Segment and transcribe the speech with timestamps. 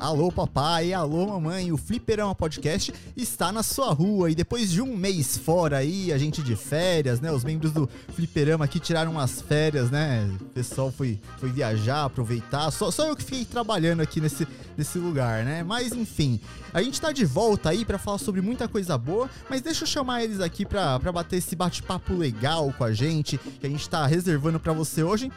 [0.00, 4.96] Alô papai, alô mamãe, o Fliperama Podcast está na sua rua e depois de um
[4.96, 7.30] mês fora aí, a gente de férias, né?
[7.30, 10.26] Os membros do Fliperama aqui tiraram umas férias, né?
[10.40, 12.70] O pessoal foi, foi viajar, aproveitar.
[12.70, 15.62] Só, só eu que fiquei trabalhando aqui nesse, nesse lugar, né?
[15.62, 16.40] Mas enfim,
[16.72, 19.86] a gente tá de volta aí para falar sobre muita coisa boa, mas deixa eu
[19.86, 24.06] chamar eles aqui pra bater esse bate-papo legal com a gente, que a gente tá
[24.06, 25.30] reservando para você hoje.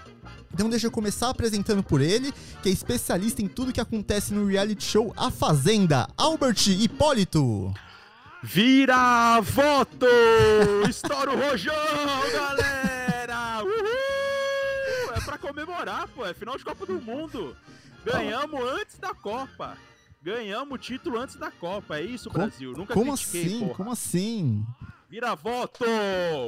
[0.54, 2.31] Então deixa eu começar apresentando por ele,
[2.62, 7.73] que é especialista em tudo que acontece no reality show A Fazenda, Albert Hipólito.
[8.44, 10.05] Vira voto!
[10.90, 11.73] Estoura o rojão,
[12.34, 13.64] galera!
[13.64, 15.14] Uhul!
[15.16, 16.26] É pra comemorar, pô.
[16.26, 17.55] É final de Copa do Mundo.
[18.05, 19.78] Ganhamos antes da Copa.
[20.22, 21.98] Ganhamos o título antes da Copa.
[21.98, 22.73] É isso, Como- Brasil.
[22.76, 23.59] Nunca Como critiquei, assim?
[23.59, 23.73] porra.
[23.76, 24.66] Como assim?
[25.09, 25.86] Vira voto!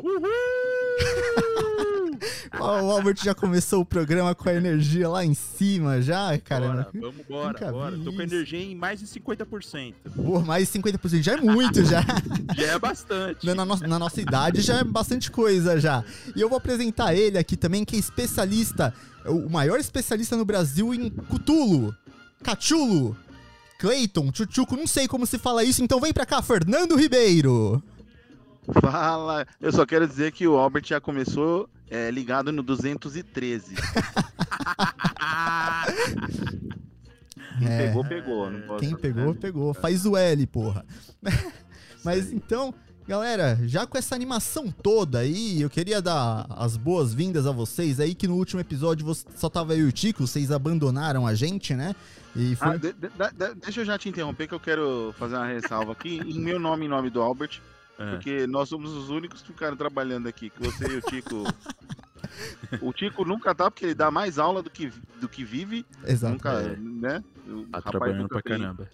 [0.04, 1.95] Uhul!
[2.60, 6.68] O Albert já começou o programa com a energia lá em cima já, cara.
[6.68, 7.26] Bora, vamos
[7.72, 7.92] bora.
[7.98, 9.94] vi Tô com energia em mais de 50%.
[10.16, 12.02] Pô, mais 50% já é muito já.
[12.56, 13.46] Já é bastante.
[13.46, 16.04] Na, no- na nossa idade já é bastante coisa já.
[16.36, 18.94] E eu vou apresentar ele aqui também, que é especialista,
[19.26, 21.94] o maior especialista no Brasil em Cutulo,
[22.44, 23.18] Cachulo,
[23.80, 27.84] Clayton, Chuchuco, não sei como se fala isso, então vem pra cá, Fernando Ribeiro.
[28.82, 33.76] Fala, eu só quero dizer que o Albert já começou é, ligado no 213.
[37.60, 37.88] Quem É.
[37.88, 38.52] pegou, pegou.
[38.52, 39.40] Não posso, Quem pegou, né?
[39.40, 39.74] pegou.
[39.74, 40.86] Faz o L, porra.
[42.04, 42.74] Mas então,
[43.08, 48.14] galera, já com essa animação toda aí, eu queria dar as boas-vindas a vocês aí,
[48.14, 51.96] que no último episódio só tava eu e o Tico, vocês abandonaram a gente, né?
[52.36, 52.68] E foi.
[52.68, 55.94] Ah, de- de- de- deixa eu já te interromper que eu quero fazer uma ressalva
[55.94, 57.62] aqui em meu nome e nome do Albert,
[57.98, 58.12] É.
[58.12, 61.44] porque nós somos os únicos que ficaram trabalhando aqui, que você e o Tico.
[62.82, 64.92] o Tico nunca tá, porque ele dá mais aula do que,
[65.22, 66.34] do que vive, Exato.
[66.34, 66.76] nunca, É.
[66.76, 67.24] né?
[67.48, 68.90] O Tá rapaz trabalhando nunca pra tem- caramba.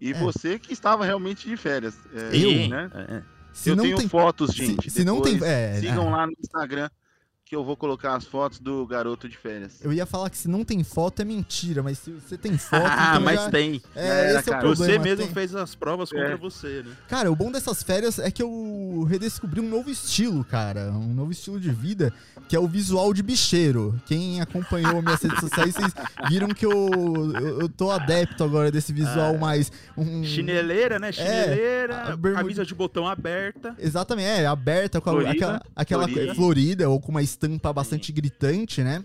[0.00, 0.14] E É.
[0.14, 1.96] você que estava realmente de férias.
[2.14, 2.68] é, Eu?
[2.68, 2.90] né?
[2.94, 3.22] É, é.
[3.52, 4.08] Se eu não tenho tem.
[4.08, 4.90] fotos, se- gente.
[4.90, 6.10] se não tem- é, sigam é.
[6.10, 6.88] lá no Instagram
[7.52, 9.72] que eu vou colocar as fotos do garoto de férias.
[9.84, 12.82] Eu ia falar que se não tem foto é mentira, mas se você tem foto,
[12.86, 13.50] Ah, então mas já...
[13.50, 13.82] tem.
[13.94, 14.58] É, Era, esse é o cara.
[14.60, 14.92] problema.
[14.94, 16.36] Você mesmo tem- fez as provas contra É.
[16.38, 16.92] você, né?
[17.08, 20.92] Cara, o bom dessas férias é que eu redescobri um novo estilo, cara.
[20.92, 22.10] Um novo estilo de vida,
[22.48, 24.00] que é o visual de bicheiro.
[24.06, 25.92] Quem acompanhou minhas redes sociais, vocês
[26.30, 26.72] viram que eu,
[27.34, 29.38] eu, eu tô adepto agora desse visual É.
[29.38, 29.70] mais.
[29.94, 30.24] Um...
[30.24, 31.12] Chineleira, né?
[31.12, 33.76] Chineleira, a bermuda- camisa de botão aberta.
[33.78, 36.34] Exatamente, é, aberta, com a- Florida, aquela, aquela florida.
[36.34, 39.04] florida, ou com uma estampa bastante gritante, né?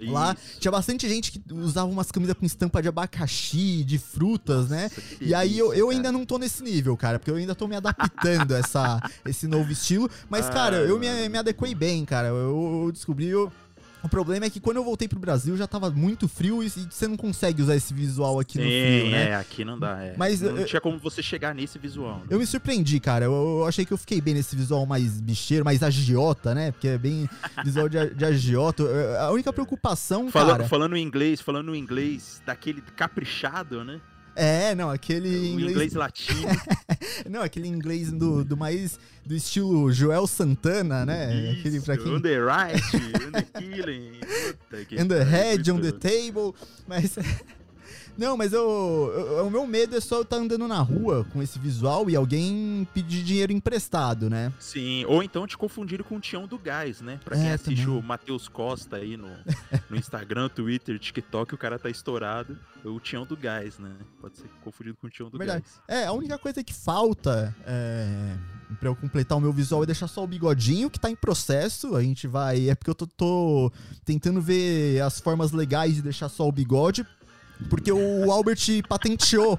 [0.00, 0.58] Lá Isso.
[0.60, 4.82] tinha bastante gente que usava umas camisas com estampa de abacaxi, de frutas, né?
[4.84, 5.96] Nossa, que E aí eu, delícia, eu cara.
[5.96, 9.46] ainda não tô nesse nível, cara, porque eu ainda tô me adaptando a essa, esse
[9.46, 10.10] novo estilo.
[10.28, 11.30] Mas, cara, Ai, eu me, mano.
[11.30, 12.28] me adequei bem, cara.
[12.28, 13.28] Eu, eu descobri.
[13.28, 13.52] eu-
[14.04, 16.70] o problema é que quando eu voltei pro Brasil já tava muito frio e, e
[16.90, 19.30] você não consegue usar esse visual aqui no frio, né?
[19.30, 20.02] é, aqui não dá.
[20.02, 20.14] É.
[20.16, 22.18] Mas, não eu- tinha como você chegar nesse visual.
[22.18, 22.24] né?
[22.30, 23.24] Eu me surpreendi, cara.
[23.24, 26.70] Eu, eu achei que eu fiquei bem nesse visual mais bicheiro, mais agiota, né?
[26.72, 27.28] Porque é bem
[27.64, 28.84] visual de, de agiota.
[29.20, 30.68] A única preocupação, Falando, cara.
[30.68, 34.00] falando em inglês, falando em inglês daquele caprichado, né?
[34.36, 35.70] É, não, aquele o inglês.
[35.70, 36.48] inglês latino.
[37.30, 38.98] Não, aquele inglês do, do mais.
[39.24, 41.56] do estilo Joel Santana, né?
[41.58, 42.14] aquele pra Isso, quem.
[42.16, 44.12] On the right, on the killing.
[44.68, 46.54] Puta And the head on the table.
[46.86, 47.16] Mas.
[48.16, 48.60] Não, mas eu,
[49.14, 52.16] eu- O meu medo é só eu estar andando na rua com esse visual e
[52.16, 54.52] alguém pedir dinheiro emprestado, né?
[54.58, 57.18] Sim, ou então te confundiram com o Tião do Gás, né?
[57.24, 57.98] Pra quem É, assiste também.
[57.98, 59.28] o Matheus Costa aí no,
[59.90, 62.58] no Instagram, Twitter, TikTok, o cara tá estourado.
[62.84, 63.90] O Tião do Gás, né?
[64.20, 65.64] Pode ser confundido com o Tião do Verdade.
[65.64, 65.80] Gás.
[65.88, 68.36] É, a única coisa que falta é,
[68.78, 71.96] pra eu completar o meu visual é deixar só o bigodinho, que tá em processo.
[71.96, 72.68] A gente vai.
[72.68, 73.72] É porque eu tô, tô
[74.04, 77.06] tentando ver as formas legais de deixar só o bigode.
[77.68, 79.58] Porque o Albert patenteou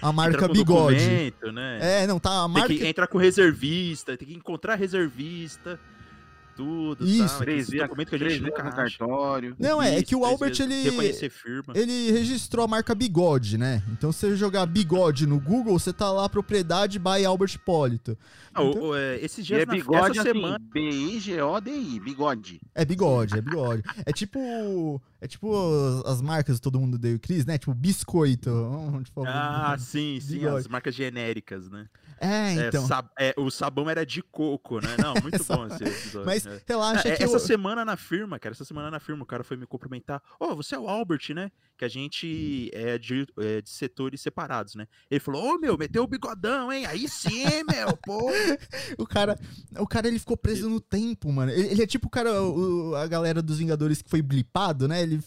[0.00, 1.32] a marca bigode.
[1.52, 2.02] né?
[2.02, 2.30] É, não, tá.
[2.44, 2.74] A Tem marca.
[2.74, 5.78] que entrar com reservista, tem que encontrar reservista,
[6.56, 7.04] tudo.
[7.06, 7.28] Isso.
[7.28, 7.38] Tal.
[7.40, 8.76] Três dias, documento que a gente nunca no acha.
[8.98, 9.56] cartório.
[9.58, 10.74] Não, é, é que o Albert, ele.
[11.74, 13.82] Ele registrou a marca Bigode, né?
[13.92, 18.16] Então, se você jogar Bigode no Google, você tá lá, propriedade by Albert Hipólito.
[18.52, 20.58] Ah, o- então- o- é, esses E dias é na, bigode essa assim, semana.
[20.72, 22.60] B-I-G-O-D-I, bigode.
[22.74, 23.82] É bigode, é bigode.
[24.04, 25.00] É tipo.
[25.22, 25.52] É tipo
[26.06, 27.58] as, as marcas que todo mundo deu Cris, né?
[27.58, 28.50] Tipo biscoito.
[29.04, 30.56] tipo, Ah, sim, sim, Bigode.
[30.56, 31.86] as marcas genéricas, né?
[32.20, 32.86] É, É, então.
[32.86, 34.94] sab- é, o sabão era de coco, né?
[35.02, 36.26] Não, muito bom esse episódio.
[36.26, 36.60] Mas é.
[36.68, 39.42] relaxa É, que essa eu- semana na firma, cara, essa semana na firma, o cara
[39.42, 40.22] foi me cumprimentar.
[40.38, 41.50] Ô, você é o Albert, né?
[41.78, 44.86] que a gente é de, é de setores separados, né?
[45.10, 46.84] Ele falou, ô meu, meteu o bigodão, hein?
[46.84, 48.30] Aí sim, meu, pô.
[48.98, 49.38] O cara,
[49.78, 51.50] o cara ele ficou preso no tempo, mano.
[51.50, 55.00] Ele, ele é tipo o cara, o- a galera dos Vingadores que foi blipado, né?
[55.02, 55.18] Ele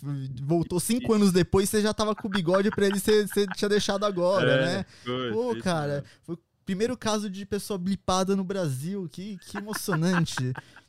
[0.44, 3.68] voltou cinco anos depois, você já tava com o bigode pra ele, você, você tinha
[3.70, 4.86] deixado agora, É, né?
[5.04, 9.08] foi, Pô, cara, foi primeiro caso de pessoa blipada no Brasil.
[9.12, 10.54] Que, que emocionante.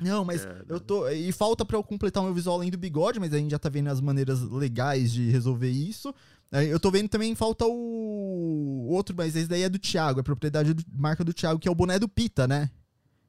[0.00, 1.08] Não, mas É, eu tô.
[1.08, 3.58] E falta pra eu completar o meu visual além do bigode, mas a gente já
[3.58, 6.14] tá vendo as maneiras legais de resolver isso.
[6.52, 10.72] Eu tô vendo também falta o outro, mas esse daí é do Thiago, é propriedade
[10.72, 12.70] do, marca do Thiago, que é o boné do Pita, né?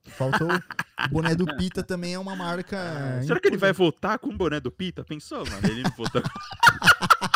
[0.10, 3.22] Faltou o boné do Pita também é uma marca.
[3.26, 3.94] Será que ele vai importante.
[3.94, 5.04] voltar com o boné do Pita?
[5.04, 5.68] Pensou, mano?
[5.68, 6.22] Ele não voltou.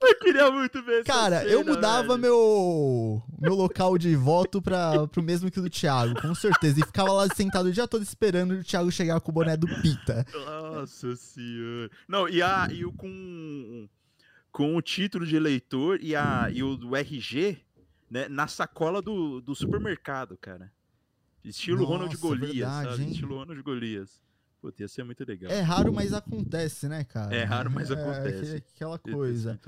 [0.00, 2.18] eu queria muito ver essa Cara, eu cena, mudava velho.
[2.20, 6.80] meu meu local de voto pra, pro mesmo que o do Thiago, com certeza.
[6.80, 9.66] E ficava lá sentado o dia todo esperando o Thiago chegar com o boné do
[9.82, 10.26] Pita.
[10.32, 11.90] Nossa senhora.
[12.08, 13.88] Não, e, a, e o com,
[14.50, 17.58] com o título de eleitor e, a, e o do RG
[18.10, 20.72] né, na sacola do, do supermercado, cara.
[21.44, 23.02] Estilo Ronald Nossa, Golias, verdade, sabe?
[23.04, 23.10] hein?
[23.10, 24.25] Estilo Ronald Golias.
[24.66, 25.52] Puta, ia ser muito legal.
[25.52, 27.32] É raro, mas acontece, né, cara?
[27.32, 28.36] É raro, mas É, acontece.
[28.38, 29.60] aquele- aquela ter coisa.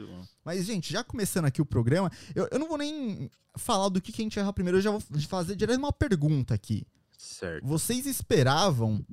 [0.45, 4.11] Mas, gente, já começando aqui o programa, eu, eu não vou nem falar do que,
[4.11, 6.85] que a gente vai errar primeiro, eu já vou fazer direto uma pergunta aqui.
[7.17, 7.65] Certo.
[7.65, 9.05] Vocês esperavam,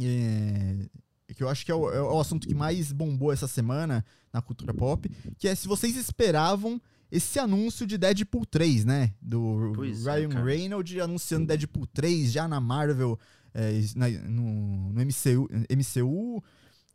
[0.00, 0.88] é,
[1.34, 4.42] que eu acho que é o, é o assunto que mais bombou essa semana na
[4.42, 5.08] cultura pop,
[5.38, 6.80] que é se vocês esperavam
[7.10, 9.14] esse anúncio de Deadpool 3, né?
[9.20, 10.44] Do Pois é, Ryan cara.
[10.46, 13.18] Reynolds anunciando Deadpool 3 já na Marvel,
[13.54, 16.42] é, na- no, no MCU, MCU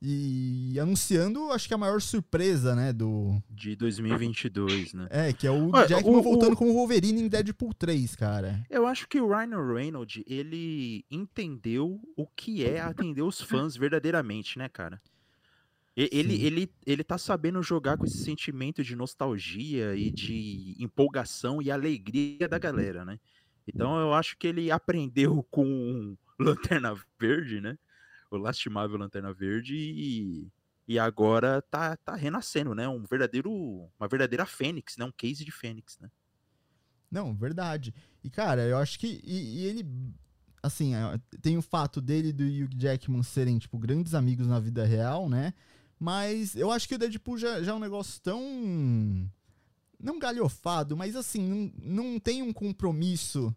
[0.02, 2.94] e anunciando, acho que a maior surpresa, né?
[2.94, 5.08] Do, De 2022, né?
[5.10, 8.64] é, que é o Olha, Jackman o- o- voltando como Wolverine em Deadpool 3, cara.
[8.70, 14.58] Eu acho que o Ryan Reynolds, ele entendeu o que é atender os fãs verdadeiramente,
[14.60, 15.02] né, cara?
[15.96, 16.44] Ele, Sim.
[16.44, 22.48] ele, ele tá sabendo jogar com esse sentimento de nostalgia e de empolgação e alegria
[22.48, 23.20] da galera, né?
[23.68, 26.16] Então eu acho que ele aprendeu com
[26.80, 27.78] Lanterna Verde, né?
[28.30, 30.52] O lastimável Lanterna Verde e,
[30.88, 32.88] e agora tá, tá renascendo, né?
[32.88, 33.52] Um verdadeiro,
[34.00, 35.06] uma verdadeira fênix, né?
[35.06, 36.10] Um case de fênix, né?
[37.10, 37.94] Não, verdade.
[38.24, 39.22] E, cara, eu acho que.
[39.24, 39.86] E, e ele.
[40.62, 44.60] Assim, é, tem o fato dele e do Hugh Jackman serem, tipo, grandes amigos na
[44.60, 45.54] vida real, né?
[46.00, 48.42] Mas eu acho que o Deadpool já, já é um negócio tão.
[50.00, 53.56] Não galhofado, mas assim, não, não tem um compromisso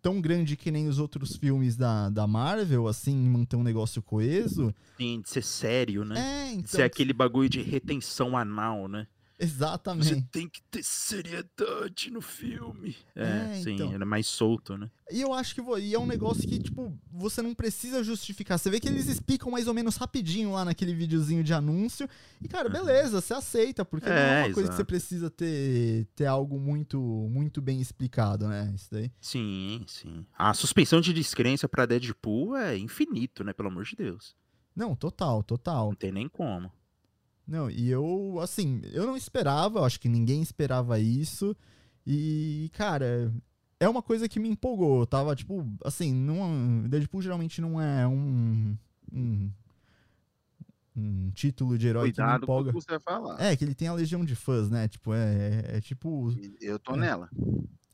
[0.00, 4.74] tão grande que nem os outros filmes da, da Marvel, assim, manter um negócio coeso.
[4.96, 6.18] Sim, de ser sério, né?
[6.18, 6.66] É, então.
[6.66, 9.06] Ser aquele bagulho de retenção anal, né?
[9.40, 10.22] Você Exatamente.
[10.30, 12.94] tem que ter seriedade no filme.
[13.16, 13.22] É,
[13.52, 13.92] É, sim, então.
[13.94, 14.90] ele é mais solto, né?
[15.10, 18.58] E eu acho que e é um negócio que, tipo, você não precisa justificar.
[18.58, 22.06] Você vê que eles explicam mais ou menos rapidinho lá naquele videozinho de anúncio.
[22.40, 24.86] E, cara, beleza, você aceita, porque não é É, uma coisa que você exato.
[24.86, 28.70] precisa ter, ter algo muito, muito bem explicado, né?
[28.74, 29.10] Isso daí.
[29.20, 30.26] Sim, sim.
[30.36, 33.52] A suspensão de descrença pra Deadpool é infinito, né?
[33.54, 34.36] Pelo amor de Deus.
[34.76, 35.88] Não, total, total.
[35.88, 36.70] Não tem nem como.
[37.50, 41.54] Não, e eu, assim, eu não esperava, acho que ninguém esperava isso.
[42.06, 43.32] E, cara,
[43.80, 45.00] é uma coisa que me empolgou.
[45.00, 48.76] Eu tava, tipo, assim, não, Deadpool geralmente não é um.
[49.12, 49.50] um,
[50.96, 52.72] um título de herói que me Cuidado com o empolga.
[52.72, 53.40] que você vai falar.
[53.40, 54.86] É, que ele tem a legião de fãs, né?
[54.86, 55.18] Tipo, é,
[55.72, 56.32] é, é tipo.
[56.60, 56.98] Eu tô É.
[56.98, 57.28] nela.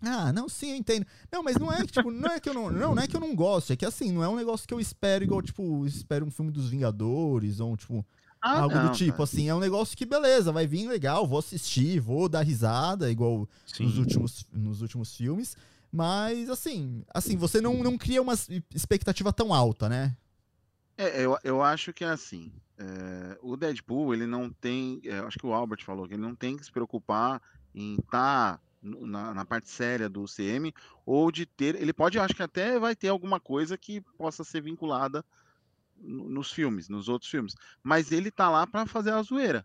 [0.02, 1.06] Ah, não, sim, eu entendo.
[1.32, 2.70] Não, mas não é que, tipo, não é que eu não.
[2.70, 3.72] Não, não é que eu não gosto.
[3.72, 6.50] É que assim, não é um negócio que eu espero, igual, tipo, espero um filme
[6.52, 8.04] dos Vingadores, ou, tipo,
[8.46, 11.38] Ah, algo não, do tipo, assim, é um negócio que, beleza, vai vir legal, vou
[11.38, 13.84] assistir, vou dar risada, igual Sim.
[13.84, 15.56] nos últimos, nos últimos filmes.
[15.90, 18.34] Mas, assim, assim, você não, não cria uma
[18.74, 20.16] expectativa tão alta, né?
[20.96, 22.52] É, eu, eu acho que é assim.
[22.78, 25.00] é, o Deadpool, ele não tem.
[25.04, 27.40] é, acho que o Albert falou que ele não tem que se preocupar
[27.74, 30.72] em estar na, na parte séria do CM
[31.04, 31.74] ou de ter.
[31.74, 35.24] Ele pode, acho que até vai ter alguma coisa que possa ser vinculada
[35.98, 37.54] nos filmes, nos outros filmes.
[37.82, 39.62] Mas ele tá lá pra fazer a zoeira.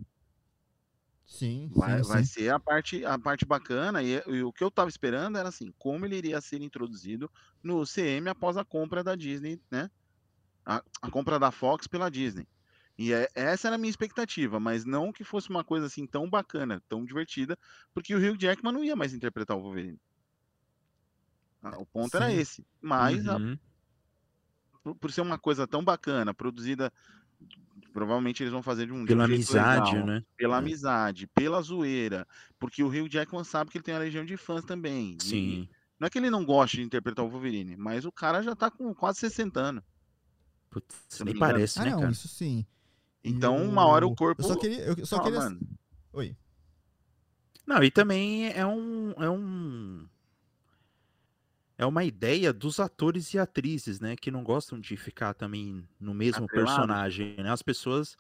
[1.25, 4.03] Sim, Vai, vai ser a parte, a parte bacana.
[4.03, 7.31] E, e o que eu tava esperando era assim, como ele iria ser introduzido
[7.63, 9.89] no CM após a compra da Disney, né?
[10.65, 12.47] A, a compra da Fox pela Disney.
[12.97, 16.29] E é- essa era a minha expectativa, mas não que fosse uma coisa assim tão
[16.29, 17.57] bacana, tão divertida,
[17.93, 20.00] porque o Hugh Jackman não ia mais interpretar o Wolverine.
[21.61, 22.39] Ah, O ponto era Sim.
[22.39, 22.65] esse.
[22.81, 23.57] Mas a- Uhum.
[23.57, 23.70] por,
[25.00, 26.91] por ser uma coisa tão bacana, produzida,
[27.93, 30.23] provavelmente eles vão fazer de um, de um Pela amizade, legal né?
[30.38, 30.59] pela É.
[30.59, 32.27] amizade, pela zoeira,
[32.59, 35.17] porque o Hugh Jackman sabe que ele tem uma legião de fãs também.
[35.19, 35.69] e Sim.
[36.00, 38.71] não é que ele não goste de interpretar o Wolverine, mas o cara já tá
[38.71, 39.83] com quase 60 anos.
[40.69, 42.11] Putz, eu nem parece, Ah, né, não, cara?
[42.11, 42.65] isso sim.
[43.23, 44.41] Então, E uma hora o corpo.
[44.41, 44.79] Eu só queria.
[44.79, 45.39] Eu só Fala, queria.
[45.41, 45.59] mano.
[46.13, 46.35] Oi.
[47.67, 49.11] Não, e também é um.
[49.17, 50.07] É um.
[51.81, 54.15] É uma ideia dos atores e atrizes, né?
[54.15, 57.00] Que não gostam de ficar também no mesmo Atrelado.
[57.27, 57.50] personagem, né?
[57.51, 58.15] As pessoas,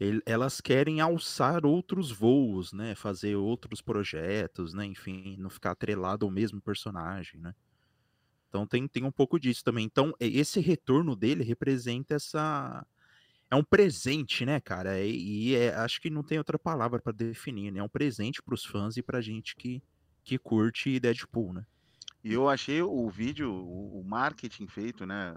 [0.00, 2.94] el- elas querem alçar outros voos, né?
[2.96, 4.86] Fazer outros projetos, né?
[4.86, 7.54] Enfim, não ficar atrelado ao mesmo personagem, né?
[8.48, 9.84] Então tem, tem um pouco disso também.
[9.86, 12.86] Então, esse retorno dele representa essa.
[13.50, 15.00] É um presente, né, cara?
[15.02, 17.80] E, e é- acho que não tem outra palavra pra definir, né?
[17.80, 19.82] É um presente pros fãs e pra gente que,
[20.24, 21.66] que curte Deadpool, né?
[22.22, 25.34] E eu achei o vídeo, o, o marketing feito, né?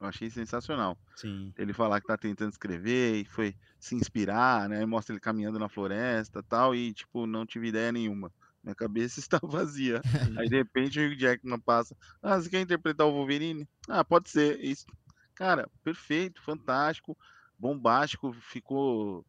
[0.00, 0.98] Eu achei sensacional.
[1.16, 1.52] Sim.
[1.56, 4.84] Ele falar que tá tentando escrever e foi se inspirar, né?
[4.84, 8.32] Mostra ele caminhando na floresta e tal, e tipo, não tive ideia nenhuma.
[8.62, 10.00] Minha cabeça está vazia.
[10.36, 11.96] Aí de repente o Jackman passa.
[12.22, 13.68] Ah, você quer interpretar o Wolverine?
[13.88, 14.58] Ah, pode ser.
[14.62, 14.86] Isso.
[15.34, 17.16] Cara, perfeito, fantástico,
[17.58, 19.24] bombástico, ficou.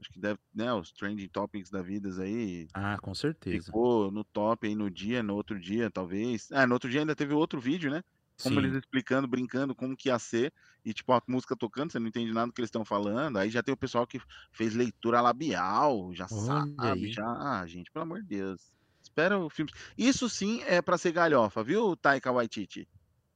[0.00, 0.72] Acho que deve, né?
[0.72, 2.68] Os trending topics da vida aí.
[2.74, 3.66] Ah, com certeza.
[3.66, 6.48] Ficou no top aí no dia, no outro dia, talvez.
[6.52, 8.02] Ah, no outro dia ainda teve outro vídeo, né?
[8.40, 8.66] Como Sim.
[8.66, 10.52] eles explicando, brincando como que ia ser,
[10.84, 13.36] e tipo, a música tocando, você não entende nada do que eles estão falando.
[13.36, 14.20] Aí já tem o pessoal que
[14.52, 17.12] fez leitura labial, já Olha sabe, aí.
[17.12, 17.26] já.
[17.26, 18.62] Ah, gente, pelo amor de Deus.
[19.02, 19.72] Espera o filme.
[19.96, 22.86] Isso sim é pra ser galhofa, viu, Taika Waititi?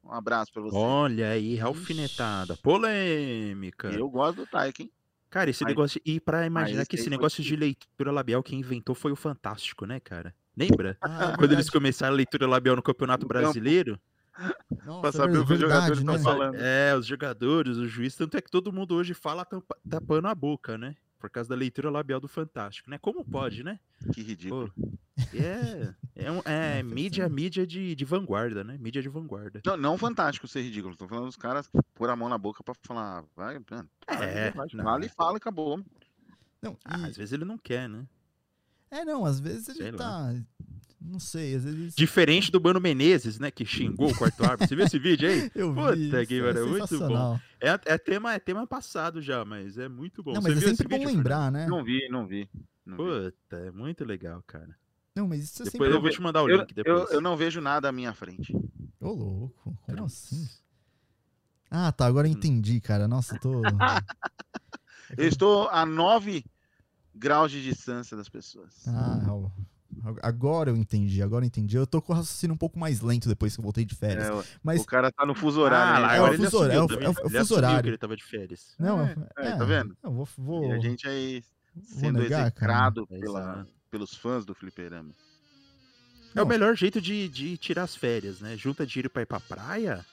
[0.04, 0.76] Um abraço pra você.
[0.76, 2.56] Olha aí, alfinetada.
[2.56, 3.90] Polêmica.
[3.90, 4.90] Eu gosto do Taika, hein?
[5.32, 5.98] Cara, esse Mas- negócio.
[6.04, 9.98] E pra imaginar que esse negócio de leitura labial, quem inventou foi o Fantástico, né,
[9.98, 10.34] cara?
[10.54, 10.98] Lembra?
[11.00, 13.40] Ah, é Quando eles começaram a leitura labial no Campeonato campo.
[13.40, 13.98] Brasileiro?
[14.84, 16.14] Nossa, pra é saber o que os jogadores né?
[16.14, 16.56] estão falando.
[16.56, 19.46] É, os jogadores, os juízes, tanto é que todo mundo hoje fala
[19.88, 20.94] tapando a boca, né?
[21.22, 22.98] Por causa da leitura labial do Fantástico, né?
[22.98, 23.78] Como pode, né?
[24.12, 24.72] Que ridículo.
[24.74, 24.88] Pô,
[25.32, 28.76] é, é, um- é É, mídia, mídia de, de vanguarda, né?
[28.76, 29.60] Mídia de vanguarda.
[29.64, 30.96] Não, não fantástico ser ridículo.
[30.96, 33.88] Tô falando dos caras pôr a mão na boca pra falar, "Ah, vai, mano.
[34.08, 34.82] É, vai, não.
[34.84, 35.80] fala e fala e acabou.
[36.60, 38.04] Não, Ah, e- às vezes ele não quer, né?
[38.90, 39.98] É, não, às vezes Sei ele lá.
[40.32, 40.34] tá.
[41.04, 41.94] Não sei, às vezes.
[41.94, 43.50] Diferente do Mano Menezes, né?
[43.50, 44.68] Que xingou o quarto árbitro.
[44.68, 45.50] Você viu esse vídeo aí?
[45.54, 47.40] Eu Puta vi, que isso é pariu, muito bom.
[47.60, 50.32] É, é, tema, é tema passado já, mas é muito bom.
[50.32, 51.66] Não, Você mas é viu esse sempre bom vídeo, lembrar, né?
[51.66, 52.48] Não vi, não vi.
[52.86, 53.02] não vi.
[53.32, 54.76] Puta, é muito legal, cara.
[55.14, 55.96] Não, mas isso é Depois sempre.
[55.96, 57.10] eu vou te mandar o Eu, link depois.
[57.10, 58.54] eu, eu não vejo nada à minha frente.
[59.00, 60.48] Ô, louco, como assim?
[61.70, 63.06] Ah, tá, agora eu entendi, cara.
[63.08, 63.62] Nossa, eu tô.
[65.16, 66.42] Eu estou a 9
[67.14, 68.72] graus de distância das pessoas.
[68.88, 69.50] Ah, ó,
[70.22, 71.76] agora eu entendi, agora eu entendi.
[71.76, 74.26] Eu tô com o raciocínio um pouco mais lento depois que eu voltei de férias.
[74.28, 74.80] É, o- Mas.
[74.82, 75.96] O cara tá no fuso horário.
[75.96, 76.06] Ah, né?
[76.06, 77.82] lá, É agora o fuso horário, é o- é o- é o Ele fuso horário.
[77.82, 78.74] que ele tava de férias.
[78.78, 79.96] Não, É, é, tá vendo?
[80.02, 80.28] Eu vou.
[80.38, 81.42] vou E a gente aí
[81.74, 82.72] vou sendo negar, cara.
[82.72, 85.10] execrado É, pela, pelos fãs do Fliperama.
[86.34, 86.46] É o Não.
[86.46, 88.56] melhor jeito de, de tirar as férias, né?
[88.56, 90.04] Junta dinheiro pra ir pra praia,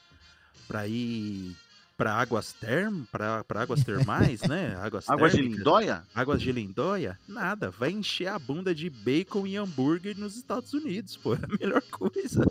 [0.68, 1.56] pra ir
[2.00, 4.74] pra águas term, pra, pra águas termais, né?
[4.82, 6.04] Águas Água de Lindóia?
[6.16, 7.20] Águas de Lindóia?
[7.28, 7.70] Nada.
[7.70, 11.34] Vai encher a bunda de bacon e hambúrguer nos Estados Unidos, pô.
[11.36, 12.46] É a melhor coisa.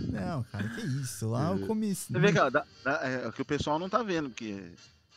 [0.00, 1.28] Não, cara, que isso?
[1.28, 1.92] Lá eu comi.
[1.92, 4.62] Você vê que, ó, dá- dá- é, que o pessoal não tá vendo, porque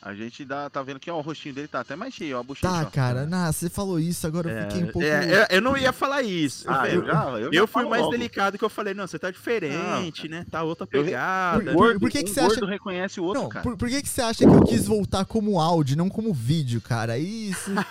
[0.02, 2.40] a gente dá, tá vendo que ó, o rostinho dele tá até mais cheio, ó,
[2.40, 2.68] a bochecha.
[2.72, 2.86] Tá, ó.
[2.92, 5.02] cara, nah, você falou isso, agora eu fiquei um pouco.
[5.08, 6.66] É, é, eu não ia falar isso.
[6.70, 8.12] Ah, eu, eu já, eu, eu já fui mais logo.
[8.12, 10.46] delicado que eu falei, não, você tá diferente, né?
[10.52, 11.64] Tá outra Eu- pegada.
[11.64, 13.64] Por- Gordo, por que que um você acha- reconhece o outro, Não, cara.
[13.64, 16.80] por, por que, que você acha que eu quis voltar como áudio, não como vídeo,
[16.82, 17.18] cara?
[17.18, 17.72] Isso.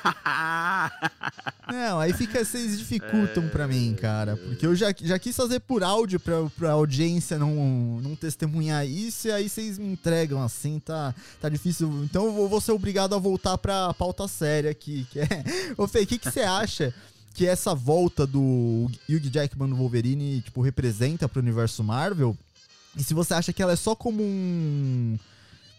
[1.68, 4.36] Não, aí fica, vocês dificultam pra mim, cara.
[4.36, 9.26] Porque eu já, já quis fazer por áudio pra, pra audiência não, não testemunhar isso,
[9.28, 11.95] e aí vocês me entregam assim, tá, tá difícil.
[12.04, 15.28] Então eu vou, ser obrigado a voltar pra pauta séria aqui, que é.
[15.76, 16.94] Ô Fê, o que, que você acha
[17.34, 22.36] que essa volta do Hugh Jackman no Wolverine, tipo, representa pro universo Marvel?
[22.96, 25.18] E se você acha que ela é só como um,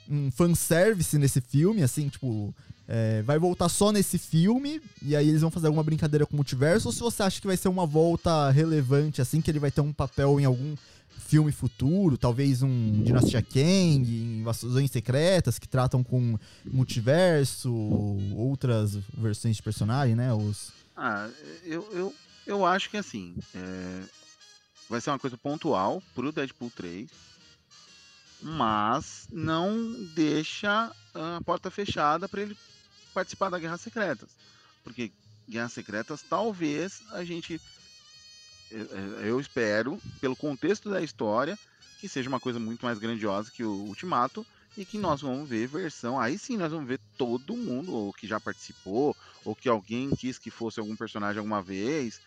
[0.09, 2.53] um fanservice nesse filme, assim, tipo,
[2.87, 6.35] é, vai voltar só nesse filme, e aí eles vão fazer alguma brincadeira com o
[6.37, 9.71] multiverso, ou se você acha que vai ser uma volta relevante, assim, que ele vai
[9.71, 10.75] ter um papel em algum
[11.27, 14.05] filme futuro, talvez um Dinastia Kang,
[14.39, 17.73] Invasões Secretas, que tratam com multiverso,
[18.35, 20.33] outras versões de personagem, né?
[20.33, 20.71] Os...
[20.95, 21.29] Ah,
[21.63, 22.15] eu, eu,
[22.45, 24.03] eu acho que assim, é,
[24.89, 27.09] vai ser uma coisa pontual pro Deadpool 3,
[28.41, 32.57] mas não deixa a porta fechada para ele
[33.13, 34.29] participar da Guerra Secretas.
[34.83, 35.11] Porque
[35.49, 37.59] Guerras Secretas, talvez a gente.
[38.69, 41.59] Eu- espero, pelo contexto da história,
[41.97, 44.45] que seja uma coisa muito mais grandiosa que o Ultimato
[44.75, 46.19] e que nós vamos ver versão.
[46.19, 50.37] Aí sim nós vamos ver todo mundo, ou que já participou, ou que alguém quis
[50.39, 52.19] que fosse algum personagem alguma vez.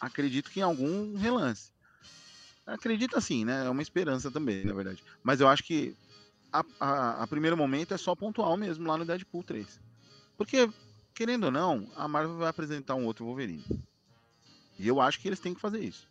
[0.00, 1.72] Acredito que em algum relance.
[2.66, 3.66] Acredito assim, né?
[3.66, 5.02] É uma esperança também, na verdade.
[5.22, 5.96] Mas eu acho que
[6.52, 9.80] a, a, a primeiro momento é só pontual mesmo lá no Deadpool 3.
[10.38, 10.72] Porque,
[11.14, 13.64] querendo ou não, a Marvel vai apresentar um outro Wolverine.
[14.82, 16.10] E eu acho que eles têm que fazer isso.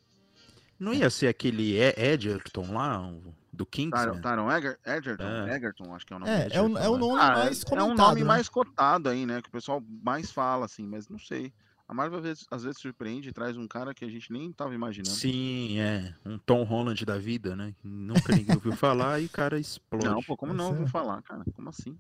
[0.80, 3.14] Não ia ser aquele E- Edgerton lá,
[3.54, 3.92] do Kingsman?
[4.06, 5.56] Taron, Taron Eger- Edgerton, É.
[5.58, 7.66] Egerton, acho que é o nome É, é o, é o nome Ah, mais é
[7.66, 7.92] comentado.
[7.92, 8.28] um nome né?
[8.28, 9.42] mais cotado aí, né?
[9.42, 11.54] Que o pessoal mais fala, assim, mas não sei.
[11.88, 14.52] A Marvel às vezes, às vezes surpreende e traz um cara que a gente nem
[14.54, 15.14] tava imaginando.
[15.14, 16.16] Sim, é.
[16.26, 17.76] Um Tom Holland da vida, né?
[17.84, 20.06] Nunca ninguém ouviu falar e o cara explode.
[20.06, 21.44] Não, pô, como não Esse ouviu é- falar, cara?
[21.54, 22.00] Como assim?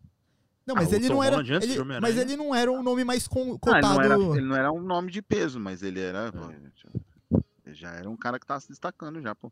[0.73, 1.37] Não, mas Ah, o ele Tom não era.
[1.41, 3.93] Ele- mas ele não era o nome mais con- Ah, ele, cotado.
[3.95, 6.31] não era, ele não era um nome de peso, mas ele era.
[6.31, 6.39] pô,
[7.65, 9.51] ele já era um cara que tá se destacando já, pô.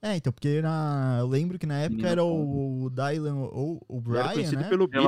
[0.00, 1.16] É, então, porque na...
[1.18, 2.84] eu lembro que na época Menino era bom.
[2.84, 4.68] o Dylan ou o Brian, conhecido né?
[4.68, 5.04] pelo Billy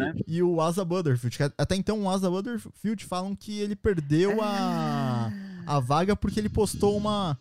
[0.00, 0.14] né?
[0.26, 1.36] E o Asa Butterfield.
[1.36, 5.30] que Até então o Asa Butterfield falam que ele perdeu a,
[5.64, 7.38] a vaga porque ele postou uma,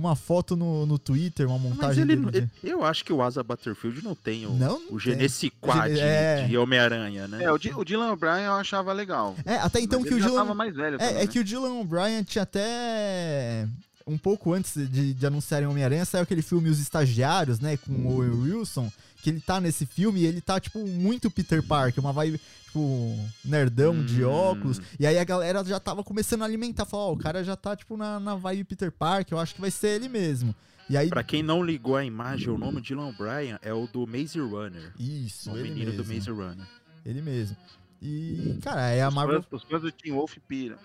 [0.00, 2.50] uma foto no, no Twitter, uma Mas montagem ele, dele.
[2.64, 4.98] eu acho que o Asa Butterfield não tem o, Não, não o.
[4.98, 6.46] Genesiquad É.
[6.48, 7.44] de Homem-Aranha, né?
[7.44, 9.36] É, o, o Dylan O'Brien eu achava legal.
[9.44, 10.34] É, até então mas que o Dylan.
[10.36, 11.26] tava mais velho É, também, é né?
[11.26, 13.68] que o Dylan O'Brien tinha até.
[14.06, 17.76] Um pouco antes de, de anunciarem Homem-Aranha, saiu aquele filme Os Estagiários, né?
[17.76, 18.90] Com o Owen Wilson.
[19.22, 22.02] Que ele tá nesse filme e ele tá, tipo, muito Peter Parker.
[22.02, 24.30] Uma vibe, tipo, nerdão de Hum.
[24.30, 24.80] óculos.
[24.98, 26.86] E aí a galera já tava começando a alimentar.
[26.86, 29.34] Falou, ó, o cara já tá, tipo, na, na vibe Peter Parker.
[29.36, 30.54] Eu acho que vai ser ele mesmo.
[30.88, 31.08] E aí.
[31.10, 34.40] Pra quem não ligou a imagem, o nome de Dylan O'Brien é o do Maze
[34.40, 34.92] Runner.
[34.98, 36.14] Isso, O menino do mesmo.
[36.14, 36.66] Maze Runner.
[37.04, 37.56] Ele mesmo.
[38.02, 39.44] E, cara, é a Os Marvel.
[39.50, 40.78] Os fãs do Team Wolf piram.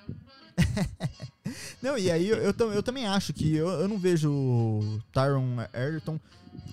[1.82, 4.82] Não, e aí eu, eu, eu também acho que eu, eu não vejo
[5.12, 6.20] Tyron Egerton,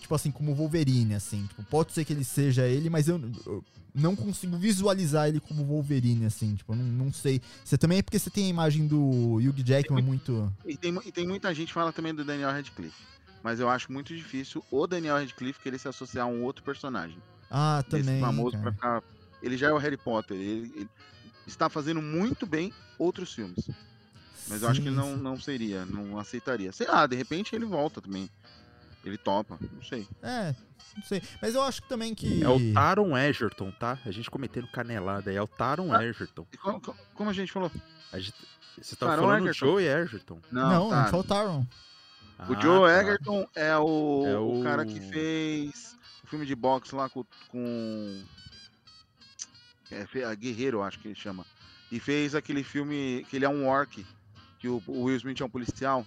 [0.00, 1.46] tipo assim, como Wolverine, assim.
[1.46, 3.62] Tipo, pode ser que ele seja ele, mas eu, eu
[3.94, 6.54] não consigo visualizar ele como Wolverine, assim.
[6.54, 7.40] Tipo, não, não sei.
[7.64, 10.52] Você também é porque você tem a imagem do Hugh Jackman muito.
[10.64, 13.12] E tem, e tem muita gente que fala também do Daniel Radcliffe.
[13.42, 17.18] Mas eu acho muito difícil o Daniel Radcliffe querer se associar a um outro personagem.
[17.50, 18.20] Ah, também.
[18.20, 18.62] famoso cara.
[18.62, 19.02] pra ficar.
[19.42, 20.36] Ele já é o Harry Potter.
[20.36, 20.88] Ele, ele
[21.52, 23.68] está fazendo muito bem outros filmes.
[24.48, 25.22] Mas eu acho que ele Sim, não, sim.
[25.22, 26.72] não seria, não aceitaria.
[26.72, 28.28] Sei lá, de repente ele volta também.
[29.04, 30.06] Ele topa, não sei.
[30.22, 30.54] É,
[30.96, 31.22] não sei.
[31.40, 32.42] Mas eu acho que também que.
[32.42, 33.98] É o Taron Egerton, tá?
[34.04, 35.36] A gente cometendo canelada aí.
[35.36, 36.04] É o Taron Ah.
[36.04, 36.46] Egerton.
[36.52, 37.70] E co- co- como, a gente falou?
[38.12, 38.34] A gente...
[38.80, 39.66] Você tá Taron falando Egerton.
[39.66, 40.40] Joey Egerton.
[40.50, 41.06] Não, Não, não, tá.
[41.08, 41.60] foi o Taron.
[41.60, 43.00] O Ah, Joe tá.
[43.00, 47.24] Egerton é o, É o o- cara que fez o filme de boxe lá com.
[47.48, 48.22] com
[49.92, 51.44] é, a Guerreiro, acho que ele chama.
[51.90, 54.04] E fez aquele filme que ele é um orc.
[54.58, 56.04] Que o, o Will Smith é um policial.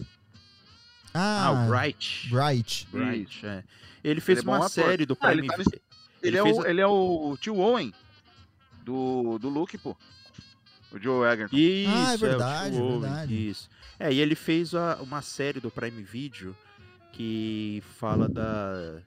[1.13, 2.29] Ah, Ah, o Bright.
[2.29, 2.87] Bright.
[2.91, 3.63] Bright, é.
[4.03, 4.69] Ele fez Ele é uma ator.
[4.69, 5.71] série do Ah, ele Prime tá Video.
[5.71, 5.81] nesse-
[6.21, 7.93] Ele Ele, é, fez o, a- ele é o tio Owen
[8.83, 9.95] do, do Luke, pô.
[10.91, 11.55] O Joe Egerton.
[11.55, 13.49] Isso, Ah, é o verdade, Tio é Owen, verdade.
[13.49, 13.69] Isso.
[13.99, 16.55] É, e ele fez a- uma série do Prime Video
[17.11, 19.01] que fala da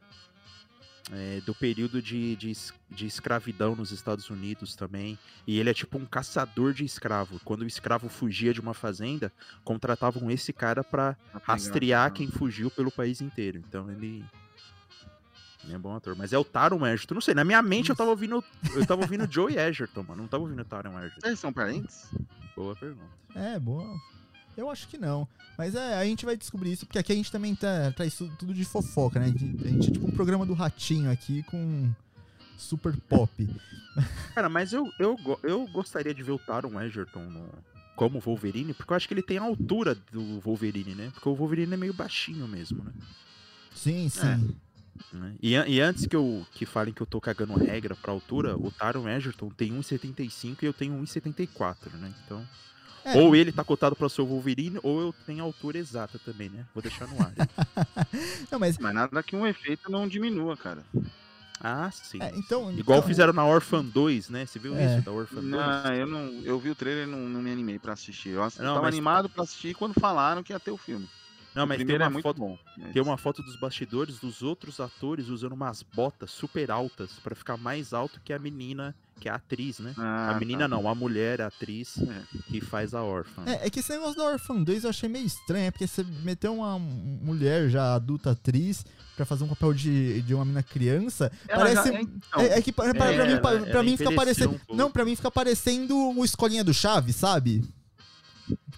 [1.12, 2.52] é, do período de, de,
[2.90, 5.18] de escravidão nos Estados Unidos também.
[5.46, 7.40] E ele é tipo um caçador de escravo.
[7.44, 9.32] Quando o escravo fugia de uma fazenda,
[9.64, 13.62] contratavam esse cara pra rastrear quem fugiu pelo país inteiro.
[13.66, 14.24] Então ele.
[15.64, 16.16] Ele é bom ator.
[16.16, 17.14] Mas é o Taron Egerton.
[17.14, 18.42] Não sei, na minha mente eu tava ouvindo.
[18.74, 20.22] Eu tava ouvindo o Joey Egerton, mano.
[20.22, 21.26] Não tava ouvindo o Taron Egerton.
[21.26, 22.08] Eles são parentes?
[22.56, 23.10] Boa pergunta.
[23.34, 23.98] É, boa.
[24.58, 25.26] Eu acho que não.
[25.56, 28.52] Mas é, a gente vai descobrir isso, porque aqui a gente também tá, traz tudo,
[28.52, 29.26] de fofoca, né?
[29.26, 31.88] A gente, a gente é tipo um programa do Ratinho aqui com
[32.56, 33.30] super pop.
[34.34, 37.48] Cara, mas eu, eu, eu gostaria de ver o Taron Egerton no-
[37.94, 41.10] como Wolverine, porque eu acho que ele tem a altura do Wolverine, né?
[41.14, 42.92] Porque o Wolverine é meio baixinho mesmo, né?
[43.74, 44.56] Sim, sim.
[45.12, 45.34] Né?
[45.40, 48.70] E, e antes que eu que falem que eu tô cagando regra pra altura, o
[48.70, 52.12] Taron Egerton tem 1,75 e eu tenho 1,74, né?
[52.24, 52.44] Então.
[53.14, 56.18] É, Ou ele tá cotado pra ser o Wolverine, ou eu tenho a altura exata
[56.24, 56.64] também, né?
[56.74, 57.32] Vou deixar no ar.
[58.50, 58.78] Não, mas.
[58.78, 60.82] Mas nada que um efeito não diminua, cara.
[61.60, 62.18] ah, sim.
[62.22, 64.46] é, então, Igual então, fizeram na Orphan 2, né?
[64.46, 64.96] Você viu É.
[64.96, 65.46] isso da Orphan 2?
[65.46, 66.20] Não, eu não.
[66.44, 68.30] Eu vi o trailer e não, não me animei pra assistir.
[68.30, 71.08] Eu, Não, tava mas- animado pra assistir quando falaram que ia ter o filme.
[71.58, 72.58] Não, mas tem uma é muito foto bom.
[72.76, 77.34] mas- Tem uma foto dos bastidores dos outros atores usando umas botas super altas pra
[77.34, 79.92] ficar mais alto que a menina, que é a atriz, né?
[79.98, 80.68] Ah, a menina tá.
[80.68, 82.22] não, a mulher, a atriz É.
[82.48, 83.42] que faz a órfã.
[83.46, 86.04] É, é que esse negócio da Orphan 2 eu achei meio estranho, é porque você
[86.22, 88.84] meteu uma mulher já adulta atriz
[89.16, 91.32] pra fazer um papel de, de uma menina criança.
[91.48, 91.92] Ela parece.
[91.92, 94.60] já- então, é, é que É, pra mim, ela- pra, ela pra mim fica parecendo.
[94.70, 97.64] um não, pra mim fica parecendo o Escolinha do Chaves, sabe?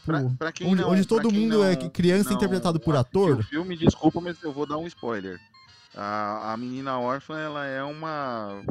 [0.01, 2.81] Tipo, pra, pra quem onde, não- onde todo quem mundo não- é criança não interpretado
[2.81, 3.39] por ator.
[3.39, 5.39] O filme, desculpa, mas eu vou dar um spoiler.
[5.95, 8.63] A, a menina órfã, ela é uma.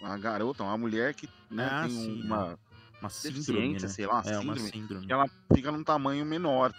[0.00, 2.58] Uma garota, uma mulher que né, Ah, tem sim, uma
[3.00, 3.88] Uma síndrome, né?
[3.88, 5.06] sei lá, É, uma síndrome, síndrome.
[5.06, 6.72] que ela fica num tamanho menor.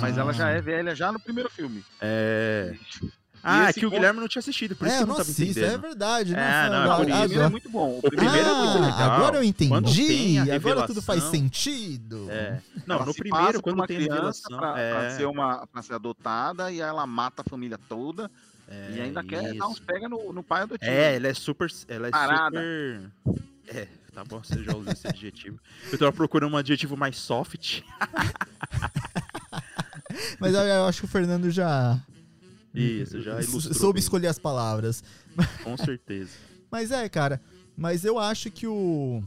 [0.00, 1.84] Mas ela já é velha já no primeiro filme.
[2.00, 2.74] É,
[3.42, 5.24] Ah, é que o Guilherme não tinha assistido, por isso É, que eu não não
[5.24, 5.80] tava assisto, é entendendo.
[5.80, 6.34] verdade.
[6.34, 7.18] É, nossa, não, é agora- por O isso.
[7.18, 7.98] primeiro é agora- muito bom.
[7.98, 9.10] O primeiro primeiro é muito Ah, legal.
[9.12, 10.38] agora eu entendi.
[10.50, 12.26] Agora tudo faz sentido.
[12.30, 12.60] É.
[12.86, 14.16] Não, Ela no se primeiro, quando uma tem criança
[14.48, 14.58] revelação.
[14.58, 18.30] pra, pra é, ser uma, pra ser adotada e ela mata a família toda
[18.68, 19.82] é, e ainda quer dar uns isso.
[19.82, 20.90] pega no, no pai adotivo.
[20.90, 21.68] É, ela é super.
[21.88, 22.58] Ela é Parada.
[22.58, 23.10] super.
[23.68, 25.58] É, tá bom, você já usou esse adjetivo.
[25.90, 27.80] Eu tava procurando um adjetivo mais soft.
[30.40, 31.98] Mas eu, eu acho que o Fernando já.
[32.74, 33.74] Isso, já ilustrou.
[33.74, 35.02] Soube bem, escolher as palavras.
[35.64, 36.30] Com certeza.
[36.70, 37.40] Mas é, cara.
[37.76, 39.22] Mas eu acho que o.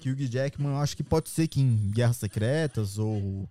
[0.00, 3.48] Que o Hugh Jackman, eu acho que pode ser que em Guerras Secretas ou.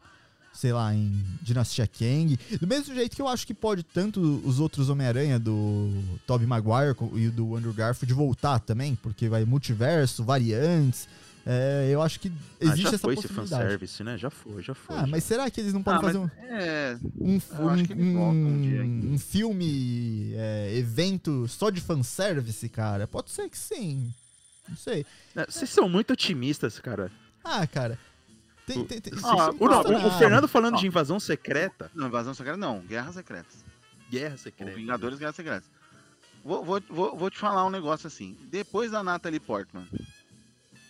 [0.53, 2.39] Sei lá, em Dinastia Kang.
[2.61, 5.91] Do mesmo jeito que eu acho que pode tanto os outros Homem-Aranha do
[6.25, 11.09] Tobey Maguire e do Andrew Garfield voltar também, porque vai multiverso, variantes.
[11.47, 13.63] É, eu acho que Ah, existe já essa foi esse possibilidade.
[13.63, 14.17] fanservice, né?
[14.17, 14.95] Já foi, já foi.
[14.95, 15.07] Ah, já.
[15.07, 17.39] mas será que eles não podem Ah, fazer um, é, um,
[17.99, 23.07] um um, um filme, é, evento só de fanservice, cara?
[23.07, 24.11] Pode ser que sim.
[24.67, 25.05] Não sei.
[25.35, 27.11] É, Vocês são muito otimistas, cara.
[27.43, 27.99] Ah, cara.
[28.65, 30.11] Tem, O- tem, tem, Ah, o, não, o-.
[30.17, 30.77] Fernando falando Ó.
[30.79, 33.63] de invasão secreta, não, invasão secreta não, guerras secretas.
[34.09, 34.75] guerra Ou secreta.
[34.75, 35.69] Vingadores Guerras Secretas.
[36.43, 38.35] Vou, vou, vou, vou te falar um negócio assim.
[38.49, 39.85] Depois da Natalie Portman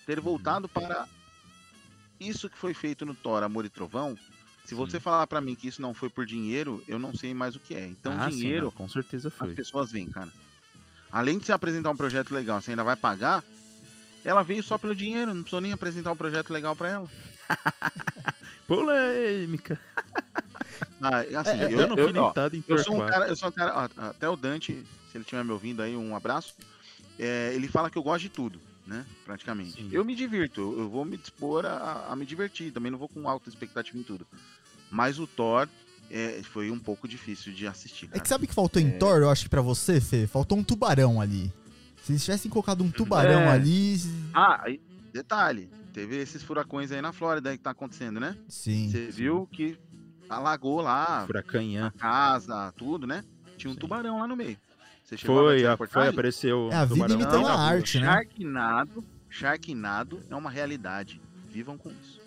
[0.06, 1.08] ter voltado para
[2.20, 4.18] isso que foi feito no Thor, Amor e Trovão,
[4.66, 5.04] se você Sim.
[5.04, 7.76] falar pra mim que isso não foi por dinheiro, eu não sei mais o que
[7.76, 7.86] é.
[7.88, 9.54] Então, Ah, sim, dinheiro, não, com certeza as foi.
[9.54, 10.30] pessoas vêm, cara.
[11.12, 13.44] Além de você apresentar um projeto legal, você ainda vai pagar,
[14.24, 17.10] ela veio só pelo dinheiro, não precisou nem apresentar um projeto legal pra ela.
[18.68, 19.80] Polêmica.
[21.02, 22.34] Ah, assim, É, eu, Eu, não fui eu, ó,
[22.68, 23.12] Eu sou um 4.
[23.14, 24.74] cara, eu sou um cara, ó, até o Dante,
[25.12, 26.56] se ele estiver me ouvindo aí, um abraço.
[27.20, 29.06] é, ele fala que eu gosto de tudo, né?
[29.26, 29.74] Praticamente.
[29.74, 29.90] Sim.
[29.92, 33.28] Eu me divirto, eu, vou me dispor a, a me divertir, também não vou com
[33.28, 34.26] alta expectativa em tudo.
[34.92, 35.68] Mas o Thor
[36.12, 38.06] é, foi um pouco difícil de assistir.
[38.06, 38.22] É Cara.
[38.22, 38.98] que sabe o que faltou em É.
[38.98, 40.28] Thor, eu acho que pra você, Fê?
[40.28, 41.52] Faltou um tubarão ali.
[42.04, 43.50] Se eles tivessem colocado um tubarão É.
[43.52, 43.98] ali.
[44.34, 44.64] Ah,
[45.12, 48.38] detalhe, teve esses furacões aí na Flórida que tá acontecendo, né?
[48.48, 48.90] Sim.
[48.92, 49.76] Você viu que
[50.30, 51.92] alagou lá a Furacanhã.
[51.98, 53.24] casa, tudo, né?
[53.58, 53.80] Tinha um Sim.
[53.80, 54.58] tubarão lá no meio.
[55.06, 56.70] Você Foi, a, foi, apareceu.
[56.72, 58.08] É, a um vida imitando na a arte, né?
[58.08, 61.22] Sharknado, Sharknado é uma realidade.
[61.48, 62.20] Vivam com isso.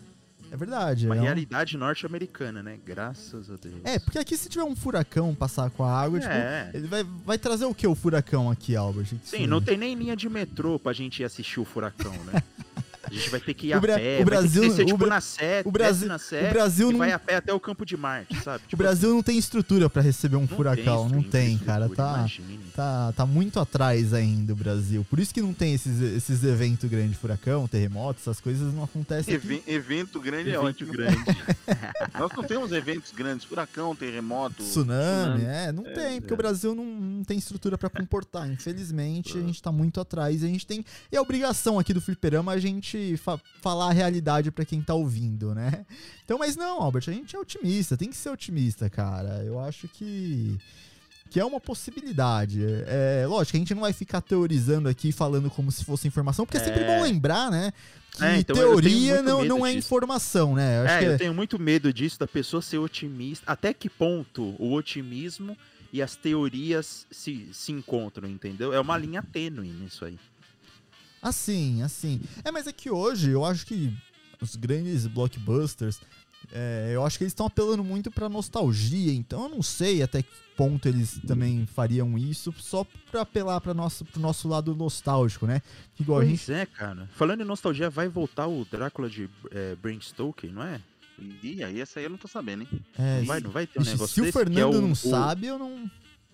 [0.51, 1.07] É verdade.
[1.07, 2.79] Uma é um- realidade norte-americana, né?
[2.87, 3.75] Graças a Deus.
[3.85, 6.71] É, porque aqui se tiver um furacão passar com a água, tipo, É.
[6.73, 9.09] ele vai, vai trazer o que o furacão aqui, Albert?
[9.25, 12.43] Sim, não tem nem linha de metrô pra gente ir assistir o furacão, né?
[13.11, 14.83] A gente vai ter que ir O a pé, o vai Brasil- ter que descer,
[14.83, 17.37] o tipo, na Sé, o Brasil- na Sé o Brasil e não- vai a pé
[17.37, 18.65] até o campo de Marte, sabe?
[18.65, 21.89] O Tipo, Brasil não tem estrutura pra receber um não furacão, não tem, cara.
[21.89, 22.27] Tá,
[22.75, 25.05] tá, tá muito atrás ainda o Brasil.
[25.09, 29.35] Por isso que não tem esses, esses eventos grandes, furacão, terremoto, essas coisas não acontecem.
[29.35, 30.93] Even- evento grande é Evento ótimo.
[30.93, 31.17] grande.
[32.19, 34.63] Nós não temos eventos grandes, furacão, terremoto.
[34.63, 35.45] Tsunami, tsunami.
[35.45, 36.35] é, não tem, porque é.
[36.35, 38.51] o Brasil não, não tem estrutura pra comportar.
[38.51, 40.43] Infelizmente, a gente tá muito atrás.
[40.43, 40.85] A gente tem.
[41.11, 44.81] E a obrigação aqui do Fliperama é a gente fa- falar a realidade pra quem
[44.83, 45.85] tá ouvindo, né?
[46.25, 49.43] Então, mas não, Albert, a gente é otimista, tem que ser otimista, cara.
[49.45, 50.57] Eu acho que.
[51.31, 52.65] Que é uma possibilidade.
[52.87, 56.57] É, lógico, a gente não vai ficar teorizando aqui, falando como se fosse informação, porque
[56.57, 56.87] é, sempre É.
[56.97, 57.71] bom lembrar, né?
[58.13, 59.87] Que É, então teoria não, não é disso.
[59.87, 60.79] informação, né?
[60.79, 63.45] Eu acho É, eu é- tenho muito medo disso, da pessoa ser otimista.
[63.47, 65.55] Até que ponto o otimismo
[65.93, 68.73] e as teorias se, se encontram, entendeu?
[68.73, 70.19] É uma linha tênue nisso aí.
[71.23, 72.21] Assim, assim.
[72.45, 73.93] É, mas é que hoje eu acho que
[74.41, 76.01] os grandes blockbusters,
[76.53, 80.23] é, eu acho que eles estão apelando muito pra nostalgia, então eu não sei até
[80.23, 85.47] que ponto eles também fariam isso só pra apelar para nosso, pro nosso lado nostálgico,
[85.47, 85.61] né?
[85.99, 86.45] Igual a gente.
[86.47, 87.09] Pois é, cara.
[87.15, 90.81] Falando em nostalgia, vai voltar o Drácula de é, Bram Stoker, não é?
[91.43, 92.69] Ih, aí essa aí eu não tô sabendo, hein?
[92.97, 94.33] É, Não vai, não vai ter um negócio se o desse?
[94.33, 95.91] que é Fernando não o- sabe, eu não.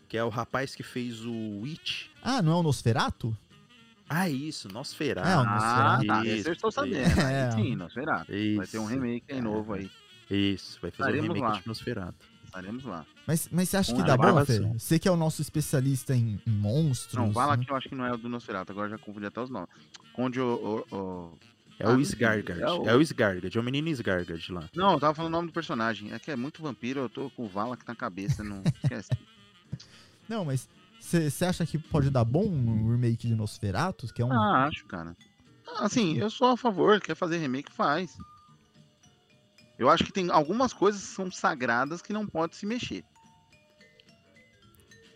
[0.08, 2.08] Que é o rapaz que fez o Witch.
[2.22, 3.36] Ah, não é o Nosferato?
[4.16, 5.28] Ah, isso, Nosferatu.
[5.28, 6.06] É, Ah, Nosferatu.
[6.06, 6.26] tá.
[6.26, 7.20] Esse eu estou sabendo.
[7.20, 7.50] É.
[7.52, 8.26] Sim, Nosferatu.
[8.56, 8.86] Vai ter um Isso.
[8.86, 9.90] remake aí novo aí.
[10.30, 11.60] Isso, vai fazer Estaremos o remake lá.
[11.60, 12.26] de Nosferatu.
[12.44, 13.04] Estaremos lá.
[13.26, 14.60] Mas, mas você acha Com que a dá bom, Fê?
[14.60, 17.14] Você que é o nosso especialista em, em monstros.
[17.14, 17.64] Não, fala né?
[17.64, 19.68] que eu acho que não é o do Nosferatu, agora já confundi até os nomes.
[20.16, 20.84] Onde o.
[20.90, 21.38] o- o-
[21.80, 22.62] É Ah, o Sgargard.
[22.62, 24.70] é o- É o Sgargard, é o menino Sgargard lá.
[24.72, 26.12] Não, eu tava falando o nome do personagem.
[26.12, 29.10] É que é muito vampiro, eu tô com o Vala aqui na cabeça, não esquece.
[30.28, 30.68] Não, mas
[31.30, 34.12] você acha que pode dar bom um remake de Nosferatu?
[34.12, 34.32] Que é um.
[34.32, 35.16] Ah, acho, cara.
[35.78, 38.16] Assim, eu sou a favor, quer fazer remake, faz.
[39.78, 43.04] Eu acho que tem algumas coisas que são sagradas que não pode se mexer.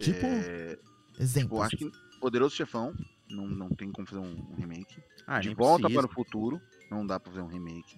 [0.00, 0.78] Tipo, É,
[1.18, 1.58] exemplo.
[1.58, 2.92] eu acho que Poderoso Chefão,
[3.30, 4.96] não, não tem como fazer um, remake.
[5.26, 6.02] Ah, De Volta precisa.
[6.02, 7.96] para o Futuro, não dá pra fazer um remake.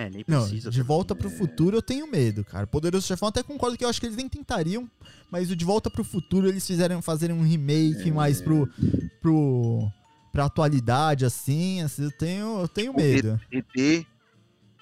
[0.00, 0.70] É, nem Não, precisa.
[0.70, 0.86] de também.
[0.86, 2.66] volta pro futuro eu tenho medo, cara.
[2.66, 4.88] Poderoso Chefão até concordo que eu acho que eles nem tentariam,
[5.30, 8.68] mas o de volta pro futuro eles fizeram fazerem um remake mais pro
[9.20, 9.90] pro
[10.32, 13.38] pra atualidade assim, assim, eu tenho eu tenho medo.
[13.52, 14.06] ET,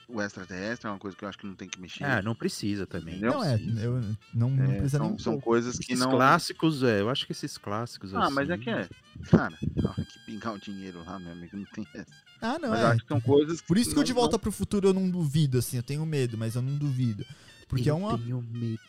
[0.08, 2.04] o extraterrestre, é uma coisa que eu acho que não tem que mexer.
[2.04, 3.16] É, não precisa também.
[3.16, 3.32] Entendeu?
[3.34, 4.00] Não é, eu
[4.32, 6.10] não, não É, precisa nem são, são coisas que Esses não.
[6.12, 8.88] clássicos, é, eu acho que esses clássicos Ah, mas é assim, que é.
[9.30, 12.27] Cara, na hora que pingar o dinheiro lá, meu amigo, não tem essa.
[12.40, 12.90] Ah, não Mas eu é.
[12.92, 13.60] acho que são coisas.
[13.60, 16.36] Por isso que não- de volta pro futuro eu não duvido assim, eu tenho medo,
[16.38, 17.24] mas eu não duvido.
[17.68, 18.80] Porque é eu uma tenho medo.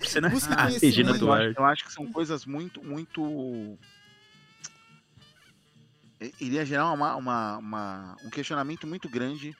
[0.00, 0.82] Você não Busca ah, conhecimento.
[0.82, 3.78] Regina Eu acho, eu acho que são coisas muito, muito.
[6.40, 9.56] Iria gerar uma, uma, uma- um questionamento muito grande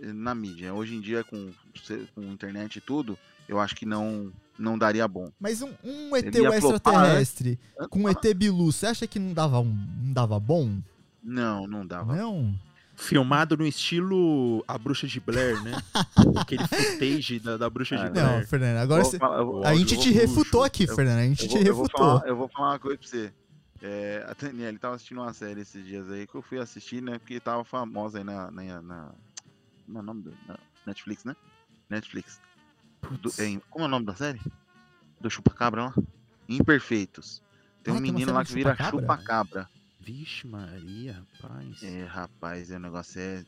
[0.00, 0.74] eh, na mídia.
[0.74, 1.52] Hoje em dia, com,
[2.14, 3.16] com internet e tudo,
[3.48, 5.30] eu acho que não, não daria bom.
[5.40, 9.60] Mas um, um ET ia flopar, extraterrestre com ET Bilu, você acha que não dava,
[9.60, 9.64] um,
[10.02, 10.80] não dava bom?
[11.22, 12.14] Não, não dava.
[12.16, 12.54] Não?
[12.94, 15.72] Filmado no estilo A Bruxa de Blair, né?
[16.38, 18.26] Aquele footage da, da Bruxa de Ah, Blair.
[18.40, 19.18] Não, Fernando, agora você...
[19.18, 21.82] falar- vou- A gente te refutou aqui, Eu- Fernando, a gente te vou, eu, vou
[21.84, 22.06] refutou.
[22.18, 23.32] falar, eu vou falar uma coisa pra você.
[23.84, 27.18] É, a Daniela tava assistindo uma série esses dias aí que eu fui assistir, né?
[27.18, 28.48] Porque tava famosa aí na.
[28.50, 29.08] na, na
[29.86, 30.30] como é o nome do.
[30.46, 30.56] na
[30.86, 31.34] Netflix, né?
[31.90, 32.40] Netflix.
[33.20, 34.40] Do- em- como é o nome da série?
[35.20, 35.94] Do Chupacabra lá?
[36.48, 37.42] Imperfeitos.
[37.82, 39.00] Tem Ah, um tem menino série lá que vira Chupacabra?
[39.00, 39.68] Chupacabra.
[40.04, 41.82] Vixe Maria, rapaz.
[41.82, 43.44] É, rapaz, é, o negócio é.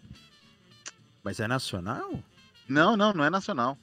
[1.23, 2.23] Mas é nacional?
[2.69, 3.77] Não, não, não é nacional.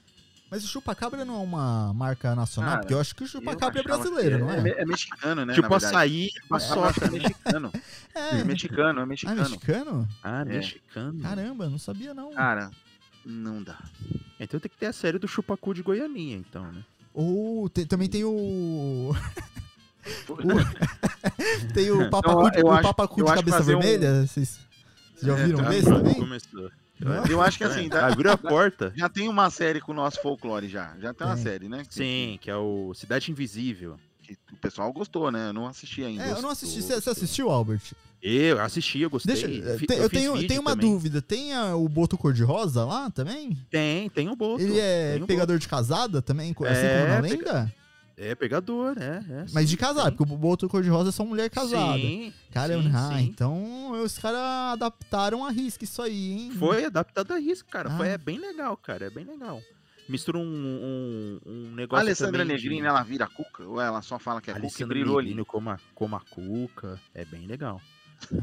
[0.50, 2.72] Mas o chupacabra não é uma marca nacional?
[2.72, 4.82] Cara, porque eu acho que o chupacabra é brasileiro, é, não é, é?
[4.82, 5.54] é mexicano, né?
[5.54, 7.20] tipo açaí paçoca, é né?
[7.20, 7.72] mexicano.
[8.14, 9.42] É, É mexicano, é Ah, mexicano.
[9.42, 10.10] mexicano?
[10.22, 10.46] Ah, É.
[10.46, 11.22] mexicano.
[11.22, 12.34] Caramba, não sabia não.
[12.34, 12.70] Cara,
[13.26, 13.80] não dá.
[14.38, 16.84] Então tem que ter a série do Chupacu de Goianinha, então, né?
[17.14, 19.12] Ou tem- também tem o...
[21.74, 24.26] Tem o papacu, eu o acho- papacu eu de cabeça fazer um- vermelha?
[24.28, 24.60] Vocês,
[25.16, 25.70] vocês já É, ouviram tá.
[25.70, 26.16] desse pronto, também?
[26.16, 26.72] Começou.
[27.30, 28.94] Eu acho que assim, dá- Abriu a porta.
[28.96, 30.94] Já tem uma série com o nosso folclore já.
[31.00, 31.44] Já tem uma Tem.
[31.44, 31.84] série, né?
[31.88, 33.98] Que- Sim, que é o Cidade Invisível.
[34.22, 35.50] Que, o pessoal gostou, né?
[35.50, 36.24] Eu não assisti ainda.
[36.24, 36.82] É, eu não assisti.
[36.82, 37.82] Você, assistiu, Albert?
[38.22, 39.34] Eu assisti, eu gostei.
[39.34, 39.88] Deixa, tem- eu, fiz
[40.20, 40.92] tenho, tenho uma também.
[40.92, 41.24] dúvida.
[41.24, 43.58] Tem a- o Boto Cor-de-Rosa lá também?
[43.72, 44.62] Tem, tem o Boto.
[44.62, 47.74] Ele é pegador de casada também, assim É, como na pega- lenda?
[48.24, 49.18] É pegador, é.
[49.18, 50.12] é Mas de tem.
[50.16, 51.98] porque o Boto Cor-de-Rosa é só mulher casada.
[51.98, 53.24] Sim, Caramba, sim, ah, sim.
[53.24, 54.40] então os caras
[54.74, 56.52] adaptaram a risca isso aí, hein?
[56.60, 57.90] Foi adaptado a risco, cara.
[57.90, 58.12] Foi, Ah.
[58.12, 59.06] é bem legal, cara.
[59.06, 59.60] É bem legal.
[60.08, 62.06] Mistura um, um, um A negócio.
[62.06, 63.64] Alessandra também de- Negrini, ela vira cuca?
[63.64, 65.10] Ou ela só fala que é cuca e Alessandra ali?
[65.16, 67.00] Negrini como a, como a Cuca.
[67.16, 67.82] É bem legal.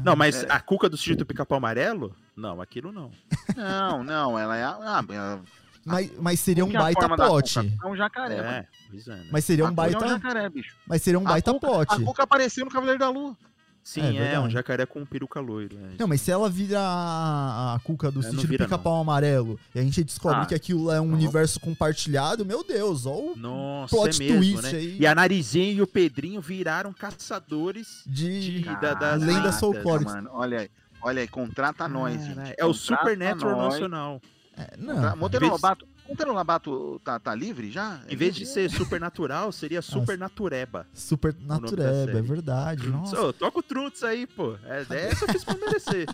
[0.03, 0.51] Não, mas É.
[0.51, 2.13] a Cuca do sítio do Pica-Pau Amarelo?
[2.35, 3.11] Não, aquilo não.
[3.55, 4.63] Não, não, ela é.
[4.63, 5.41] a- Ah, ela,
[5.85, 7.53] Mas, mas seria um é a baita plot.
[7.59, 7.73] cuca?
[7.83, 8.35] É um jacaré.
[8.37, 8.47] mano.
[8.49, 9.15] É, pois é.
[9.15, 9.25] né?
[9.31, 10.07] Mas seria A um cuca É um baita.
[10.07, 10.75] jacaré, bicho.
[10.87, 11.93] Mas seria um A baita cuca- plot.
[11.93, 13.35] A cuca apareceu no Cavaleiro da Lua.
[13.81, 15.75] Sim, É é, um jacaré com peruca loiro.
[15.77, 18.65] é Não, mas se ela vira a, a cuca do É, não sítio do vira,
[18.65, 21.15] pica-pau amarelo e a gente descobre Ah, que aquilo é um não.
[21.15, 24.77] universo compartilhado, meu Deus, ó o Nossa, plot é mesmo, twist né?
[24.79, 28.61] aí E a Narizinho e o Pedrinho viraram caçadores de.
[28.61, 30.13] de, da, das lendas folclóricas.
[30.13, 30.69] Mano, olha aí.
[31.01, 32.53] Olha aí, contrata nós, gente.
[32.57, 33.73] É o Supernatural nós.
[33.73, 34.21] Nacional.
[34.59, 35.15] É, não.
[35.15, 35.87] Monteiro Vez- Lobato.
[36.07, 38.01] Monteiro Lobato tá, tá livre já?
[38.09, 40.85] Em vez de ser supernatural, seria supernatureba.
[40.93, 42.87] Super nome da natureba, é verdade.
[42.89, 43.21] Nossa.
[43.21, 44.55] Ô, toca o Trunks aí, pô.
[44.65, 46.07] É, essa eu fiz pra merecer.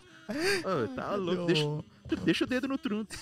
[0.63, 1.45] Ô, tá louco.
[1.45, 1.65] Deixa,
[2.25, 3.17] deixa o dedo no Trunks.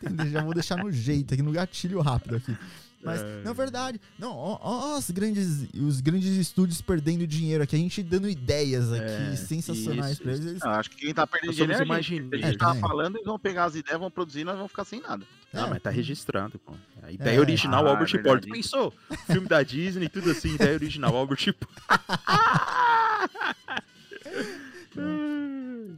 [0.00, 2.56] Tem- Já vou deixar no jeito aqui, no gatilho rápido aqui.
[3.04, 3.42] Mas, É.
[3.44, 4.00] não, verdade.
[4.18, 8.90] Não, ó, ó os grandes, os grandes estúdios perdendo dinheiro aqui, a gente dando ideias
[8.92, 10.46] aqui É, sensacionais isso, pra eles.
[10.46, 12.34] eles- Eu acho que quem tá perdendo dinheiro é a gente.
[12.34, 12.88] A gente É, tava também.
[12.88, 15.24] falando, eles vão pegar as ideias, vão produzir e nós vamos ficar sem nada.
[15.52, 15.70] Não, É.
[15.70, 16.72] mas tá registrado, pô.
[17.02, 17.40] A ideia É.
[17.40, 18.50] original, Ah, Albert é Porter.
[18.52, 18.92] Pensou?
[19.26, 21.44] Filme da Disney, tudo assim, ideia original, Albert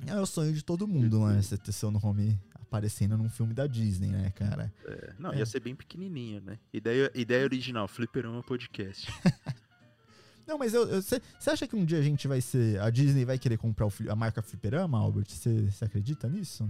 [0.07, 1.41] É o sonho de todo mundo, né?
[1.43, 2.39] Você ter seu nome
[2.77, 4.73] aparecendo num filme da Disney, né, cara?
[4.85, 5.39] É, Não, É.
[5.39, 6.59] ia ser bem pequenininho, né?
[6.73, 9.07] Ideia, ideia original, Fliperama Podcast.
[10.47, 12.79] Não, mas você acha que um dia a gente vai ser.
[12.81, 15.27] A Disney vai querer comprar o a marca Fliperama, Albert?
[15.29, 16.69] Você acredita nisso?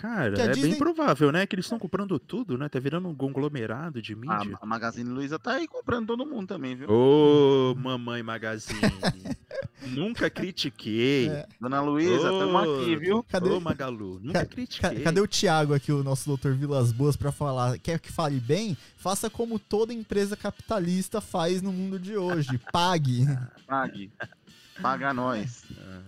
[0.00, 1.46] Cara, a é Disney- bem provável, né?
[1.46, 2.68] Que eles estão comprando tudo, né?
[2.68, 4.58] Tá virando um conglomerado de A, mídia.
[4.60, 6.88] a Magazine Luiza tá aí comprando todo mundo também, viu?
[6.90, 8.78] Ô, mamãe Magazine.
[9.88, 11.28] Nunca critiquei.
[11.28, 11.46] É.
[11.60, 13.22] Dona Luísa, Ô, tamo aqui, viu?
[13.24, 14.96] Cadê- Ô, Magalu, nunca Ca- critiquei.
[14.98, 17.78] Ca- Cadê o Thiago aqui, o nosso doutor Vilas Boas, pra falar?
[17.78, 18.76] Quer que fale bem?
[18.96, 22.58] Faça como toda empresa capitalista faz no mundo de hoje.
[22.72, 23.26] Pague.
[23.66, 24.10] Pague.
[24.80, 25.62] Paga nós.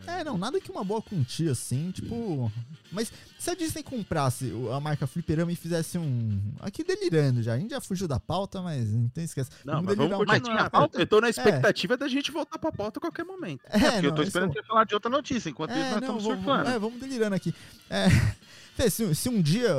[0.07, 2.51] É, não, nada que uma boa quantia, assim, tipo.
[2.93, 6.41] Mas se a Disney comprasse a marca Fliperama e fizesse um.
[6.61, 7.55] Aqui delirando já.
[7.55, 9.51] A gente já fugiu da pauta, mas então esquece.
[9.65, 10.59] Não, mas delirar vamos um Mas continuar.
[10.59, 10.99] tinha pauta?
[11.01, 13.61] Eu tô na expectativa da gente voltar pra pauta a qualquer momento.
[13.67, 15.83] É, Porque eu não, tô isso- esperando você falar de outra notícia, enquanto isso É,
[15.83, 16.69] nós não, estamos vamos, surfando.
[16.71, 17.55] é, vamos delirando aqui.
[17.91, 18.07] É,
[18.77, 19.71] Fê, se, se um dia,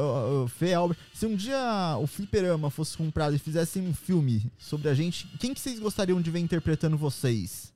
[0.58, 4.94] Fê, Albert, se um dia o Fliperama fosse comprado e fizessem um filme sobre a
[4.94, 7.72] gente, quem que vocês gostariam de ver interpretando vocês?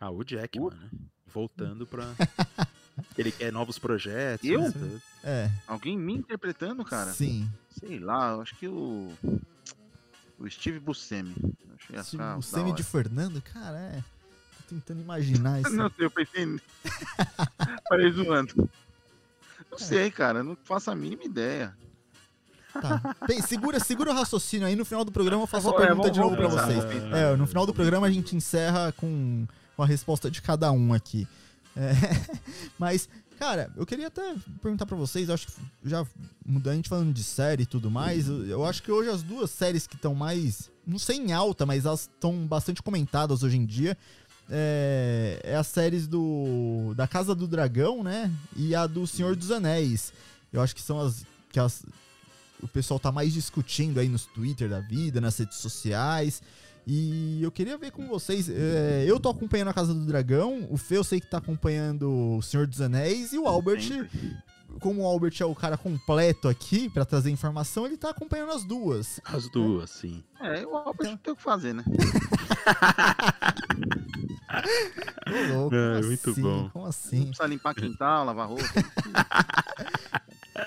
[0.00, 0.64] Ah, o Jack, Uh.
[0.64, 0.90] mano.
[1.26, 2.04] Voltando pra.
[3.16, 4.48] Ele quer novos projetos.
[4.48, 4.60] Eu?
[4.60, 5.00] né.
[5.22, 7.12] É, Alguém me interpretando, cara?
[7.12, 7.48] sim.
[7.78, 9.12] Sei lá, eu acho que o.
[10.38, 11.34] O Steve Buscemi.
[12.36, 12.72] O Semi hora.
[12.76, 14.04] de Fernando, cara, é.
[14.58, 15.70] Tô tentando imaginar isso.
[15.74, 16.60] Não sei, eu pensei.
[17.88, 18.68] Parei zoando.
[19.70, 21.76] Não sei, cara, não faço a mínima ideia.
[22.72, 23.14] Tá.
[23.26, 25.96] Bem, segura, segura o raciocínio aí, no final do programa eu faço a É, pergunta
[26.08, 26.84] vamos- de novo pra vocês.
[27.12, 29.46] É, no final do programa a gente encerra com,
[29.78, 31.24] com a resposta de cada um aqui.
[31.76, 31.92] É,
[32.76, 35.52] mas, cara, eu queria até perguntar pra vocês, acho que
[35.84, 36.04] já
[36.44, 39.22] mudando, a gente falando de série e tudo mais, eu, eu acho que hoje as
[39.22, 43.56] duas séries que estão mais, não sei em alta, mas elas estão bastante comentadas hoje
[43.56, 43.96] em dia,
[44.50, 49.52] é, é as séries do da Casa do Dragão, né, e a do Senhor dos
[49.52, 50.12] Anéis.
[50.52, 51.84] Eu acho que são as que as,
[52.60, 56.42] o pessoal tá mais discutindo aí nos Twitter da vida, nas redes sociais.
[56.90, 58.48] E eu queria ver com vocês.
[58.48, 62.10] é, eu tô acompanhando a Casa do Dragão, o Fê eu sei que tá acompanhando
[62.38, 64.34] o Senhor dos Anéis, e o Albert, Sempre.
[64.80, 68.64] como o Albert é o cara completo aqui pra trazer informação, ele tá acompanhando as
[68.64, 69.20] duas.
[69.22, 70.24] As duas, sim.
[70.40, 71.84] É, o Albert não tem o que fazer, né?
[75.28, 76.42] Ô, louco, É, como muito assim?
[76.42, 76.70] bom.
[76.70, 77.22] Como Não assim?
[77.26, 78.64] precisa limpar quintal, lavar roupa.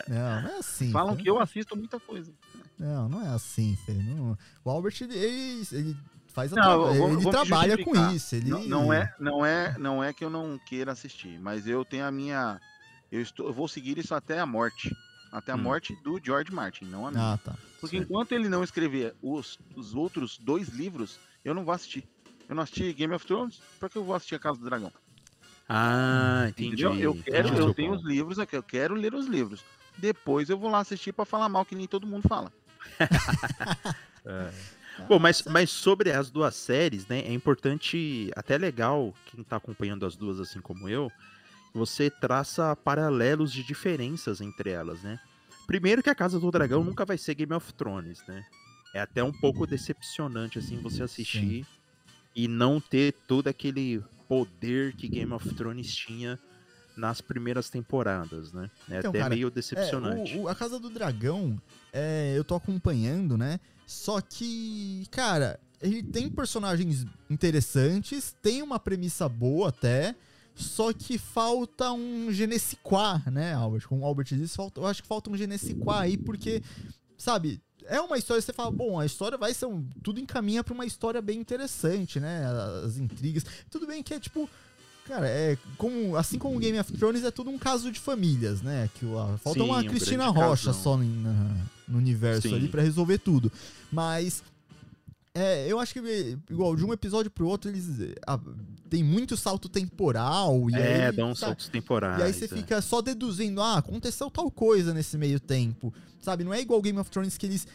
[0.07, 0.89] Não, não é assim.
[0.91, 1.21] Falam Fê.
[1.23, 2.31] que eu assisto muita coisa.
[2.79, 3.91] Não, não é assim, Fê.
[3.93, 5.97] Não- O Albert, ele, ele, ele
[6.31, 8.35] faz a Não, tra- ele trabalha com isso.
[8.35, 8.49] Ele...
[8.49, 12.05] Não, não é, não é, não é que eu não queira assistir, mas eu tenho
[12.05, 12.59] a minha,
[13.11, 14.95] eu estou, eu vou seguir isso até a morte,
[15.31, 15.61] até a Hum.
[15.61, 17.33] morte do George Martin, não a minha.
[17.33, 17.55] Ah, tá.
[17.79, 18.09] Porque certo.
[18.09, 22.03] enquanto ele não escrever os, os outros dois livros, eu não vou assistir.
[22.47, 24.91] Eu não assisti Game of Thrones, pra que eu vou assistir A Casa do Dragão?
[25.69, 26.67] Ah, entendi.
[26.83, 26.93] Entendeu?
[26.95, 29.63] Eu quero, entendi eu tenho os livros aqui, eu quero ler os livros.
[29.97, 32.51] Depois eu vou lá assistir pra falar mal que nem todo mundo fala.
[35.07, 37.19] Bom, mas, mas sobre as duas séries, né?
[37.19, 41.11] É importante, até legal, quem tá acompanhando as duas assim como eu,
[41.73, 45.19] você traça paralelos de diferenças entre elas, né?
[45.65, 48.45] Primeiro que a Casa do Dragão nunca vai ser Game of Thrones, né?
[48.93, 51.65] É até um pouco decepcionante, assim, você assistir
[52.35, 56.37] e não ter todo aquele poder que Game of Thrones tinha
[56.95, 58.69] nas primeiras temporadas, né?
[58.89, 60.33] É Então, até cara, meio decepcionante.
[60.33, 61.59] É, o- o- a Casa do Dragão,
[61.93, 63.59] é, eu tô acompanhando, né?
[63.87, 70.15] Só que, cara, ele tem personagens interessantes, tem uma premissa boa até,
[70.55, 73.87] só que falta um je ne sais quoi, né, Albert?
[73.87, 76.17] Como o Albert disse, falta, eu acho que falta um je ne sais quoi aí,
[76.17, 76.61] porque,
[77.17, 79.83] sabe, é uma história, você fala, bom, a história vai ser um.
[80.03, 82.45] Tudo encaminha pra uma história bem interessante, né?
[82.85, 83.43] As intrigas.
[83.71, 84.47] Tudo bem que é tipo.
[85.11, 88.61] Cara, é como, assim como o Game of Thrones é tudo um caso de famílias,
[88.61, 88.89] né?
[88.93, 90.81] Que o- falta Sim, uma um Cristina Rocha casão.
[90.81, 92.55] só na- no universo Sim.
[92.55, 93.51] ali pra resolver tudo.
[93.91, 94.41] Mas
[95.35, 98.39] é, eu acho que igual de um episódio pro outro eles ah,
[98.89, 102.19] tem muito salto temporal e é, aí, dá uns sabe, saltos temporais.
[102.19, 102.47] e aí você é.
[102.47, 105.93] fica só deduzindo, ah, aconteceu tal coisa nesse meio tempo.
[106.21, 107.67] Sabe, não é igual Game of Thrones que eles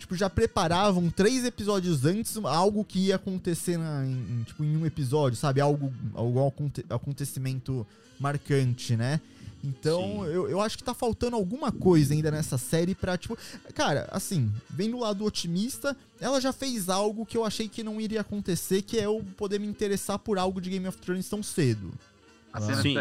[0.00, 4.10] tipo, já preparavam três episódios antes algo que ia acontecer na- em,
[4.40, 5.60] em, tipo, em um episódio, sabe?
[5.60, 7.86] Algo, algum aconte- acontecimento
[8.18, 9.20] marcante, né?
[9.62, 10.32] Então, Sim.
[10.32, 13.36] eu, eu acho que tá faltando alguma coisa ainda nessa série pra, tipo.
[13.74, 18.00] Cara, assim, vem do lado otimista, ela já fez algo que eu achei que não
[18.00, 21.42] iria acontecer, que é eu poder me interessar por algo de Game of Thrones tão
[21.42, 21.92] cedo.
[22.52, 22.58] Ah.
[22.58, 22.98] de Sim,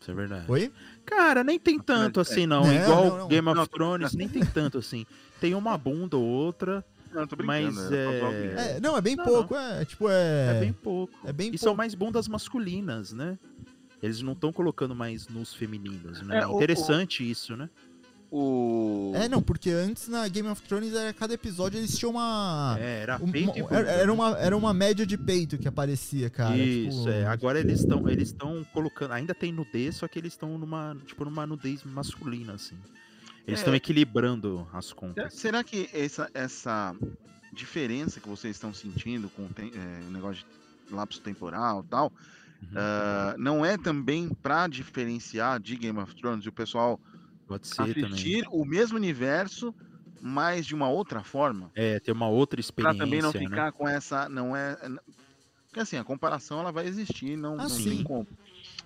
[0.00, 0.44] isso é verdade.
[0.50, 0.72] Oi?
[1.06, 2.64] Cara, nem tem tanto assim, não.
[2.64, 3.28] Não, Igual não, não.
[3.28, 5.06] Game of Thrones, nem tem tanto assim.
[5.40, 7.94] Tem uma bunda ou outra, Não, tô Mas, brincando.
[7.94, 8.76] é é.
[8.76, 10.56] É, não, é bem Não, pouco, é, tipo, é.
[10.56, 11.14] é, bem pouco.
[11.24, 11.64] é bem e pouco.
[11.64, 13.38] são mais bundas masculinas, né?
[14.02, 16.40] Eles não estão colocando mais nos femininos, né?
[16.40, 17.68] É, o- Interessante isso, né?
[18.30, 19.10] O...
[19.14, 22.76] É, não, porque antes na Game of Thrones, era, cada episódio eles tinham uma.
[22.78, 24.12] É, era um- peito uma- e era, era né?
[24.12, 26.54] uma, era uma média de peito que aparecia, cara.
[26.56, 27.24] Isso, tipo, é.
[27.26, 31.24] Agora eles estão eles estão colocando, ainda tem nudez, só que eles estão numa, tipo,
[31.24, 32.76] numa nudez masculina assim.
[33.48, 33.62] Eles É.
[33.62, 35.32] estão equilibrando as contas.
[35.34, 36.94] Será que essa, essa
[37.52, 40.44] diferença que vocês estão sentindo com o é, o negócio
[40.86, 42.12] de lapso temporal e tal,
[42.60, 42.68] Uhum.
[42.76, 47.00] ah, não é também pra diferenciar de Game of Thrones e o pessoal
[47.46, 48.10] Pode ser também.
[48.10, 49.74] assistir o mesmo universo,
[50.20, 51.70] mas de uma outra forma?
[51.74, 53.38] É, ter uma outra Pra experiência, também não né?
[53.38, 54.28] ficar com essa.
[54.28, 54.76] Não é.
[55.68, 58.26] Porque assim, a comparação ela vai existir, não, Ah, não tem como.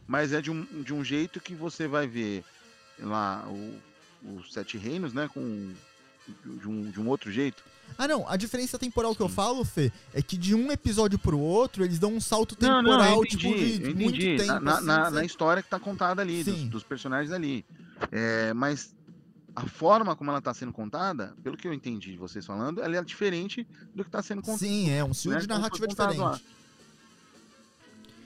[0.06, 2.44] Mas é de um, de um jeito que você vai ver
[2.98, 3.80] lá o,
[4.24, 5.28] os Sete Reinos, né?
[5.32, 5.72] Com.
[6.44, 7.64] De um, de um outro jeito.
[7.98, 11.36] Ah, não, a diferença temporal que eu falo, Fê, é que de um episódio pro
[11.36, 14.36] outro, eles dão um salto temporal, eu tipo, de eu muito entendi.
[14.36, 14.52] tempo.
[14.52, 17.64] na, na, assim, na- na história que tá contada ali, dos, dos personagens ali.
[18.12, 18.94] É, mas
[19.54, 22.96] a forma como ela está sendo contada, pelo que eu entendi de vocês falando, ela
[22.96, 24.60] é diferente do que está sendo contado.
[24.60, 26.30] Sim, é um estilo né, de narrativa contado lá.
[26.34, 26.56] diferente.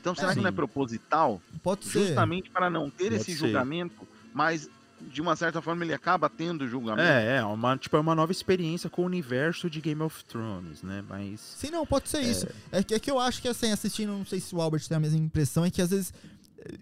[0.01, 0.41] Então será que Sim.
[0.43, 1.41] não é proposital?
[1.63, 2.09] Pode ser.
[2.09, 3.39] Justamente para não ter Pode esse ser.
[3.39, 4.71] julgamento, mas
[5.01, 7.09] de uma certa forma ele acaba tendo julgamento.
[7.09, 10.83] É, é uma, tipo, é uma nova experiência com o universo de Game of Thrones,
[10.83, 11.05] né?
[11.09, 11.41] Mas.
[11.41, 12.47] Sim, não, pode ser isso.
[12.73, 14.97] É que, é que eu acho que, assim, assistindo, não sei se o Albert tem
[14.97, 16.13] a mesma impressão, é que às vezes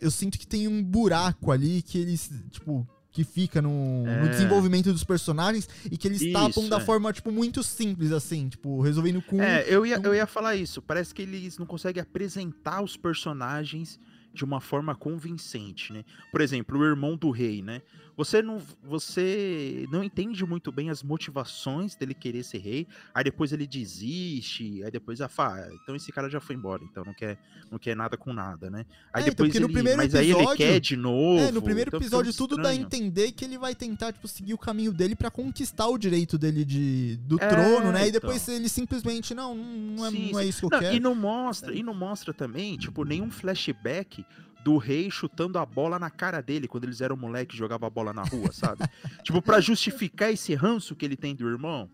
[0.01, 4.29] eu sinto que tem um buraco ali que eles, tipo, que fica no, no É.
[4.29, 6.81] desenvolvimento dos personagens e que eles Isso, tapam da é.
[6.81, 9.41] forma, tipo, muito simples, assim, tipo, resolvendo com.
[9.43, 10.81] É, eu ia, um- eu ia falar isso.
[10.83, 14.01] Parece que eles não conseguem apresentar os personagens
[14.33, 16.05] de uma forma convincente, né?
[16.33, 17.83] Por exemplo, o irmão do rei, né?
[18.17, 22.87] Você não, você não entende muito bem as motivações dele querer ser rei.
[23.13, 27.05] Aí depois ele desiste, aí depois a ah, então esse cara já foi embora, então
[27.05, 27.39] não quer,
[27.71, 28.87] não quer nada com nada, né?
[29.13, 31.41] Aí É, então, depois no ele, mas aí ele episódio- quer de novo.
[31.41, 34.55] É, no primeiro então episódio tudo dá a entender que ele vai tentar, tipo, seguir
[34.55, 38.07] o caminho dele pra conquistar o direito dele de, do É, trono, né?
[38.07, 38.21] E então.
[38.21, 40.97] depois ele simplesmente, não, não é, Sim, não é isso que eu Não, quero.
[40.97, 44.25] e não mostra, e não mostra também, tipo, nenhum flashback
[44.65, 47.91] do rei chutando a bola na cara dele quando eles eram moleque e jogava a
[47.91, 48.83] bola na rua, sabe?
[49.23, 51.89] tipo, pra justificar esse ranço que ele tem do irmão,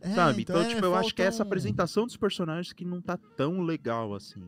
[0.00, 0.42] É, sabe?
[0.42, 3.62] Então, é, tipo, eu acho que é essa apresentação dos personagens que não tá tão
[3.62, 4.42] legal assim.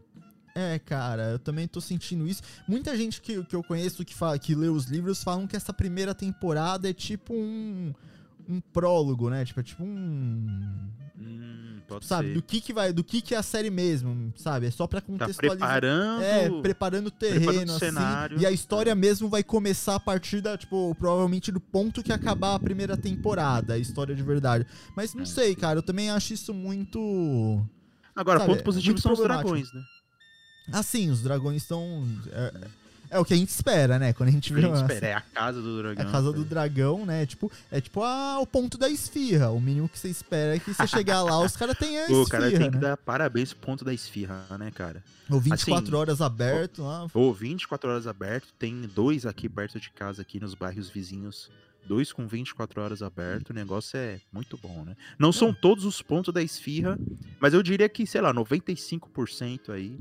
[0.56, 2.42] É, cara, eu também tô sentindo isso.
[2.66, 5.72] Muita gente que, que eu conheço que, fala, que lê os livros falam que essa
[5.72, 7.94] primeira temporada é tipo um,
[8.48, 9.44] um prólogo, né?
[9.44, 10.88] Tipo, é tipo um.
[11.20, 12.34] Hum, pode Sabe, ser.
[12.34, 14.66] do que que vai, do que que é a série mesmo, sabe?
[14.66, 15.58] É só pra Tá contextualizar.
[15.80, 16.22] preparando.
[16.22, 17.78] É, preparando o terreno, preparando o assim.
[17.86, 18.40] cenário.
[18.40, 22.54] E a história mesmo vai começar a partir da, tipo, provavelmente do ponto que acabar
[22.54, 24.66] a primeira temporada, a história de verdade.
[24.96, 25.26] Mas não É.
[25.26, 27.64] sei, cara, eu também acho isso muito.
[28.14, 29.82] Agora, sabe, ponto positivo são os dragões, né?
[30.72, 32.06] Assim, os dragões estão.
[32.30, 32.52] É,
[33.10, 34.12] é o que a gente espera, né?
[34.12, 36.08] Quando a gente A vê gente uma- espera, é a casa do É dragão.
[36.08, 37.26] a casa do dragão, né?
[37.26, 39.50] Tipo, é tipo ah, o ponto da esfirra.
[39.50, 42.26] O mínimo que você espera é que você chegar lá, os caras têm a O
[42.28, 42.82] cara esfirra, tem que né?
[42.82, 45.02] dar parabéns pro ponto da esfirra, né, cara?
[45.30, 47.06] Ou 24 assim, horas aberto lá.
[47.12, 51.50] Ou 24 horas aberto, tem dois aqui perto de casa, aqui nos bairros vizinhos.
[51.86, 54.94] Dois com 24 horas aberto, o negócio é muito bom, né?
[55.18, 56.98] Não são todos os pontos da esfirra,
[57.40, 59.98] mas eu diria que, sei lá, 95% aí.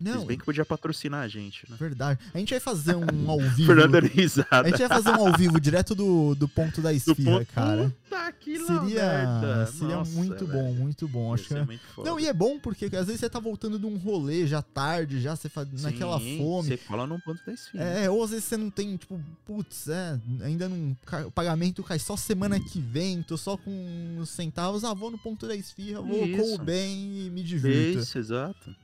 [0.00, 1.76] Não, Eles bem que podia patrocinar a gente, né?
[1.78, 2.18] verdade.
[2.32, 3.66] A gente vai fazer um ao vivo.
[3.66, 4.68] Fernando A risada.
[4.70, 7.94] gente vai fazer um ao vivo direto do, do ponto da esfirra, ponto- cara.
[8.08, 9.66] Puta que Seria, merda.
[9.66, 10.74] seria Nossa, muito bom, velho.
[10.74, 11.34] muito bom.
[11.34, 12.08] Acho que é- muito foda.
[12.08, 15.20] Não, e é bom porque às vezes você tá voltando de um rolê já tarde,
[15.20, 16.68] já você faz naquela Sim, fome.
[16.68, 17.84] Você cola num ponto da esfirra.
[17.84, 20.96] É, ou às vezes você não tem, tipo, putz, é, ainda não.
[21.26, 23.70] O pagamento cai só semana que vem, tô só com
[24.18, 26.62] uns centavos, ah, vou no ponto da esfirra, vou, como Isso.
[26.62, 27.98] bem e me divirto.
[28.00, 28.74] Isso, exato.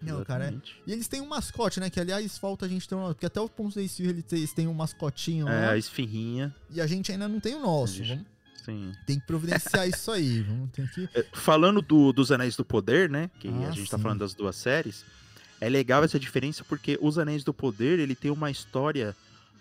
[0.00, 0.54] Não, cara, é-.
[0.86, 1.90] E eles têm um mascote, né?
[1.90, 3.04] Que aliás falta a gente ter um.
[3.08, 5.72] Porque até o ponto da esfirra eles têm- um mascotinho É, lá.
[5.72, 6.54] a esfirrinha.
[6.70, 8.02] E a gente ainda não tem o nosso.
[8.02, 8.24] Gente-
[8.64, 8.92] Sim.
[9.06, 10.40] tem que providenciar isso aí.
[10.48, 11.08] Vamos ter que.
[11.14, 13.30] É, Falando do- dos Anéis do Poder, né?
[13.38, 14.02] Que Ah, a gente tá sim.
[14.02, 15.04] falando das duas séries.
[15.60, 19.14] É legal essa diferença porque os Anéis do Poder, ele tem uma história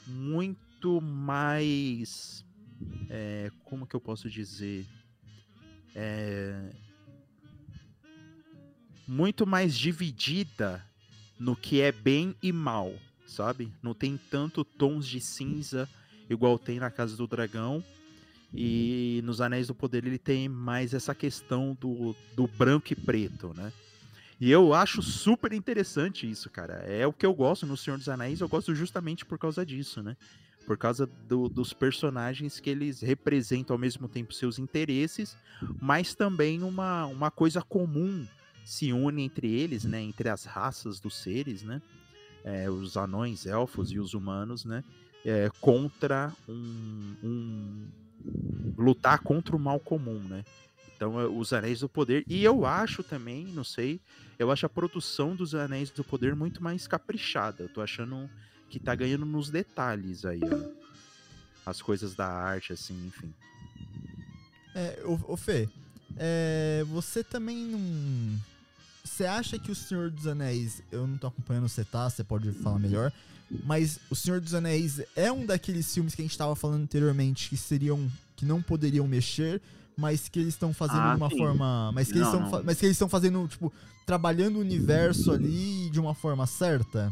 [0.07, 2.45] muito mais.
[3.09, 4.85] é, como que eu posso dizer?
[5.93, 6.71] É,
[9.10, 10.86] muito mais dividida
[11.39, 12.93] no que é bem e mal,
[13.26, 13.74] sabe?
[13.82, 15.89] Não tem tanto tons de cinza
[16.30, 17.84] igual tem na Casa do Dragão.
[18.53, 23.53] E nos Anéis do Poder ele tem mais essa questão do, do branco e preto,
[23.55, 23.72] né?
[24.39, 26.76] E eu acho super interessante isso, cara.
[26.88, 30.01] É o que eu gosto no Senhor dos Anéis, eu gosto justamente por causa disso,
[30.01, 30.16] né?
[30.66, 35.36] Por causa do- dos personagens que eles representam ao mesmo tempo seus interesses,
[35.82, 38.26] mas também uma, uma coisa comum
[38.64, 40.01] se une entre eles, né?
[40.01, 41.82] Entre as raças dos seres, né?
[42.43, 44.84] É, os anões, elfos e os humanos, né?
[45.26, 47.88] É, contra um, um,
[48.78, 50.43] lutar contra o mal comum, né?
[50.95, 52.24] Então, é, os Anéis do Poder.
[52.28, 53.99] E eu acho também, não sei,
[54.38, 57.64] eu acho a produção dos Anéis do Poder muito mais caprichada.
[57.64, 58.30] Eu tô achando
[58.70, 60.80] que tá ganhando nos detalhes aí, ó.
[61.66, 63.34] As coisas da arte, assim, enfim.
[64.74, 65.68] É, ô, ô Fê,
[66.18, 68.39] é, você também não.
[69.03, 70.82] Você acha que o Senhor dos Anéis.
[70.91, 72.10] Eu não tô acompanhando você, tá?
[72.10, 73.12] Você pode falar melhor.
[73.66, 77.49] Mas o Senhor dos Anéis é um daqueles filmes que a gente tava falando anteriormente
[77.49, 78.10] que seriam.
[78.36, 79.62] que não poderiam mexer,
[79.97, 81.38] mas que eles estão fazendo Ah, de uma sim.
[81.38, 81.91] forma.
[81.91, 82.49] Mas que eles Não, estão não.
[82.49, 83.74] fa- mas que eles estão fazendo, tipo,
[84.05, 87.12] trabalhando o universo ali de uma forma certa?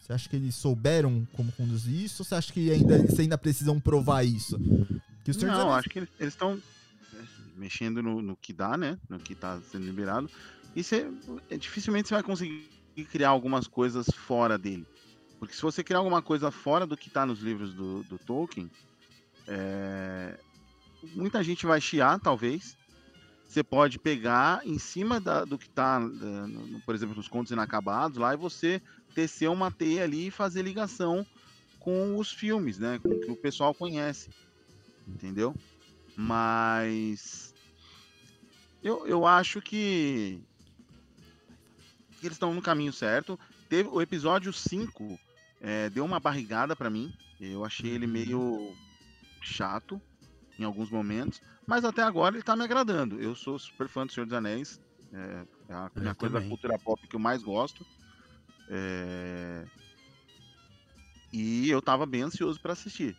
[0.00, 2.22] Você acha que eles souberam como conduzir isso?
[2.22, 4.58] Ou você acha que ainda, eles ainda precisam provar isso?
[4.58, 6.58] Não, Anéis acho que eles estão
[7.54, 8.98] mexendo no, no que dá, né?
[9.08, 10.30] No que tá sendo liberado.
[10.74, 11.08] E você,
[11.48, 12.70] é, dificilmente você vai conseguir
[13.10, 14.86] criar algumas coisas fora dele.
[15.38, 18.70] Porque se você criar alguma coisa fora do que tá nos livros do, do Tolkien,
[19.48, 20.38] é,
[21.02, 22.76] muita gente vai chiar, talvez.
[23.46, 27.28] Você pode pegar em cima da- do que tá, eh, no- no- por exemplo, nos
[27.28, 28.80] contos inacabados lá, e você
[29.14, 31.26] tecer uma teia ali e fazer ligação
[31.78, 32.98] com os filmes, né?
[33.00, 34.30] Com o que o pessoal conhece.
[35.06, 35.54] Entendeu?
[36.16, 37.43] Mas
[38.84, 40.40] eu, eu acho que,
[42.20, 43.38] que eles estão no caminho certo.
[43.68, 45.18] Teve o episódio 5
[45.60, 47.12] é, deu uma barrigada pra mim.
[47.40, 48.76] Eu achei ele meio
[49.42, 50.00] chato
[50.58, 53.20] em alguns momentos, mas até agora ele tá me agradando.
[53.20, 54.78] Eu sou super fã do Senhor dos Anéis.
[55.12, 57.84] É, é a Eu minha coisa da cultura pop que eu mais gosto.
[58.68, 59.64] É,
[61.32, 63.16] E eu tava bem ansioso pra assistir.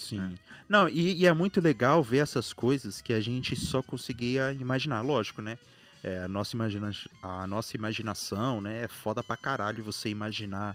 [0.00, 0.34] Sim.
[0.68, 5.02] Não, e, e é muito legal ver essas coisas que a gente só conseguia imaginar.
[5.02, 5.58] Lógico, né?
[6.02, 6.90] É, a, nossa imagina...
[7.22, 8.84] a nossa imaginação, né?
[8.84, 10.74] É foda pra caralho você imaginar,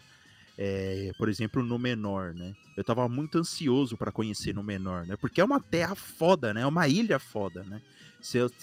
[0.57, 2.53] é, por exemplo, no menor, né?
[2.77, 5.15] Eu tava muito ansioso pra conhecer no menor, né?
[5.19, 6.61] Porque é uma terra foda, né?
[6.61, 7.81] É uma ilha foda, né?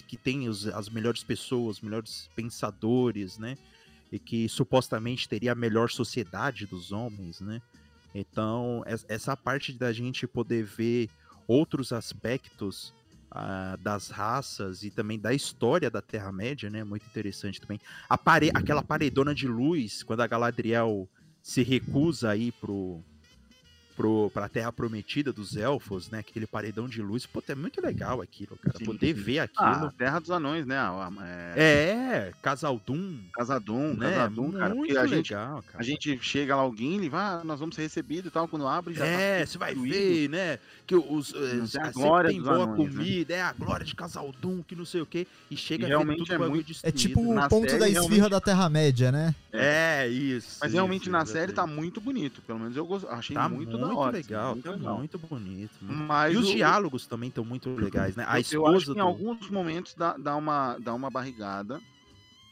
[0.06, 3.56] Que tem os- as melhores pessoas, os melhores pensadores, né?
[4.12, 7.60] E que supostamente teria a melhor sociedade dos homens, né?
[8.14, 11.08] Então, es- essa parte da gente poder ver
[11.46, 12.94] outros aspectos
[13.34, 16.84] ah, das raças e também da história da Terra-média, né?
[16.84, 17.80] Muito interessante também.
[18.22, 18.50] Pare...
[18.52, 21.08] Aquela paredona de luz, quando a Galadriel
[21.42, 23.02] se recusa a ir pro,
[24.02, 26.18] pro, pra Terra Prometida dos Elfos, né?
[26.18, 27.24] Aquele paredão de luz.
[27.24, 28.76] Pô, é muito legal aquilo, cara.
[28.76, 29.22] Sim, poder sim.
[29.22, 29.92] ver Ah, aquilo.
[29.92, 30.76] Terra dos Anões, né?
[31.54, 34.10] É, É, Casaldum, Casadum, né?
[34.10, 34.74] Casadum, cara.
[34.74, 35.78] muito Porque a gente, legal, cara.
[35.78, 38.48] a gente chega lá, alguém, ele vai, ah, nós vamos ser recebidos e tal.
[38.48, 40.58] Quando abre, já É, tá você vai ver, né?
[40.86, 41.32] Que os.
[41.32, 42.96] eh, Não tem a glória tem dos boa anões, né?
[42.96, 45.26] comida, é a glória de Casaldum, que não sei o quê.
[45.50, 46.98] E chega E realmente é muito- É destruído.
[46.98, 49.34] tipo o Na ponto série, da esfirra realmente- da Terra-média, né?
[49.52, 50.58] É, isso.
[50.60, 52.42] Mas realmente isso, na série tá muito bonito.
[52.42, 54.18] Pelo menos eu achei Tá muito, muito, da hora.
[54.18, 54.98] assim, legal, muito tá legal.
[54.98, 55.84] muito bonito.
[55.84, 58.24] muito- Mas E os o- diálogos também estão muito legais, né?
[58.26, 61.80] A eu, eu esposa acho que em alguns momentos dá, dá, uma, dá uma barrigada.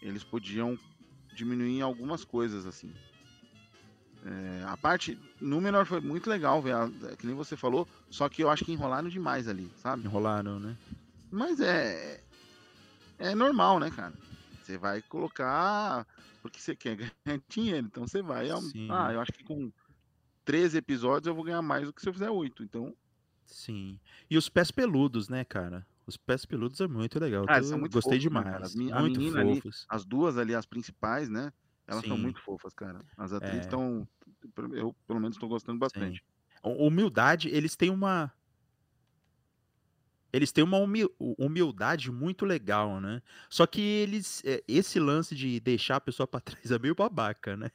[0.02, 0.76] Eles podiam
[1.34, 2.92] diminuir em algumas coisas, assim.
[4.24, 5.18] É, a parte.
[5.40, 7.88] Númenor foi muito legal, ver, a- que nem você falou.
[8.10, 10.06] Só que eu acho que enrolaram demais ali, sabe?
[10.06, 10.76] Enrolaram, né?
[11.30, 12.20] Mas é.
[13.18, 14.14] É normal, né, cara?
[14.62, 16.06] Você vai colocar.
[16.42, 17.86] Porque você quer ganhar dinheiro.
[17.86, 18.48] Então você vai.
[18.60, 18.88] Sim.
[18.90, 19.70] Ah, eu acho que com
[20.50, 22.62] 13 episódios eu vou ganhar mais do que se eu fizer 8.
[22.64, 22.94] Então.
[23.44, 24.00] Sim.
[24.28, 25.86] E os pés peludos, né, cara?
[26.06, 27.44] Os pés peludos é muito legal.
[27.48, 28.74] Ah, eu são muito gostei fofos, né, demais.
[28.92, 29.86] a muito menina ali- fofos.
[29.88, 31.52] As duas ali, as principais, né?
[31.86, 32.22] Elas são Sim.
[32.22, 33.00] muito fofas, cara.
[33.16, 33.60] As atrizes É.
[33.62, 34.06] estão.
[34.72, 36.22] Eu, pelo menos, estou gostando bastante.
[36.64, 38.32] Hu- Humildade, eles têm uma.
[40.32, 43.20] Eles têm uma humi- humildade muito legal, né?
[43.48, 44.42] Só que eles.
[44.44, 47.70] é, Esse lance de deixar a pessoa pra trás é meio babaca, né?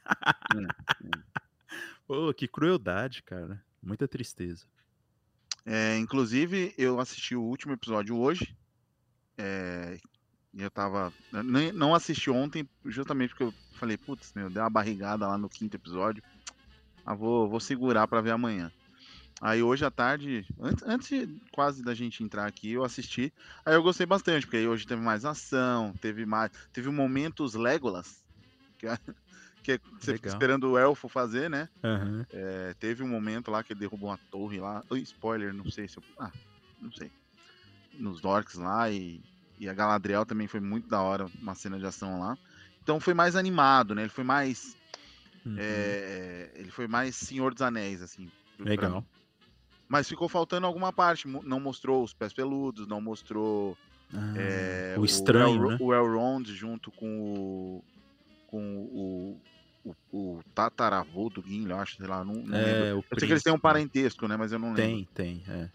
[2.07, 3.63] Pô, que crueldade, cara.
[3.81, 4.65] Muita tristeza.
[5.65, 8.55] É, inclusive, eu assisti o último episódio hoje.
[9.37, 9.97] É,
[10.53, 11.13] eu tava.
[11.43, 15.49] nem- não assisti ontem, justamente porque eu falei, putz, meu, deu uma barrigada lá no
[15.49, 16.23] quinto episódio.
[17.05, 18.71] Ah, vou, vou segurar pra ver amanhã.
[19.41, 23.33] Aí hoje à tarde, antes, antes quase da gente entrar aqui, eu assisti.
[23.65, 26.51] Aí eu gostei bastante, porque aí hoje teve mais ação, teve mais.
[26.73, 28.23] Teve momentos Legolas.
[28.77, 28.87] Que,
[29.65, 30.33] que você fica Legal.
[30.33, 31.67] esperando o elfo fazer, né?
[31.83, 32.25] Aham.
[32.31, 34.83] É, teve um momento lá que ele derrubou uma torre lá.
[34.89, 36.03] Ui, spoiler, não sei se eu.
[36.19, 36.31] Ah,
[36.81, 37.11] não sei.
[37.93, 39.21] Nos Dorks lá e,
[39.59, 42.37] e a Galadriel também foi muito da hora, uma cena de ação lá.
[42.83, 44.03] Então foi mais animado, né?
[44.03, 44.75] Ele foi mais.
[45.45, 45.55] Uhum.
[45.57, 48.29] é, ele foi mais Senhor dos Anéis, assim.
[48.59, 49.05] Legal.
[49.87, 51.27] Mas ficou faltando alguma parte.
[51.27, 53.77] Não mostrou os pés peludos, não mostrou.
[54.13, 55.77] Ah, é, o estranho, Elro- né?
[55.79, 57.83] O Elrond junto com o.
[58.47, 59.41] Com o.
[59.85, 62.55] O, o tataravô do Gimli, eu acho, sei lá, não, não lembro.
[62.57, 64.35] É, Eu sei que eles têm um parentesco, né?
[64.35, 65.05] Mas eu não lembro.
[65.13, 65.69] Tem, tem, é.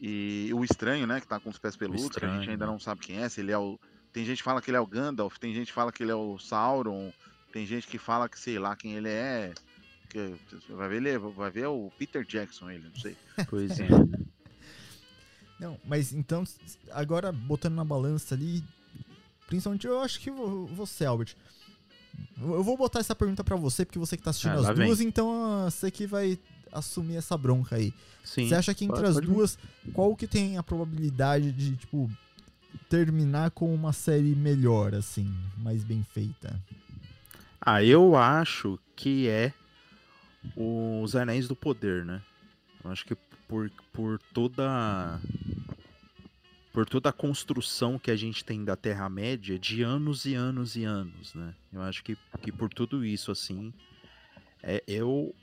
[0.00, 1.20] E o estranho, né?
[1.20, 2.70] Que tá com os pés peludos, que a gente Estranho, ainda né?
[2.72, 3.28] não sabe quem é.
[3.28, 3.78] Se ele é o.
[4.12, 6.12] Tem gente que fala que ele é o Gandalf, tem gente que fala que ele
[6.12, 7.12] é o Sauron,
[7.52, 9.52] tem gente que fala que sei lá quem ele é.
[10.08, 10.36] Que,
[10.70, 13.16] vai ver ele, vai ver o Peter Jackson, ele, não sei.
[13.50, 13.88] Pois é.
[15.58, 16.44] Não, mas então,
[16.90, 18.62] agora botando na balança ali,
[19.46, 21.34] principalmente eu acho que vo- você, Albert.
[22.40, 25.00] Eu vou botar essa pergunta pra você, porque você que tá assistindo Ah, as duas,
[25.00, 25.30] então
[25.64, 26.38] ah, você que vai
[26.72, 27.92] assumir essa bronca aí.
[28.24, 28.48] Sim.
[28.48, 29.32] Você acha que entre pode- as pode vir.
[29.34, 29.58] duas,
[29.94, 32.10] qual que tem a probabilidade de, tipo,
[32.90, 36.60] terminar com uma série melhor, assim, mais bem feita?
[37.60, 39.52] Ah, eu acho que é
[40.56, 42.20] os Anéis do Poder, né?
[42.84, 43.16] Eu acho que
[43.48, 45.20] por, por toda
[46.76, 50.84] por toda a construção que a gente tem da Terra-média de anos e anos e
[50.84, 51.54] anos, né?
[51.72, 53.72] Eu acho que, que por tudo isso, assim,
[54.62, 55.34] é, eu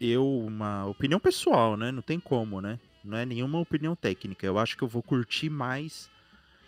[0.00, 1.92] eu, uma opinião pessoal, né?
[1.92, 2.80] Não tem como, né?
[3.04, 4.44] Não é nenhuma opinião técnica.
[4.44, 6.10] Eu acho que eu vou curtir mais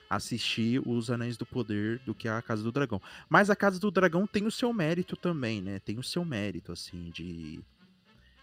[0.09, 3.03] assistir os Anéis do Poder do que a Casa do Dragão.
[3.29, 5.81] Mas a Casa do Dragão tem o seu mérito também, né?
[5.81, 7.59] Tem o seu mérito, assim, de,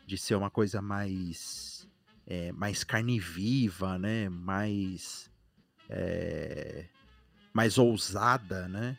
[0.06, 1.88] de ser uma coisa mais.
[2.30, 4.30] É, mais carne viva, né?
[4.30, 5.30] Mais.
[5.90, 6.86] É,
[7.52, 8.98] mais ousada, né?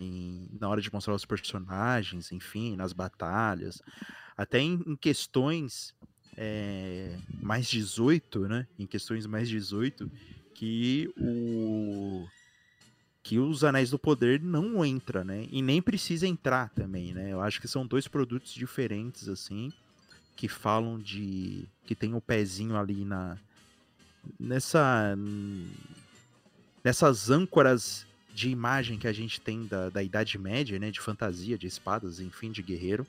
[0.00, 3.82] Em, na hora de mostrar os personagens, enfim, nas batalhas.
[4.36, 5.92] Até em, em questões
[6.36, 8.68] é, mais 18, né?
[8.78, 10.08] Em questões mais 18,
[10.54, 12.26] que o
[13.20, 15.46] que os Anéis do Poder não entra, né?
[15.50, 17.30] E nem precisa entrar também, né?
[17.30, 19.70] Eu acho que são dois produtos diferentes assim,
[20.38, 23.36] que falam de que tem o um pezinho ali na
[24.38, 25.18] nessa
[26.84, 30.92] nessas âncoras de imagem que a gente tem da, da Idade Média, né?
[30.92, 33.04] De fantasia, de espadas, enfim, de guerreiro.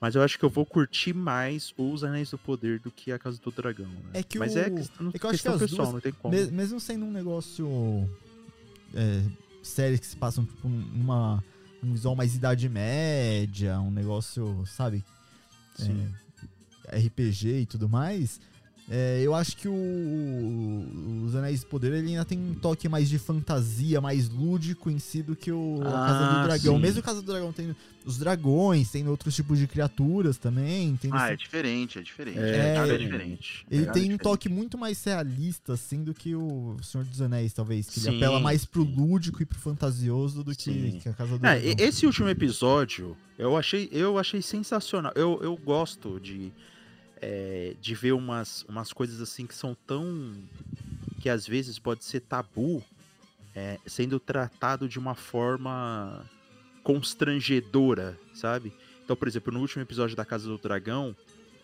[0.00, 3.20] Mas eu acho que eu vou curtir mais os Anéis do Poder do que a
[3.20, 3.86] Casa do Dragão.
[3.86, 4.10] Né?
[4.14, 4.58] É que Mas o...
[4.58, 6.34] é questão, é que eu acho que pessoal, duas, não tem como.
[6.34, 7.68] me- mesmo sendo um negócio.
[8.94, 9.22] É,
[9.62, 11.42] séries que se passam tipo, numa.
[11.80, 15.04] Um visual mais Idade Média, um negócio, sabe?
[15.76, 16.08] Sim.
[16.12, 16.27] é,
[16.96, 18.40] RPG e tudo mais.
[18.90, 23.08] é, eu acho que o, os Anéis do Poder ele ainda tem um toque mais
[23.08, 26.74] de fantasia, mais lúdico em si do que o a Casa do Ah, Dragão.
[26.76, 26.80] sim.
[26.80, 27.76] Mesmo a Casa do Dragão tem
[28.06, 30.96] os dragões, tem outros tipos de criaturas também.
[30.96, 32.38] Tem Ah, esse- é diferente, é diferente.
[32.38, 33.66] É, É, diferente.
[33.70, 34.22] ele pegada tem um diferente.
[34.22, 37.90] toque muito mais realista, assim, do que o Senhor dos Anéis, talvez.
[37.90, 38.94] Que ele Sim, apela mais pro sim.
[38.96, 41.74] lúdico e pro fantasioso do que, que a Casa do É, Dragão.
[41.86, 45.12] esse último episódio, eu achei, eu achei sensacional.
[45.14, 46.50] Eu, eu gosto de,
[47.20, 50.34] é, de ver umas, umas coisas assim que são tão.
[51.20, 52.82] que às vezes pode ser tabu,
[53.54, 56.24] é, sendo tratado de uma forma
[56.82, 58.72] constrangedora, sabe?
[59.04, 61.14] Então, por exemplo, no último episódio da Casa do Dragão,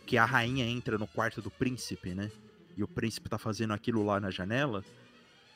[0.07, 2.31] que a rainha entra no quarto do príncipe, né?
[2.77, 4.85] E o príncipe tá fazendo aquilo lá na janela.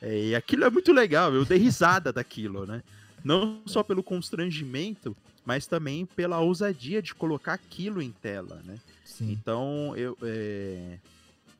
[0.01, 2.81] É, e aquilo é muito legal, eu dei risada daquilo, né?
[3.23, 8.79] Não só pelo constrangimento, mas também pela ousadia de colocar aquilo em tela, né?
[9.19, 9.31] Sim.
[9.33, 10.97] Então, eu é,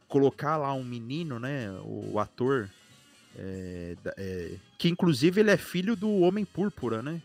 [0.08, 1.70] colocar lá um menino, né?
[1.84, 2.70] O, o ator,
[3.38, 7.22] é, é, que inclusive ele é filho do Homem Púrpura, né?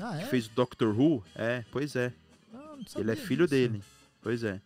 [0.00, 0.22] Ah, é?
[0.22, 1.24] Que fez o Doctor Who.
[1.34, 2.12] É, pois é.
[2.54, 3.50] Ah, Ele é filho disso.
[3.50, 3.82] dele.
[4.22, 4.60] Pois é.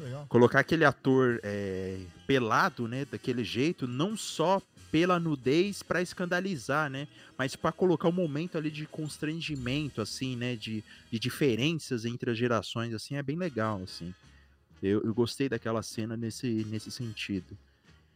[0.00, 0.24] Ah.
[0.28, 3.04] Colocar aquele ator é, pelado, né?
[3.04, 4.62] Daquele jeito, não só
[4.92, 7.08] pela nudez pra escandalizar, né?
[7.36, 10.54] Mas pra colocar um momento ali de constrangimento, assim, né?
[10.54, 14.14] De, de diferenças entre as gerações, assim, é bem legal, assim.
[14.82, 17.56] Eu, eu gostei daquela cena nesse, nesse sentido.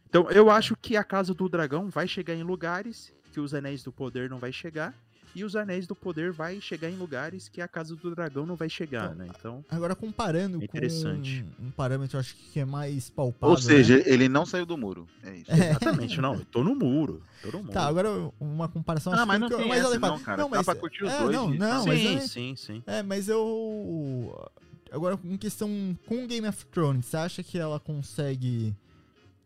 [0.07, 3.83] Então, eu acho que a Casa do Dragão vai chegar em lugares que os Anéis
[3.83, 4.93] do Poder não vai chegar.
[5.35, 8.55] E os Anéis do Poder vai chegar em lugares que a Casa do Dragão não
[8.55, 9.27] vai chegar, né?
[9.35, 11.43] Então, Agora, comparando É interessante.
[11.57, 13.55] com um parâmetro, eu acho que é mais palpável.
[13.55, 14.03] Ou seja, né?
[14.05, 15.07] ele não saiu do muro.
[15.23, 15.51] É isso.
[15.51, 16.35] exatamente, não.
[16.35, 17.23] Eu tô no muro.
[17.41, 17.71] Tô no muro.
[17.73, 18.09] Tá, agora
[18.39, 19.11] uma comparação.
[19.11, 20.13] Ah, acho mas que não que eu- tem mais essa adequada.
[20.13, 20.43] não, cara.
[20.43, 22.83] Dá mas, pra curtir os é, dois Não, não, sim, mas é- sim, sim.
[22.85, 24.51] É, mas eu.
[24.93, 25.69] Agora, em questão
[26.05, 28.75] com Game of Thrones, você acha que ela consegue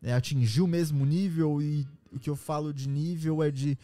[0.04, 1.62] é, atingir o mesmo nível?
[1.62, 3.78] E o que eu falo de nível é de.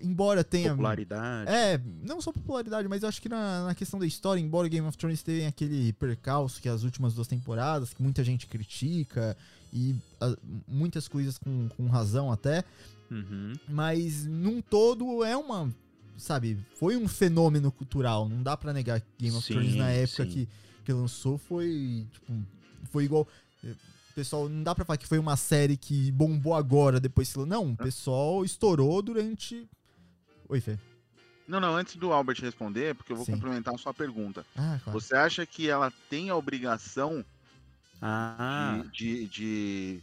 [0.00, 0.70] Embora tenha.
[0.70, 1.50] Popularidade.
[1.50, 4.86] É, não só popularidade, mas eu acho que na, na questão da história, embora Game
[4.86, 9.36] of Thrones tenha aquele percalço que as últimas duas temporadas, que muita gente critica,
[9.72, 10.36] e ah,
[10.68, 12.64] muitas coisas com, com razão até,
[13.10, 13.54] Uhum.
[13.66, 15.72] mas num todo é uma.
[16.18, 18.28] Sabe, foi um fenômeno cultural.
[18.28, 20.30] Não dá pra negar que Game of Sim, Thrones na época sim.
[20.30, 20.48] que,
[20.84, 22.06] que lançou foi.
[22.12, 22.32] Tipo,
[22.90, 23.26] foi igual.
[23.64, 23.74] eh,
[24.14, 27.38] Pessoal, não dá pra falar que foi uma série que bombou agora, depois se.
[27.38, 29.68] Não, o pessoal estourou durante.
[30.48, 30.76] Oi, Fê.
[31.46, 33.32] Não, não, antes do Albert responder, porque eu vou Sim.
[33.32, 34.44] complementar a sua pergunta.
[34.56, 35.00] Ah, claro.
[35.00, 37.24] Você acha que ela tem a obrigação
[38.02, 40.00] Ah, de, de, de,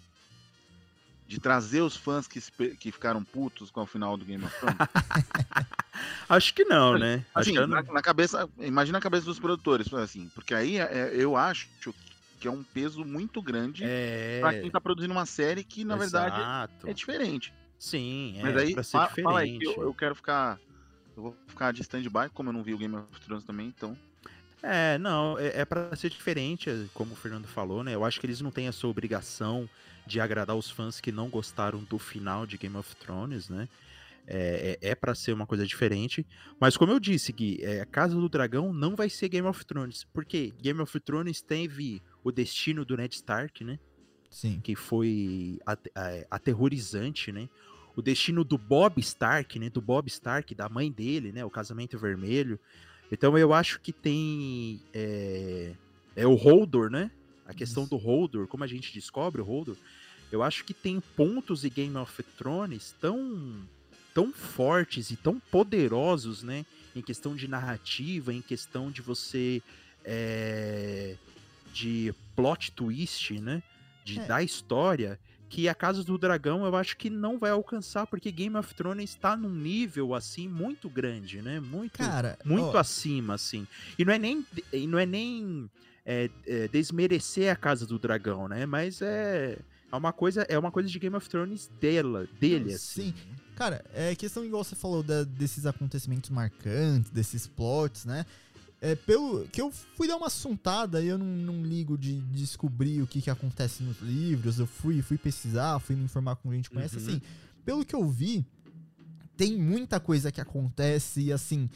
[1.27, 2.39] de trazer os fãs que,
[2.75, 4.77] que ficaram putos com o final do Game of Thrones?
[6.29, 7.25] acho que não, né?
[7.33, 11.67] Assim, na, na cabeça, imagina a cabeça dos produtores, assim, porque aí é- eu acho
[12.39, 14.39] que é um peso muito grande É.
[14.41, 16.87] pra quem tá produzindo uma série que, na verdade, Exato.
[16.89, 17.53] é diferente.
[17.79, 19.25] Sim, é Mas aí, pra ser fa- diferente.
[19.25, 20.59] fala aí que eu, eu quero ficar.
[21.17, 23.97] Eu vou ficar de stand-by, como eu não vi o Game of Thrones também, então.
[24.61, 27.93] É, não, é, é para ser diferente, é, como o Fernando falou, né?
[27.95, 29.69] Eu acho que eles não têm essa obrigação
[30.05, 33.67] de agradar os fãs que não gostaram do final de Game of Thrones, né?
[34.27, 36.25] É, é, é para ser uma coisa diferente.
[36.59, 39.63] Mas como eu disse, Gui, é, a Casa do Dragão não vai ser Game of
[39.65, 40.03] Thrones.
[40.11, 43.79] Porque Game of Thrones teve o destino do Ned Stark, né?
[44.29, 44.59] Sim.
[44.61, 45.59] que foi
[45.95, 47.47] é, aterrorizante, né?
[47.95, 49.69] O destino do Bob Stark, né?
[49.69, 51.45] Do Bob Stark, da mãe dele, né?
[51.45, 52.59] O casamento vermelho.
[53.09, 55.73] Então eu acho que tem é,
[56.15, 57.11] é o Holdor, né?
[57.45, 59.75] A questão do Holdor, como a gente descobre o Holdor,
[60.31, 63.67] eu acho que tem pontos em Game of Thrones tão
[64.13, 66.65] tão fortes e tão poderosos, né?
[66.95, 69.61] Em questão de narrativa, em questão de você
[70.05, 71.17] é,
[71.73, 73.61] de plot twist, né?
[74.03, 74.25] De É.
[74.25, 75.19] da história
[75.49, 79.09] que a Casa do Dragão eu acho que não vai alcançar porque Game of Thrones
[79.11, 81.59] está num nível assim muito grande, né?
[81.59, 83.67] Muito Cara, muito ó, acima, assim.
[83.97, 85.69] E não é nem, e não é nem
[86.05, 88.65] é, é, desmerecer a Casa do Dragão, né?
[88.65, 89.57] Mas é,
[89.91, 93.11] é uma coisa, é uma coisa de Game of Thrones dela, dele, assim.
[93.11, 93.13] Sim.
[93.55, 98.25] Cara, é questão igual você falou da- desses acontecimentos marcantes, desses plots, né?
[98.81, 103.01] É, pelo que eu fui dar uma assuntada e eu não, não ligo de descobrir
[103.01, 106.69] o que, que acontece nos livros, eu fui, fui pesquisar, fui me informar com gente
[106.69, 107.01] que conhece, Uhum.
[107.01, 107.21] assim,
[107.63, 108.45] pelo que eu vi,
[109.37, 111.69] tem muita coisa que acontece e assim,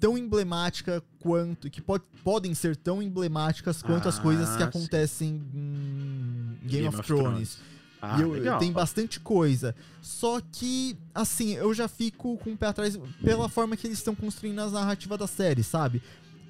[0.00, 4.78] tão emblemática quanto, que pode, podem ser tão emblemáticas quanto as coisas que Ah, sim.
[4.78, 7.58] acontecem em Game, of, Thrones.
[8.00, 8.58] Ah, E eu, legal.
[8.58, 9.74] tem bastante coisa.
[10.00, 14.14] Só que, assim, eu já fico com o pé atrás pela forma que eles estão
[14.14, 16.00] construindo as narrativas da série, sabe?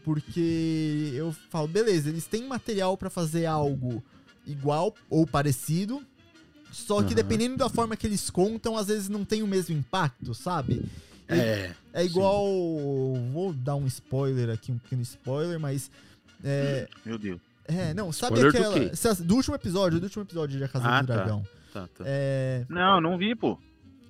[0.04, 4.02] Porque eu falo, beleza, eles têm material pra fazer algo
[4.46, 6.02] igual ou parecido.
[6.70, 7.14] Só que Aham.
[7.16, 10.82] dependendo da forma que eles contam, às vezes não tem o mesmo impacto, sabe?
[11.28, 12.44] É, É igual.
[13.32, 15.90] Vou dar um spoiler aqui, um pequeno spoiler, mas.
[16.44, 17.40] É, Meu Deus.
[17.66, 18.90] é não, sabe Spoiler do aquela.
[18.90, 18.96] quê?
[18.96, 21.14] se- Do último episódio, do último episódio de A Casa Ah, do tá.
[21.16, 21.42] Dragão.
[21.72, 22.04] tá, tá.
[22.06, 22.64] É.
[22.68, 23.58] Não, não vi, pô.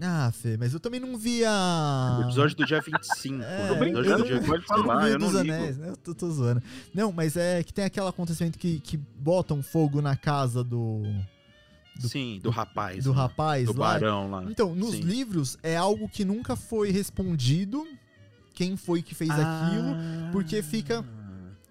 [0.01, 2.19] Ah, Fê, mas eu também não vi a.
[2.21, 3.35] O episódio do dia 25.
[3.35, 3.67] É, né?
[3.69, 5.55] Tô brincando, do eu dia pode Eu não falar, vi eu o não dos ligo.
[5.55, 5.89] anéis, né?
[5.89, 6.63] Eu tô, tô zoando.
[6.95, 11.03] Não, mas é que tem aquele acontecimento que, que botam fogo na casa do,
[11.99, 13.05] do- Sim, do rapaz.
[13.05, 13.17] do né?
[13.17, 13.93] rapaz Do lá.
[13.93, 14.45] barão lá.
[14.49, 15.01] Então, nos Sim.
[15.03, 17.87] livros é algo que nunca foi respondido.
[18.55, 19.97] Quem foi que fez aquilo?
[20.33, 21.05] porque fica-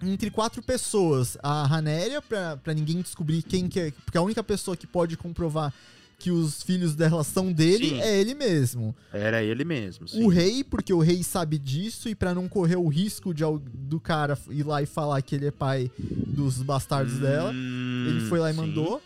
[0.01, 1.38] Entre quatro pessoas.
[1.41, 3.91] A Hanéria, pra, pra ninguém descobrir quem que é.
[4.05, 5.73] Porque a única pessoa que pode comprovar
[6.19, 8.01] que os filhos dela são dele Sim.
[8.01, 8.95] é ele mesmo.
[9.11, 10.07] Era ele mesmo.
[10.07, 10.23] Sim.
[10.23, 13.99] O rei, porque o rei sabe disso, e pra não correr o risco de, do
[13.99, 18.49] cara ir lá e falar que ele é pai dos bastardos dela, ele foi lá
[18.49, 18.61] e Hum, sim.
[18.61, 19.01] mandou.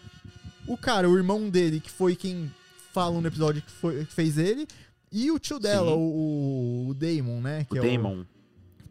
[0.72, 2.49] O cara, o irmão dele, que foi quem
[2.93, 4.65] fala no episódio que, foi, que fez ele.
[5.11, 7.65] E o tio dela, o, o Daemon, né?
[7.69, 8.24] O Que é Daemon.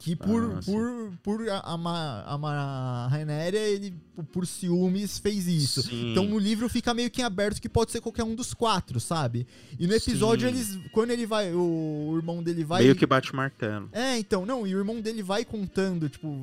[0.01, 3.95] Que por, Ah, por, por a- amar, amar a Rhaenyra, ele,
[4.33, 5.83] por- ciúmes, fez isso.
[5.83, 6.11] Sim.
[6.13, 8.99] Então no livro fica meio que em aberto que pode ser qualquer um dos quatro,
[8.99, 9.47] sabe?
[9.79, 10.55] E no episódio Sim.
[10.57, 10.79] eles.
[10.91, 11.53] Quando ele vai.
[11.53, 12.83] O, o irmão dele vai.
[12.83, 13.91] Meio que bate martelo.
[13.93, 16.35] É, então, não, e o irmão dele vai contando, tipo,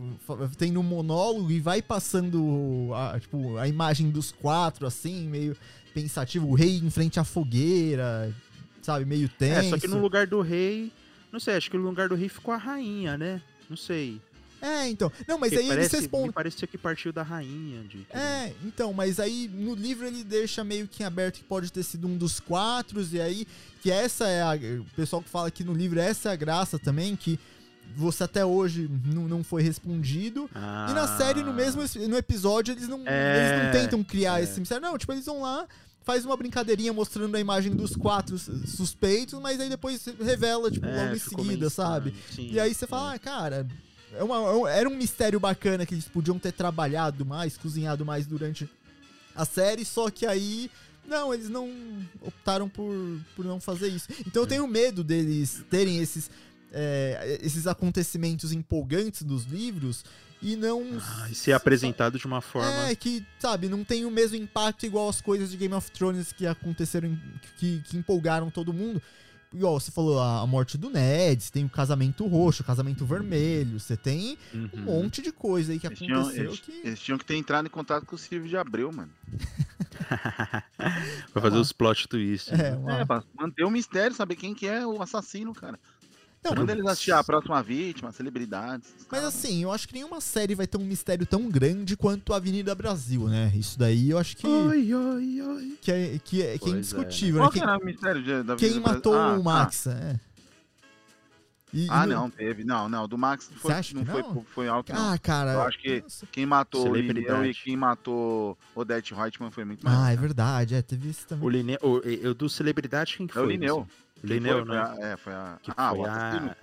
[0.57, 5.57] tem no monólogo e vai passando a, tipo, a imagem dos quatro, assim, meio
[5.95, 8.31] pensativo, o rei em frente à fogueira,
[8.83, 9.67] sabe, meio tenso.
[9.67, 10.91] É, só que no lugar do rei.
[11.37, 13.39] Não sei, acho que no lugar do rei ficou a rainha, né?
[13.69, 14.19] Não sei.
[14.59, 15.11] É, então.
[15.27, 16.27] Não, mas Porque aí parece, eles respondem.
[16.29, 17.83] Me parecia que partiu da rainha.
[17.83, 21.71] De, É, então, mas aí no livro ele deixa meio que em aberto que pode
[21.71, 23.47] ter sido um dos quatro, e aí
[23.83, 24.55] que essa é a.
[24.81, 27.39] O pessoal que fala que no livro essa é a graça também, que
[27.95, 30.49] você até hoje não, não foi respondido.
[30.55, 34.39] Ah, E na série, no mesmo no episódio, eles não, É, eles não tentam criar
[34.39, 34.43] é.
[34.43, 34.81] esse mistério.
[34.81, 35.67] Não, tipo, eles vão lá,
[36.07, 40.85] faz uma brincadeirinha mostrando a imagem dos quatro sus- suspeitos, mas aí depois revela, tipo,
[40.85, 42.13] é, logo em seguida, sabe?
[42.33, 43.67] sim, E aí você fala, ah, cara,
[44.13, 48.69] é uma- era um mistério bacana que eles podiam ter trabalhado mais, cozinhado mais durante
[49.35, 50.71] a série, só que aí.
[51.05, 51.69] Não, eles não
[52.21, 52.93] optaram por,
[53.33, 54.07] por não fazer isso.
[54.25, 54.45] Então É.
[54.45, 56.29] eu tenho medo deles terem esses,
[56.71, 60.03] é, esses acontecimentos empolgantes dos livros
[60.41, 60.83] e não.
[61.01, 62.89] Ah, e ser apresentado de uma forma.
[62.89, 66.31] É, que, sabe, não tem o mesmo impacto igual as coisas de Game of Thrones
[66.31, 67.17] que aconteceram,
[67.57, 69.01] que, que empolgaram todo mundo.
[69.53, 73.05] Igual você falou, a, a morte do Ned, você tem o casamento roxo, o casamento
[73.05, 74.81] vermelho, você tem um Uhum.
[74.83, 76.71] monte de coisa aí que Eles tinham, aconteceu eles, que.
[76.83, 79.09] eles tinham que ter entrado em contato com o Silvio de Abreu, mano.
[81.33, 82.51] Pra fazer Uma- os plot twists.
[82.53, 83.01] É, né?
[83.01, 85.79] É, pra manter o mistério, saber quem que é o assassino, cara.
[86.51, 88.89] Não, Manda eles assistir a próxima vítima, celebridades.
[89.11, 92.37] Mas assim, eu acho que nenhuma série vai ter um mistério tão grande quanto a
[92.37, 93.51] Avenida Brasil, né?
[93.55, 95.77] Isso daí eu acho que, Oi, oi, oi.
[95.81, 97.53] que, é, que, é, que é é, indiscutível, Qual né?
[97.53, 99.13] que Quem, era o mistério de- da quem vida do matou?
[99.15, 100.19] Ah, o Max, é.
[101.73, 102.63] E- Ah, ah, e no- não, teve.
[102.63, 104.45] Não, não, do Max foi, não, que foi, não?
[104.55, 105.11] foi alto, não.
[105.11, 105.51] Ah, cara.
[105.53, 106.25] Eu acho que- nossa.
[106.31, 109.97] Quem matou o Lineu e quem matou Odette Reutemann foi muito mais.
[109.97, 111.45] Ah, é verdade, é, teve isso também.
[111.45, 113.43] O Lineu, o, eu do celebridade quem que É foi?
[113.45, 113.79] o Lineu.
[113.81, 114.06] assim?
[114.23, 114.85] Lineu, foi, né?
[114.85, 115.59] Foi a, é, foi a.
[115.61, 116.49] Que ah, foi o assassino.
[116.51, 116.55] a...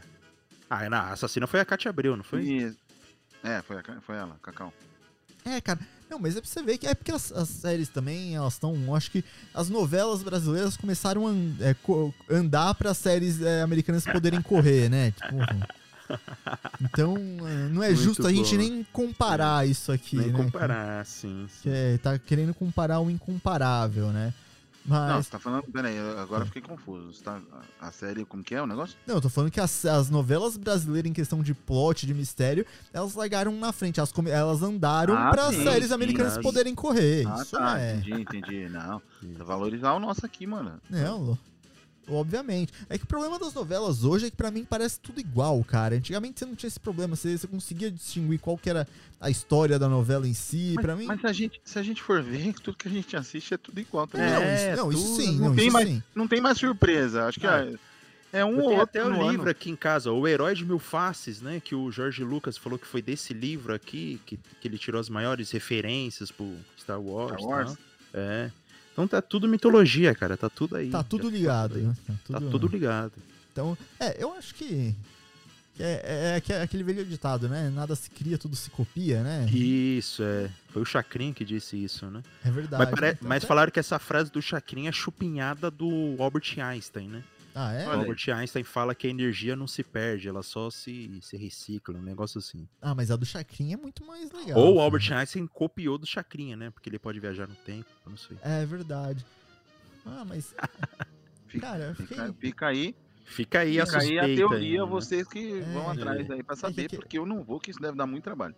[0.76, 2.42] Ah, não, a assassina foi a Katia Abreu, não foi?
[2.42, 2.78] Isso.
[3.42, 4.72] É, foi, a, foi ela, Cacau.
[5.44, 5.78] É, cara.
[6.10, 8.94] Não, mas é pra você ver que é porque as, as séries também, elas estão.
[8.94, 14.04] Acho que as novelas brasileiras começaram a an- é, co- andar para séries é, americanas
[14.04, 15.10] poderem correr, né?
[15.16, 15.36] Tipo,
[16.80, 18.62] Então, é, não é Muito justo a gente bom.
[18.62, 20.44] nem comparar isso aqui, Nem né?
[20.44, 21.46] comparar, sim.
[21.62, 21.70] Que sim.
[21.72, 24.32] é, tá querendo comparar o incomparável, né?
[24.86, 25.62] Não, Mas, você tá falando.
[25.72, 27.22] Peraí, agora eu fiquei confuso.
[27.22, 27.40] Tá,
[27.80, 28.96] a série, como que é o negócio?
[29.06, 32.66] não, eu tô falando que as, as novelas brasileiras em questão de plot, de mistério,
[32.92, 36.74] elas largaram na frente, elas, elas andaram Ah, para sim, séries sim, americanas as- poderem
[36.74, 37.26] correr.
[37.26, 37.80] Ah, isso tá.
[37.80, 37.96] é.
[37.96, 38.68] Entendi, entendi.
[38.68, 39.00] Não.
[39.44, 40.78] Valorizar o nosso aqui, mano.
[40.90, 41.38] Não, lo-
[42.08, 42.72] obviamente.
[42.88, 45.94] É que o problema das novelas hoje é que pra mim parece tudo igual, cara.
[45.96, 48.86] Antigamente você não tinha esse problema, você, você conseguia distinguir qual que era
[49.20, 50.72] a história da novela em si.
[50.76, 51.06] Mas, pra mim.
[51.06, 53.56] mas se, a gente, se a gente for ver, tudo que a gente assiste é
[53.56, 54.28] tudo igual também.
[54.30, 56.02] não, É, isso, não, isso tudo, sim, não não, tem isso mais- sim.
[56.14, 57.24] Não tem mais surpresa.
[57.26, 57.66] Acho que Ah,
[58.32, 59.50] é, é um ou outro até o no livro ano.
[59.50, 61.60] aqui em casa, O Herói de Mil Faces, né?
[61.64, 65.08] Que o Jorge Lucas falou que foi desse livro aqui que, que ele tirou as
[65.08, 67.32] maiores referências pro Star Wars.
[67.40, 67.72] Star Wars.
[67.72, 67.78] tá?
[68.12, 68.50] É.
[68.94, 70.36] Então tá tudo mitologia, cara.
[70.36, 70.88] Tá tudo aí.
[70.88, 71.78] Tá tudo Já ligado.
[71.78, 71.94] né?
[72.30, 73.12] Tá tudo ligado.
[73.52, 74.94] Então, é, eu acho que.
[75.78, 77.68] é, é- é que aquele velho ditado, né?
[77.74, 79.46] Nada se cria, tudo se copia, né?
[79.50, 80.48] Isso, é.
[80.68, 82.22] Foi o Chacrin que disse isso, né?
[82.44, 82.84] É verdade.
[82.84, 87.08] Mas, pare- Então, mas falaram que essa frase do Chacrin é chupinhada do Albert Einstein,
[87.08, 87.22] né?
[87.54, 87.84] Ah, é?
[87.84, 92.02] Albert Einstein fala que a energia não se perde, ela só se, se recicla, um
[92.02, 92.66] negócio assim.
[92.82, 94.58] Ah, mas a do Chacrin é muito mais legal.
[94.58, 94.84] Ou o cara.
[94.84, 96.70] Albert Einstein copiou do Chacrinha, né?
[96.70, 98.36] Porque ele pode viajar no tempo, eu não sei.
[98.42, 99.24] É verdade.
[100.04, 100.54] Ah, mas.
[101.46, 102.16] Fica, Cara, fiquei.
[102.16, 104.24] fica, fica aí, Fica aí a fica aí suspeita.
[104.32, 104.90] a teoria, aí, né?
[104.90, 105.92] vocês que vão É.
[105.92, 108.56] atrás aí pra saber, que- porque eu não vou, que isso deve dar muito trabalho.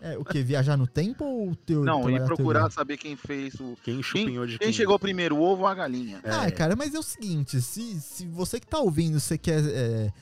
[0.00, 0.42] É, o que?
[0.42, 1.82] Viajar no tempo ou teu.
[1.84, 2.74] Não, e procurar teoria?
[2.74, 3.76] saber quem fez o.
[3.82, 6.20] Quem chupinhou de Quem chegou primeiro, o ovo ou a galinha?
[6.24, 6.50] Ah, É.
[6.50, 10.12] cara, mas é o seguinte, se, se você que tá ouvindo, você quer é,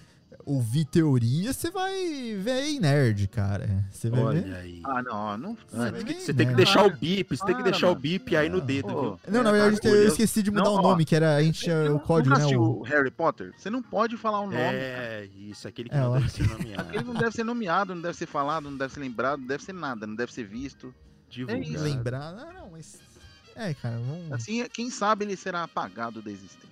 [0.47, 3.85] ouvir teoria, você vai ver aí nerd, cara.
[3.91, 4.27] Você vai ver.
[4.45, 4.81] Olha aí.
[4.85, 5.59] Ah, não, ó, não.
[5.73, 6.57] Ah, ver que- você tem que nerd.
[6.57, 9.19] deixar o bip, você tem que deixar o bip aí no dedo, Pô, viu?
[9.29, 11.37] Não, na é, verdade tá eu esqueci de mudar Não, o ó, nome, que era
[11.37, 12.45] a gente tinha o código, né?
[12.57, 12.83] O...
[12.83, 13.53] Harry Potter?
[13.57, 14.57] Você não pode falar o nome.
[14.57, 14.77] cara.
[14.77, 16.19] É, isso, aquele que É, não ó.
[16.19, 16.89] deve ser nomeado.
[16.89, 19.65] Aquele não deve ser nomeado, não deve ser falado, não deve ser lembrado, não deve
[19.65, 20.95] ser nada, não deve ser visto.
[21.31, 21.63] Divulgado.
[21.75, 21.83] isso.
[21.83, 22.33] Lembrar.
[22.33, 22.99] Não, não, mas.
[23.57, 24.31] É, cara, vamos.
[24.33, 26.69] Assim, quem sabe ele será apagado da existência.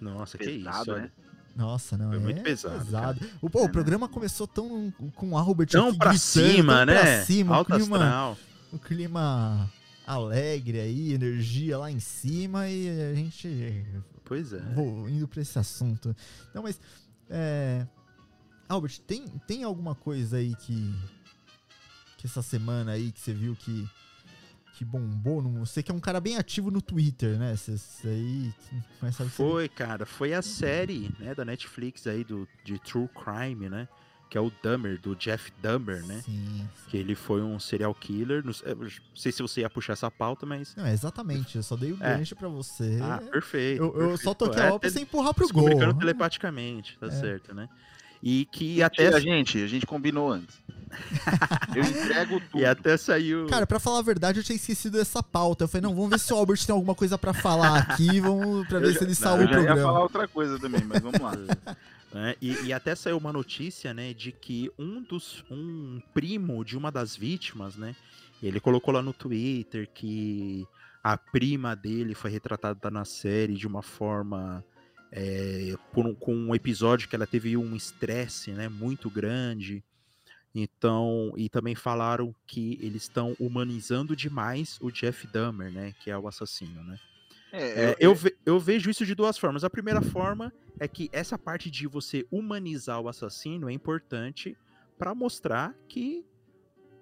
[0.00, 1.02] Nossa, que Pesado, isso, olha.
[1.02, 1.10] né?
[1.56, 3.72] Nossa, não, Foi é muito pesado, O, pô, o É, né?
[3.72, 7.00] programa começou tão com o Albert Tão aqui pra gritando, cima, tão né?
[7.00, 8.38] Pra cima, Alto clima, astral.
[8.72, 9.72] um clima
[10.06, 13.86] alegre aí, energia lá em cima e a gente
[14.24, 14.60] Pois é.
[14.74, 16.14] vou indo pra esse assunto.
[16.54, 16.78] Não, mas
[17.30, 17.86] é,
[18.68, 20.94] Albert, tem, tem alguma coisa aí que
[22.18, 23.88] que essa semana aí que você viu que
[24.76, 25.40] que bombou?
[25.42, 27.56] No, você que é um cara bem ativo no Twitter, né?
[27.56, 28.54] Você, você aí
[29.00, 33.68] começa a Foi, cara, foi a série, né, da Netflix aí do, de True Crime,
[33.70, 33.88] né?
[34.28, 36.20] Que é o Dahmer, do Jeff Dahmer, né?
[36.24, 36.68] Sim.
[36.88, 38.44] Que ele foi um serial killer.
[38.44, 40.74] Não sei, não sei se você ia puxar essa pauta, mas.
[40.76, 41.56] Não, exatamente.
[41.56, 42.16] Eu só dei o É.
[42.18, 42.98] gancho pra você.
[43.00, 43.82] Ah, perfeito.
[43.82, 44.36] eu, eu só perfeito.
[44.36, 45.62] toquei É, a obra pra você empurrar pro gol.
[45.62, 47.10] comunicando telepaticamente, tá É.
[47.12, 47.68] certo, né?
[48.22, 50.60] E que Até até, a gente, a gente combinou antes.
[51.74, 52.60] Eu entrego tudo.
[52.60, 53.46] e até saiu.
[53.46, 55.64] Cara, pra falar a verdade, eu tinha esquecido dessa pauta.
[55.64, 58.66] Eu falei, não, vamos ver se o Albert tem alguma coisa pra falar aqui, vamos
[58.68, 59.88] pra Eu ver já- se ele salva eu o já ia programa.
[59.88, 61.32] falar outra coisa também, mas vamos lá.
[61.36, 61.46] né?
[62.40, 66.90] E, e até saiu uma notícia, né, de que um dos um primo de uma
[66.90, 67.94] das vítimas, né,
[68.42, 70.66] ele colocou lá no Twitter que
[71.04, 74.64] a prima dele foi retratada na série de uma forma
[75.12, 79.84] é, por um- com um episódio que ela teve um estresse, né, muito grande.
[80.58, 86.16] Então, e também falaram que eles estão humanizando demais o Jeff Dahmer, né, que é
[86.16, 86.96] o assassino, né?
[87.52, 89.64] É, É, eu, ve- eu vejo isso de duas formas.
[89.64, 94.56] A primeira forma é que essa parte de você humanizar o assassino é importante
[94.98, 96.24] para mostrar que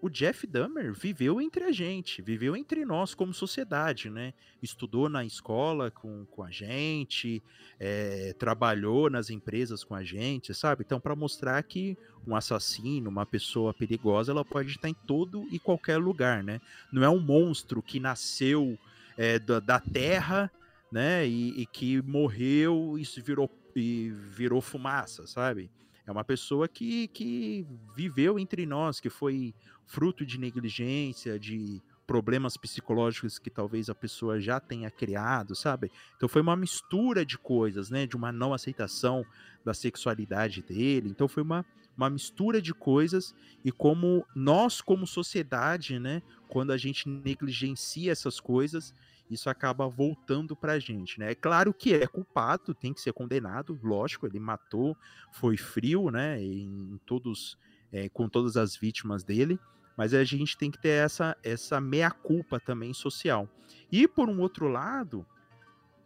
[0.05, 4.35] o Jeff Dahmer viveu entre a gente, viveu entre nós como sociedade, né?
[4.63, 7.43] Estudou na escola com, com a gente,
[7.81, 10.85] é, trabalhou nas empresas com a gente, sabe?
[10.85, 11.97] Então, para mostrar que
[12.27, 16.61] um assassino, uma pessoa perigosa, ela pode estar em todo e qualquer lugar, né?
[16.93, 18.79] Não é um monstro que nasceu
[19.17, 20.53] é, da, da terra,
[20.93, 21.27] né?
[21.27, 25.71] E, e que morreu e virou, e virou fumaça, sabe?
[26.07, 29.55] É uma pessoa que, que viveu entre nós, que foi
[29.87, 35.91] fruto de negligência, de problemas psicológicos que talvez a pessoa já tenha criado, sabe?
[36.17, 38.07] Então foi uma mistura de coisas, né?
[38.07, 39.25] De uma não aceitação
[39.65, 41.09] da sexualidade dele.
[41.09, 41.65] Então foi uma,
[41.97, 43.35] uma mistura de coisas
[43.65, 46.23] e como nós, como sociedade, né?
[46.49, 48.95] Quando a gente negligencia essas coisas,
[49.31, 51.33] isso acaba voltando pra gente, né?
[51.33, 54.97] É claro que é culpado, tem que ser condenado, lógico, ele matou,
[55.33, 56.43] foi frio, né?
[56.43, 57.59] Em todos,
[57.93, 59.59] é, com todas as vítimas dele,
[59.97, 63.49] mas a gente tem que ter essa, essa meia-culpa também social.
[63.91, 65.27] E por um outro lado,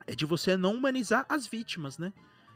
[0.07, 2.13] é de você não humanizar as vítimas, né?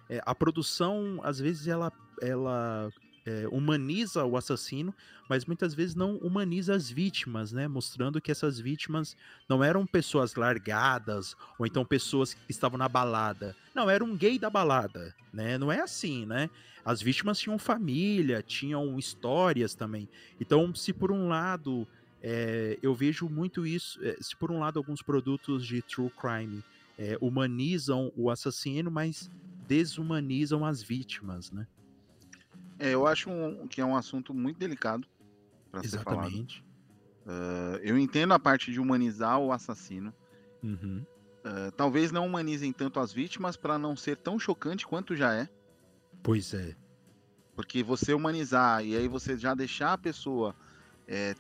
[0.09, 2.91] É, a produção, às vezes, ela, ela
[3.25, 4.95] é, humaniza o assassino,
[5.29, 7.69] mas muitas vezes não humaniza as vítimas, né?
[7.69, 9.17] Mostrando que essas vítimas
[9.49, 13.57] não eram pessoas largadas ou então pessoas que estavam na balada.
[13.75, 15.57] Não, era um gay da balada, né?
[15.57, 16.51] Não é assim, né?
[16.85, 20.09] As vítimas tinham família, tinham histórias também.
[20.41, 21.87] Então, se por um lado
[22.21, 26.63] é, eu vejo muito isso, é, se por um lado alguns produtos de true crime
[27.21, 29.29] humanizam o assassino, mas
[29.67, 31.67] desumanizam as vítimas, né?
[32.83, 35.07] É, eu acho um- que é um assunto muito delicado
[35.71, 36.27] para ser falado.
[37.25, 40.13] Uh, eu entendo a parte de humanizar o assassino.
[40.63, 41.05] Uhum.
[41.45, 45.49] Uh, talvez não humanizem tanto as vítimas para não ser tão chocante quanto já é.
[46.23, 46.75] Pois é.
[47.55, 50.55] Porque você humanizar e aí você já deixar a pessoa
[51.07, 51.35] é,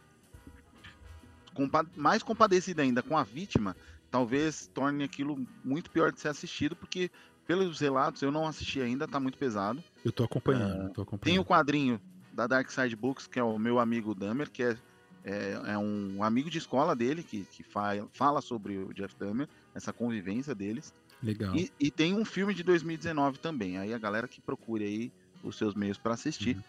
[1.55, 3.77] compa- mais compadecida ainda com a vítima,
[4.11, 7.11] talvez torne aquilo muito pior de ser assistido, porque
[7.47, 9.83] pelos relatos eu não assisti ainda, tá muito pesado.
[10.05, 11.21] Eu tô acompanhando, tô acompanhando.
[11.21, 12.01] Tem o quadrinho
[12.33, 14.77] da Dark Side Books, que é o meu amigo Dahmer, que é,
[15.25, 19.49] é, é um amigo de escola dele, que, que fa- fala sobre o Jeff Dahmer,
[19.75, 20.93] essa convivência deles.
[21.23, 21.55] Legal.
[21.55, 23.79] E, e tem um filme de 2019 também.
[23.79, 25.13] Aí a galera que procure aí
[25.45, 26.57] os seus meios para assistir.
[26.57, 26.63] Uhum.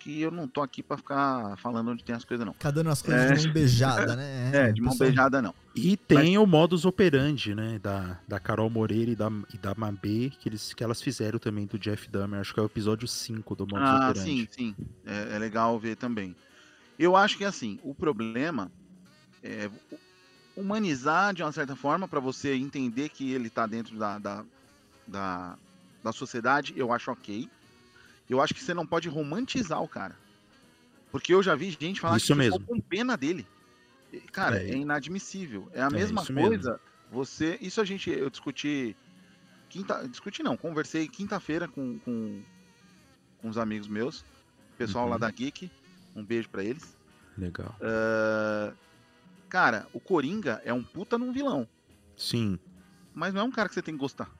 [0.00, 2.54] Que eu não tô aqui para ficar falando onde tem as coisas, não.
[2.54, 3.34] Ficar dando as coisas É.
[3.34, 4.50] de mão beijada, né?
[4.52, 5.54] É, de mão pessoal- beijada, não.
[5.74, 10.30] E tem o modus operandi, né, da, da Carol Moreira e da, e da Mabê,
[10.40, 13.54] que, eles, que elas fizeram também do Jeff Dahmer, acho que é o episódio 5
[13.54, 14.20] do modus Ah, operandi.
[14.20, 14.76] sim, sim.
[15.06, 16.34] É, é legal ver também.
[16.98, 18.72] Eu acho que assim, o problema
[19.44, 19.70] é
[20.56, 24.44] humanizar de uma certa forma para você entender que ele tá dentro da, da,
[25.06, 25.56] da,
[26.02, 27.48] da sociedade, eu acho ok.
[28.30, 30.16] Eu acho que você não pode romantizar o cara.
[31.10, 32.60] Porque eu já vi gente falar Isso que mesmo.
[32.60, 33.46] com pena dele.
[34.32, 34.70] Cara, É.
[34.70, 35.68] é, inadmissível.
[35.74, 36.48] É a É, mesma isso mesmo.
[36.50, 36.80] coisa.
[37.10, 37.58] Você.
[37.60, 38.08] Isso a gente.
[38.10, 38.96] Eu discuti.
[39.68, 42.42] Quinta, discuti não, conversei quinta-feira com, com,
[43.38, 44.24] com uns amigos meus.
[44.78, 45.20] Pessoal lá Uhum.
[45.20, 45.70] da Geek.
[46.14, 46.96] Um beijo pra eles.
[47.38, 47.74] Legal.
[47.80, 48.72] Ah,
[49.48, 51.68] cara, o Coringa é um puta num vilão.
[52.16, 52.58] Sim.
[53.14, 54.30] Mas não é um cara que você tem que gostar.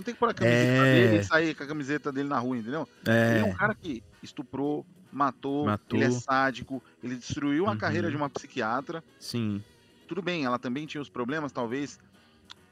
[0.00, 0.94] Não tem que pôr a camiseta É.
[0.94, 2.88] dele e sair com a camiseta dele na rua, entendeu?
[3.06, 5.98] Ele é um É, cara que estuprou, matou, Matou.
[5.98, 7.76] ele é sádico, ele destruiu a Uhum.
[7.78, 9.04] carreira de uma psiquiatra.
[9.18, 9.62] sim.
[10.08, 12.00] Tudo bem, ela também tinha os problemas, talvez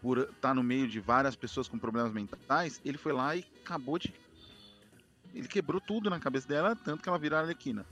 [0.03, 3.97] por estar no meio de várias pessoas com problemas mentais, ele foi lá e acabou
[3.99, 4.13] de.
[5.35, 7.85] Ele quebrou tudo na cabeça dela, tanto que ela virou Arlequina.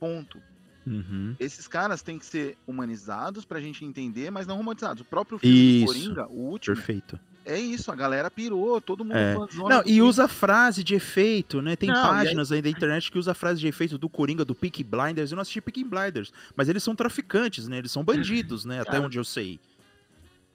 [0.00, 0.40] Ponto.
[0.86, 1.34] Uhum.
[1.38, 5.02] Esses caras têm que ser humanizados pra gente entender, mas não romantizados.
[5.02, 5.86] O próprio filme Isso.
[5.86, 7.20] Coringa, o último, Perfeito.
[7.48, 9.34] É isso, a galera pirou, todo mundo É.
[9.34, 11.74] fãzona Não, e usa frase de efeito, né?
[11.76, 14.44] Tem Não, e aí- páginas aí da internet que usa frase de efeito do Coringa,
[14.44, 15.30] do Peaky Blinders.
[15.32, 17.78] Eu não assisti Peaky Blinders, mas eles são traficantes, né?
[17.78, 18.80] Eles são bandidos, né?
[18.80, 19.58] Até Cara, onde eu sei.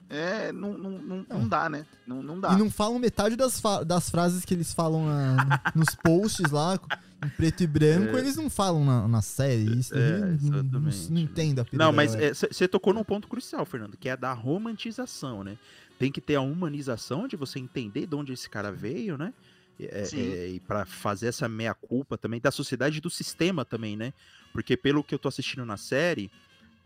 [0.09, 1.85] É, não, não, não, não dá, né?
[2.05, 2.53] Não, não dá.
[2.53, 6.77] E não falam metade das, das frases que eles falam na- nos posts lá,
[7.25, 9.79] em preto e branco, eles não falam na, na série.
[9.79, 11.11] Isso É, não- não, exatamente.
[11.11, 14.33] não entendo a Não, mas você tocou num ponto crucial, Fernando, que é a da
[14.33, 15.57] romantização, né?
[15.99, 19.33] Tem que ter a humanização de você entender de onde esse cara veio, né?
[19.79, 20.33] É, Sim.
[20.33, 24.13] é, e para fazer essa meia-culpa também da sociedade e do sistema também, né?
[24.51, 26.31] Porque pelo que eu tô assistindo na série,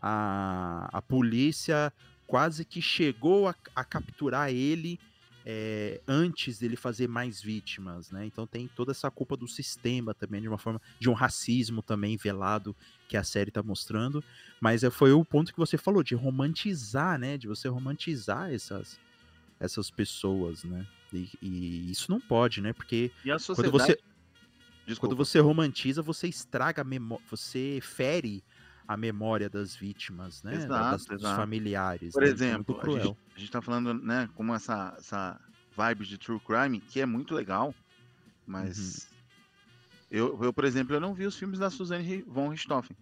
[0.00, 1.92] a, a polícia
[2.26, 4.98] quase que chegou a, a capturar ele
[5.50, 8.26] é, antes dele fazer mais vítimas, né?
[8.26, 12.18] Então tem toda essa culpa do sistema também, de uma forma, de um racismo também
[12.18, 12.76] velado
[13.08, 14.22] que a série tá mostrando.
[14.60, 17.38] Mas é, foi o ponto que você falou, de romantizar, né?
[17.38, 19.00] De você romantizar essas,
[19.58, 20.86] essas pessoas, né?
[21.14, 22.74] E, e isso não pode, né?
[22.74, 23.72] Porque E a quando sociedade.
[23.72, 23.98] você,
[24.86, 25.14] Desculpa.
[25.14, 28.44] quando você romantiza, você estraga a memória, você fere
[28.88, 30.54] a memória das vítimas, né?
[30.56, 31.36] Exato, das, dos exato.
[31.36, 32.12] familiares.
[32.14, 32.28] Por né?
[32.28, 35.38] Isso é exemplo, muito a gente, a gente tá falando, né, como essa, essa
[35.76, 37.74] vibe de true crime, que é muito legal,
[38.46, 39.16] mas Uhum.
[40.10, 42.96] eu, eu, por exemplo, eu não vi os filmes da Suzanne von Richthofen,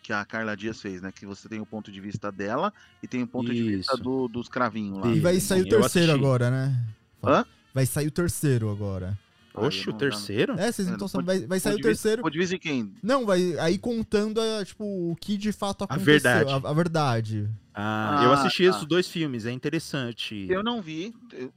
[0.00, 2.72] que a Carla Dias fez, né, que você tem o ponto de vista dela
[3.02, 4.02] e tem o ponto de vista Isso.
[4.02, 5.08] do- dos cravinhos lá.
[5.12, 6.86] E vai sair o terceiro agora, né?
[7.24, 7.44] Hã?
[7.74, 9.18] Vai sair o terceiro agora.
[9.54, 10.52] Oxe, eu o não- terceiro?
[10.58, 11.26] É, vocês não É, estão do sabendo.
[11.26, 12.22] Vai, vai sair o terceiro.
[12.22, 12.94] ponto de vista de quem?
[13.02, 16.04] Não, vai aí contando a, tipo, o que de fato aconteceu.
[16.04, 16.52] verdade.
[16.52, 17.50] A, a verdade.
[17.74, 18.70] Ah, eu Ah, assisti tá.
[18.70, 20.46] esses dois filmes, é interessante.
[20.48, 21.52] Eu não vi, eu-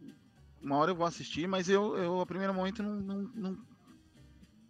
[0.61, 3.57] uma hora eu vou assistir, mas eu, eu a primeiro momento, não, não, não-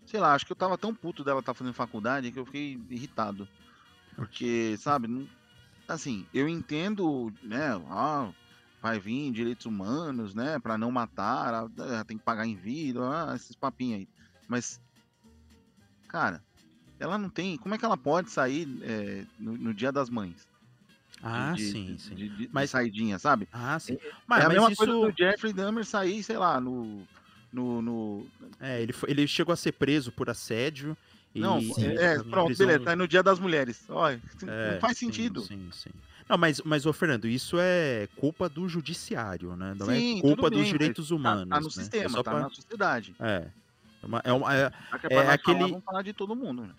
[0.05, 2.79] Sei lá, acho que eu tava tão puto dela estar fazendo faculdade que eu fiquei
[2.91, 3.47] irritado.
[4.15, 5.27] Porque, sabe, não-
[5.87, 8.29] assim, eu entendo, né, ah,
[8.85, 13.33] vai vir direitos humanos, né, pra não matar, ah, tem que pagar em vida, ah,
[13.35, 14.07] esses papinhos aí.
[14.47, 14.79] Mas,
[16.07, 16.43] cara,
[16.99, 17.57] ela não tem.
[17.57, 20.47] Como é que ela pode sair é, no, no dia das mães?
[21.23, 22.15] Ah, de, sim, de- sim.
[22.15, 23.47] De, Mas- saidinha, sabe?
[23.51, 23.95] Ah, sim.
[23.95, 24.77] é Mas, a mas mesma isso.
[24.77, 27.01] coisa do Jeffrey Dahmer sair, sei lá, no.
[27.51, 28.27] no, no
[28.59, 30.95] É, ele, foi- ele chegou a ser preso por assédio
[31.33, 33.83] Não, e é, a pronto, prisão- beleza, tá no dia das mulheres.
[33.89, 35.41] Olha, É, não faz sim, sentido.
[35.41, 35.89] Sim, sim.
[36.27, 39.75] Não, mas, mas, ô Fernando, isso é culpa do judiciário, né?
[39.77, 41.49] Não Sim, é culpa bem, dos direitos Tá, humanos.
[41.49, 41.71] tá no né?
[41.71, 43.15] sistema, é só tá pra- na sociedade.
[43.19, 43.47] É.
[44.01, 44.71] É uma- é uma- é-
[45.09, 46.73] é É aquele- falar, vamos falar de todo mundo, né?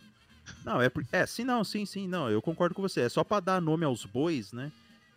[0.64, 3.02] Não, é, por- é, sim, não, sim, sim, não, eu concordo com você.
[3.02, 4.70] É só pra dar nome aos bois, né?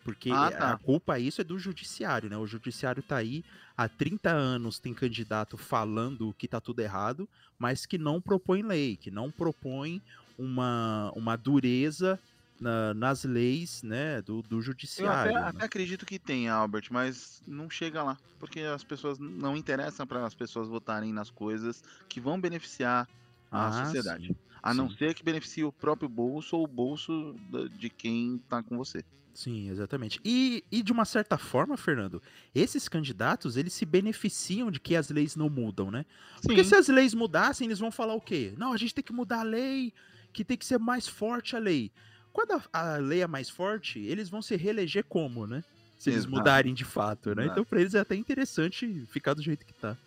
[0.03, 0.71] Porque Ah, é- tá.
[0.73, 2.37] a culpa isso é do judiciário, né?
[2.37, 3.43] O judiciário tá aí
[3.77, 7.27] há 30 anos, tem candidato falando que tá tudo errado,
[7.59, 10.01] mas que não propõe lei, que não propõe
[10.37, 12.19] uma, uma dureza
[12.59, 14.61] na- nas leis, né, do, do
[14.95, 15.31] Eu judiciário.
[15.33, 15.47] até, né?
[15.49, 18.17] até acredito que tenha, Albert, mas não chega lá.
[18.37, 23.07] Porque as pessoas não interessam para as pessoas votarem nas coisas que vão beneficiar
[23.51, 24.27] a Ah, sociedade.
[24.27, 24.97] sim, A não sim.
[24.97, 27.35] ser que beneficie o próprio bolso ou o bolso
[27.77, 29.03] de quem tá com você.
[29.33, 30.19] Sim, exatamente.
[30.25, 32.21] E, e de uma certa forma, Fernando,
[32.53, 36.05] esses candidatos, eles se beneficiam de que as leis não mudam, né?
[36.43, 36.63] Porque Sim.
[36.63, 38.53] se as leis mudassem, eles vão falar o quê?
[38.57, 39.93] Não, a gente tem que mudar a lei,
[40.33, 41.91] que tem que ser mais forte a lei.
[42.33, 45.63] Quando a, a lei é mais forte, eles vão se reeleger como, né?
[45.97, 46.35] Se eles Exato.
[46.35, 47.43] mudarem de fato, né?
[47.43, 47.51] Exato.
[47.51, 49.97] Então, pra eles é até interessante ficar do jeito que tá.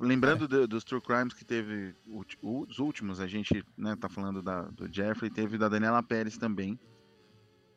[0.00, 1.94] Lembrando do- dos True Crimes que teve
[2.40, 6.78] os últimos, a gente né, tá falando da, do Jeffrey, teve da Daniela Pérez também.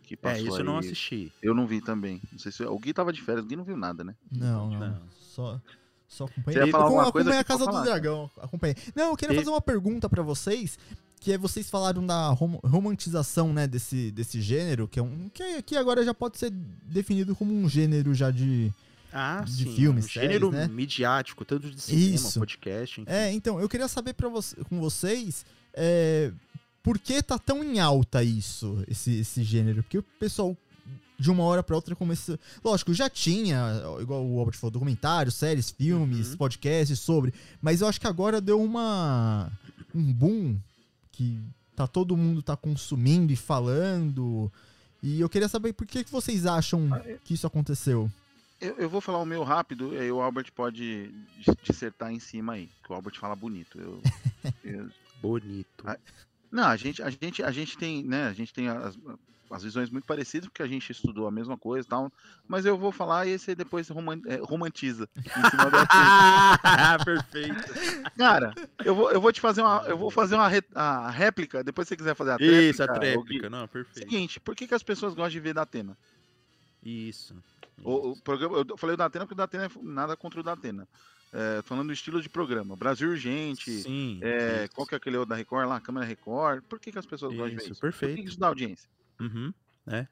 [0.03, 0.79] Que É, passou isso eu não aí.
[0.85, 1.33] assisti.
[1.41, 2.21] Eu não vi também.
[2.31, 4.15] Não sei se o Gui tava de férias, o Gui não viu nada, né?
[4.31, 4.79] Não, não.
[4.79, 5.01] Não.
[5.19, 5.59] Só,
[6.07, 6.63] só Você acompanhei.
[6.65, 7.83] ia falar alguma coisa acompanhei a Casa do.
[7.83, 8.31] Dragão.
[8.37, 8.75] Acompanhei.
[8.95, 10.77] Não, eu queria E- fazer uma pergunta pra vocês.
[11.19, 15.29] Que é vocês falaram da rom- romantização, né, desse, desse gênero, que é um.
[15.33, 18.71] Que, que agora já pode ser definido como um gênero já de.
[19.11, 19.75] Ah, De sim.
[19.75, 20.73] filmes, um gênero séries, né?
[20.73, 22.39] midiático, tanto de cinema, Isso.
[22.39, 23.09] podcast, enfim.
[23.11, 24.39] É, então, eu queria saber pra vo
[24.69, 25.45] com vocês.
[25.73, 26.31] é,
[26.83, 29.81] por que tá tão em alta isso, esse, esse gênero?
[29.83, 30.55] Porque o pessoal,
[31.19, 32.39] de uma hora pra outra, começou.
[32.63, 36.37] Lógico, já tinha, igual o Albert falou, documentários, séries, filmes, Uhum.
[36.37, 37.33] podcasts sobre.
[37.61, 39.51] Mas eu acho que agora deu uma.
[39.93, 40.55] um boom
[41.19, 41.37] que
[41.75, 44.49] tá todo mundo tá consumindo e falando.
[45.03, 46.89] E eu queria saber por que, que vocês acham
[47.25, 48.09] que isso aconteceu.
[48.61, 52.19] Eu, eu vou falar o meu rápido, e aí o Albert pode dis- dissertar em
[52.19, 53.77] cima aí, que o Albert fala bonito.
[53.79, 54.01] Eu,
[54.63, 54.89] eu-
[55.21, 55.83] Bonito.
[55.85, 55.97] Ah,
[56.49, 58.27] Não, a gente, a gente, a gente tem, né?
[58.27, 58.97] A gente tem as,
[59.49, 62.11] as visões muito parecidas, porque a gente estudou a mesma coisa e tal.
[62.47, 65.69] Mas eu vou falar e esse depois é, romantiza em cima.
[65.89, 67.55] Ah, perfeito.
[68.17, 68.53] Cara,
[68.85, 69.83] eu vou, eu vou te fazer uma.
[69.87, 72.87] Eu vou fazer uma re- a réplica, depois se você quiser fazer a Isso, a
[72.87, 73.99] tréplica, não, perfeito.
[74.09, 75.97] Seguinte, por que, que as pessoas gostam de ver da Atena?
[76.83, 77.35] Isso.
[77.83, 80.87] O, o programa, eu falei o Datena porque o Datena é nada contra o Datena.
[81.31, 82.75] É, falando do estilo de programa.
[82.75, 83.69] Brasil Urgente.
[83.83, 84.19] Sim.
[84.21, 84.73] É, isso.
[84.75, 85.79] qual que é aquele outro da Record lá?
[85.79, 86.63] Câmera Record.
[86.63, 87.81] Por que, que as pessoas gostam de ver Isso, isso?
[87.81, 88.15] Por perfeito.
[88.21, 88.89] que isso dá audiência?
[89.19, 89.53] Uhum,
[89.87, 90.07] é.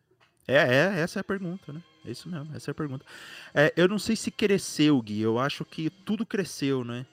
[0.47, 1.83] É, é, essa é a pergunta, né?
[2.05, 3.05] É isso mesmo, essa é a pergunta.
[3.53, 7.05] É, eu não sei se cresceu, Gui, eu acho que tudo cresceu, né?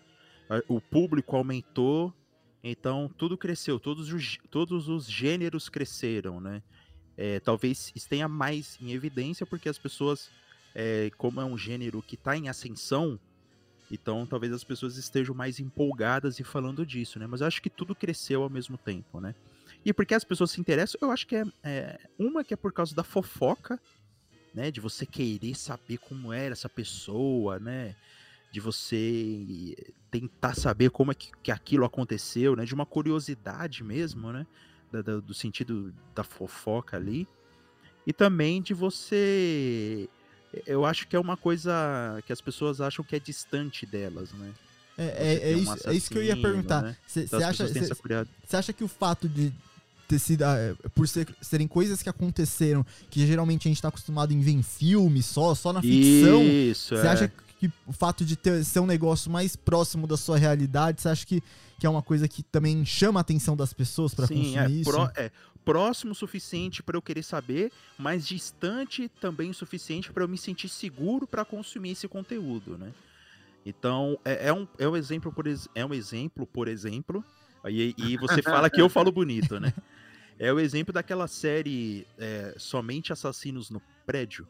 [0.68, 2.14] O público aumentou,
[2.62, 6.62] então tudo cresceu, todos os, todos os gêneros cresceram, né?
[7.16, 10.30] É, talvez esteja mais em evidência porque as pessoas,
[10.74, 13.18] é, como é um gênero que está em ascensão,
[13.90, 17.26] então talvez as pessoas estejam mais empolgadas e falando disso, né?
[17.26, 19.34] Mas eu acho que tudo cresceu ao mesmo tempo, né?
[19.84, 22.72] E porque as pessoas se interessam, eu acho que é, é, uma que é por
[22.72, 23.78] causa da fofoca,
[24.54, 24.70] né?
[24.70, 27.94] De você querer saber como era essa pessoa, né?
[28.52, 29.74] De você
[30.10, 32.64] tentar saber como é que, que aquilo aconteceu, né?
[32.64, 34.46] De uma curiosidade mesmo, né?
[34.92, 37.26] Da- da- do sentido da fofoca ali.
[38.06, 40.08] E também de você.
[40.66, 44.54] Eu acho que é uma coisa que as pessoas acham que é distante delas, né?
[44.96, 46.82] É, é, é um isso, é isso que eu ia perguntar.
[46.82, 46.96] né?
[47.06, 49.52] Você Então as acha, cê- acha que o fato de
[50.08, 50.42] ter sido.
[50.42, 54.40] ah, é, por ser- serem coisas que aconteceram, que geralmente a gente tá acostumado em
[54.40, 56.42] ver em filme só, só na ficção.
[56.42, 57.10] Isso, Você é.
[57.10, 61.08] acha que o fato de ter, ser um negócio mais próximo da sua realidade, você
[61.08, 61.42] acha que,
[61.78, 64.90] que é uma coisa que também chama a atenção das pessoas Sim, consumir é, isso?
[64.90, 65.30] pró- é
[65.64, 70.36] próximo o suficiente para eu querer saber, mas distante também o suficiente para eu me
[70.36, 72.92] sentir seguro para consumir esse conteúdo, né?
[73.64, 77.24] Então, é, é um, é um exemplo, por é um exemplo, por exemplo,
[77.66, 79.72] e, e você fala que eu falo bonito, né?
[80.38, 84.46] É o exemplo daquela série é, Somente Assassinos no Prédio.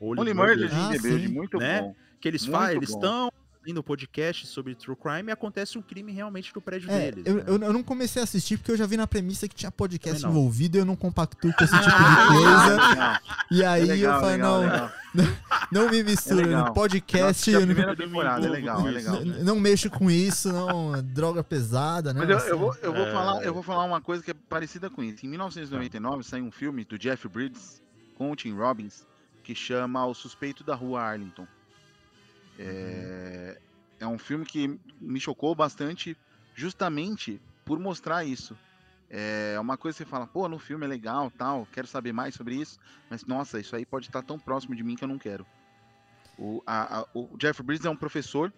[0.00, 1.80] Only Murder Ah, in the Building, muito Né?
[1.82, 1.94] bom.
[2.20, 3.00] Que eles fazem, eles bom.
[3.66, 7.26] Fazendo podcast sobre true crime e acontece um crime realmente no prédio É, deles.
[7.26, 7.42] eu, né?
[7.48, 10.22] eu, eu não comecei a assistir porque eu já vi na premissa que tinha podcast
[10.22, 10.30] não.
[10.30, 13.20] envolvido e eu não compactuo com esse tipo de coisa.
[13.50, 14.90] E aí é legal, eu falo, legal, não, legal.
[15.72, 19.16] não me mistura É no podcast, Nossa, não, primeira temporada, é legal, é legal.
[19.22, 22.20] n- não mexo com isso, não, droga pesada, né?
[22.20, 23.12] Mas eu, Assim, eu vou, eu, vou É.
[23.12, 25.26] falar, eu vou falar uma coisa que é parecida com isso.
[25.26, 27.82] Em 1999 saiu um filme do Jeff Bridges
[28.16, 29.04] com o Tim Robbins
[29.42, 31.46] que chama O Suspeito da Rua Arlington.
[32.58, 33.58] É,
[34.00, 36.16] é um filme que me chocou bastante,
[36.54, 38.56] justamente por mostrar isso.
[39.08, 42.34] É uma coisa que você fala, pô, no filme é legal, tal, quero saber mais
[42.34, 42.78] sobre isso,
[43.08, 45.46] mas nossa, isso aí pode estar tão próximo de mim que eu não quero.
[46.38, 48.52] O, a, a, o Jeff Bridges é um professor,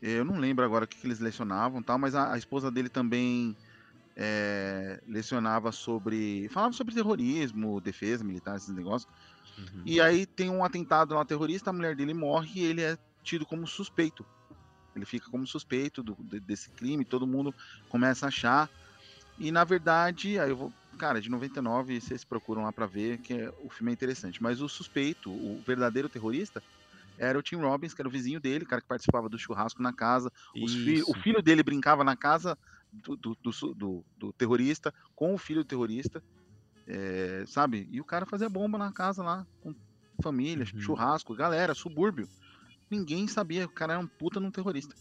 [0.00, 2.88] eu não lembro agora o que, que eles lecionavam, tal, mas a, a esposa dele
[2.88, 3.54] também
[4.16, 9.12] é, lecionava sobre, falava sobre terrorismo, defesa militar, esses negócios.
[9.60, 9.82] Uhum.
[9.84, 13.46] E aí tem um atentado lá terrorista, a mulher dele morre e ele é tido
[13.46, 14.24] como suspeito.
[14.94, 17.54] Ele fica como suspeito do, de- desse crime, todo mundo
[17.88, 18.68] começa a achar.
[19.38, 20.72] E na verdade, aí eu vou.
[20.98, 24.42] Cara, de 99, vocês procuram lá pra ver, que é- o filme é interessante.
[24.42, 26.62] Mas o suspeito, o verdadeiro terrorista,
[27.16, 29.82] era o Tim Robbins, que era o vizinho dele, o cara que participava do churrasco
[29.82, 30.30] na casa.
[30.68, 32.58] Fi- o filho dele brincava na casa
[32.92, 36.22] do, do, do do- do terrorista, com o filho do terrorista,
[36.90, 37.88] é, sabe?
[37.90, 39.74] E o cara fazia bomba na casa lá, com
[40.22, 40.80] família, Uhum.
[40.80, 42.28] churrasco, galera, subúrbio.
[42.90, 44.94] Ninguém sabia, o cara era um puta num terrorista.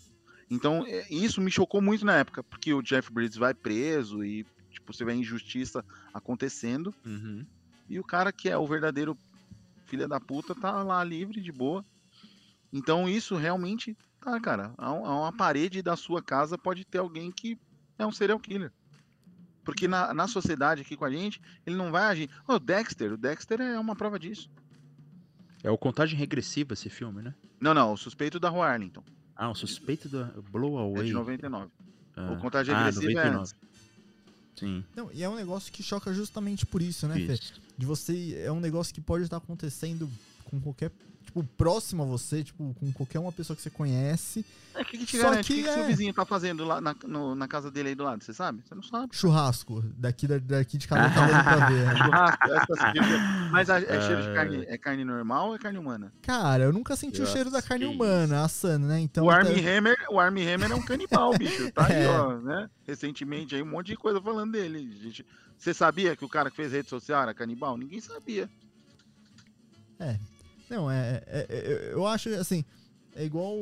[0.49, 4.45] Então, é, isso me chocou muito na época, porque o Jeff Bridges vai preso e,
[4.71, 5.83] tipo, você vê a injustiça
[6.13, 7.45] acontecendo, Uhum.
[7.89, 9.17] e o cara que é o verdadeiro
[9.87, 11.85] filho da puta tá lá livre, de boa.
[12.71, 17.31] Então isso realmente, tá, cara, a, a uma parede da sua casa pode ter alguém
[17.31, 17.57] que
[17.97, 18.71] é um serial killer.
[19.63, 22.29] Porque na, na sociedade aqui com a gente, ele não vai agir.
[22.47, 24.49] Ô, O Dexter, o Dexter é uma prova disso.
[25.63, 27.35] É o Contagem Regressiva esse filme, né?
[27.59, 29.03] Não, não, o suspeito da Rua Arlington,
[29.35, 31.07] Ah, o suspeito da Blow é Away.
[31.07, 31.69] de 99.
[32.15, 32.31] Ah.
[32.31, 33.39] O Contagem ah, Regressiva é 99.
[33.39, 33.55] antes.
[34.55, 37.33] Sim, Não, e é um negócio que choca justamente por isso, né, Fê?
[37.33, 37.53] isso.
[37.77, 38.41] De você.
[38.43, 40.09] É um negócio que pode estar acontecendo
[40.49, 40.91] com qualquer.
[41.25, 44.43] Tipo, próximo a você, tipo, com qualquer uma pessoa que você conhece.
[44.73, 45.51] É, o que, que te Só garante?
[45.51, 47.89] O que que, que seu é- vizinho tá fazendo lá na, no- na casa dele
[47.89, 48.23] aí do lado?
[48.23, 48.63] Você sabe?
[48.67, 49.15] Você não sabe.
[49.15, 49.83] Churrasco.
[49.95, 51.85] Daqui, da- daqui de casa tá dando pra ver.
[52.03, 53.19] Churrasco, essa cerveja.
[53.51, 56.11] Mas a- é cheiro de carne, é carne normal ou é carne humana?
[56.23, 58.99] Cara, eu nunca senti o Nossa, cheiro da carne que humana assando, né?
[58.99, 59.23] Então.
[59.25, 61.71] o até- Armie Hammer, o Armie Hammer é um canibal, bicho.
[61.73, 62.09] Tá aí, É.
[62.09, 62.67] ó, né?
[62.87, 64.97] Recentemente aí um monte de coisa falando dele.
[64.99, 65.23] Gente,
[65.55, 67.77] você sabia que o cara que fez rede social era canibal?
[67.77, 68.49] Ninguém sabia.
[70.69, 72.63] Não, é, é- é- Eu acho assim.
[73.15, 73.53] É igual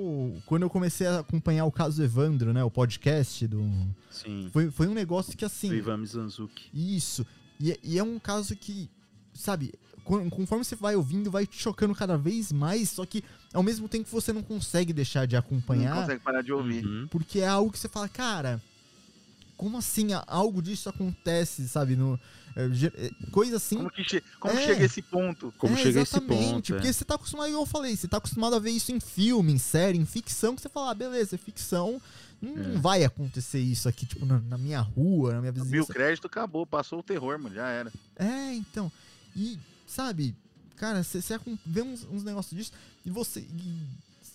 [0.45, 2.63] quando eu comecei a acompanhar o caso Evandro, né?
[2.63, 3.63] O podcast do.
[4.11, 4.49] Sim.
[4.51, 5.69] Foi, foi um negócio que assim.
[5.69, 6.65] Do Ivan Mizanzuki.
[6.73, 7.25] Isso.
[7.59, 8.87] E, é- e é um caso que,
[9.33, 9.73] sabe,
[10.03, 13.23] con- conforme você vai ouvindo, vai te chocando cada vez mais, só que
[13.53, 16.85] ao mesmo tempo você não consegue deixar de Não acompanhar, consegue parar de ouvir.
[16.85, 17.07] Uhum.
[17.09, 18.61] porque é algo que você fala, cara,
[19.57, 21.95] como assim algo disso acontece, sabe?
[21.95, 22.17] No,
[22.55, 22.63] é,
[23.07, 23.77] é, coisa assim.
[23.77, 24.65] Como que, che- como É.
[24.65, 25.53] chega esse ponto?
[25.57, 26.73] Como é, chega esse exatamente, ponto?
[26.73, 26.93] Porque é.
[26.93, 29.57] você tá acostumado, igual eu falei, você tá acostumado a ver isso em filme, em
[29.57, 32.01] série, em ficção, que você fala, ah, beleza, é ficção,
[32.41, 32.77] não É.
[32.79, 35.93] vai acontecer isso aqui, tipo, na, na minha rua, na minha Viu o vizinhança.
[35.93, 36.65] crédito, acabou.
[36.65, 37.53] Passou o terror, mano.
[37.55, 37.91] Já era.
[38.15, 38.91] É, então.
[39.35, 39.57] E,
[39.87, 40.35] sabe,
[40.75, 41.19] cara, você
[41.65, 42.71] vê uns, uns negócios disso
[43.05, 43.39] e você.
[43.41, 43.87] E,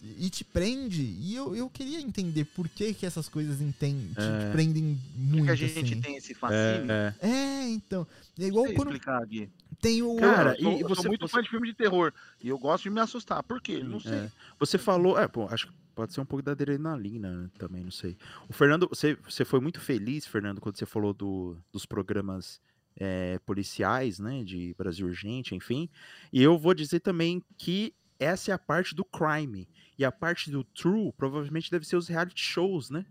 [0.03, 1.03] e te prende.
[1.03, 4.51] E eu, eu queria entender por que, que essas coisas enten, te, te É.
[4.51, 5.45] prendem Por muito.
[5.45, 6.01] que a gente assim.
[6.01, 6.91] tem esse fascínio?
[6.91, 7.29] É, é.
[7.29, 8.07] É, então.
[8.39, 9.49] É igual Sei quando explicar aqui.
[9.81, 10.17] tem o.
[10.17, 12.13] Cara, eu sou, e eu sou você- muito você- fã de filme de terror.
[12.43, 13.43] E eu gosto de me assustar.
[13.43, 13.83] Por quê?
[13.83, 14.19] Não Sim, sei.
[14.19, 14.31] é.
[14.59, 18.17] Você falou, é, pô, acho que pode ser um pouco da adrenalina também, não sei.
[18.49, 22.61] O Fernando, você, você foi muito feliz, Fernando, quando você falou do, dos programas
[22.97, 25.89] é, policiais, né, de Brasil Urgente, enfim.
[26.33, 29.69] E eu vou dizer também que essa é a parte do crime.
[30.03, 33.07] E a parte do true provavelmente deve ser os reality shows, né?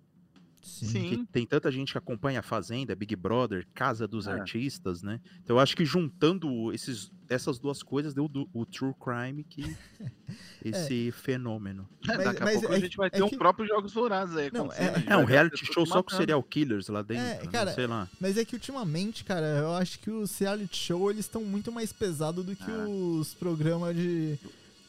[0.61, 1.25] Sim.
[1.31, 4.31] Tem tanta gente que acompanha a Fazenda, Big Brother, Casa dos É.
[4.33, 5.19] Artistas, né?
[5.41, 9.63] Então eu acho que juntando esses, essas duas coisas deu do- o true crime que
[10.63, 11.87] esse fenômeno.
[12.07, 13.65] É, Mas- Daqui a mas pouco é a gente vai ter é um que- próprio
[13.65, 14.51] Jogos Vorazes aí.
[14.53, 17.51] Não, é- É um as reality show só com serial killers lá dentro, É, né?
[17.51, 18.07] cara, sei lá.
[18.19, 21.91] Mas é que ultimamente, cara, eu acho que os reality show eles estão muito mais
[21.93, 22.85] pesados do que Ah.
[22.87, 24.37] os programas de.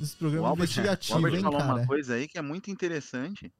[0.02, 1.74] O programas Albert, o investigativos, Albert hein, falou cara?
[1.74, 3.52] uma coisa aí que é muito interessante.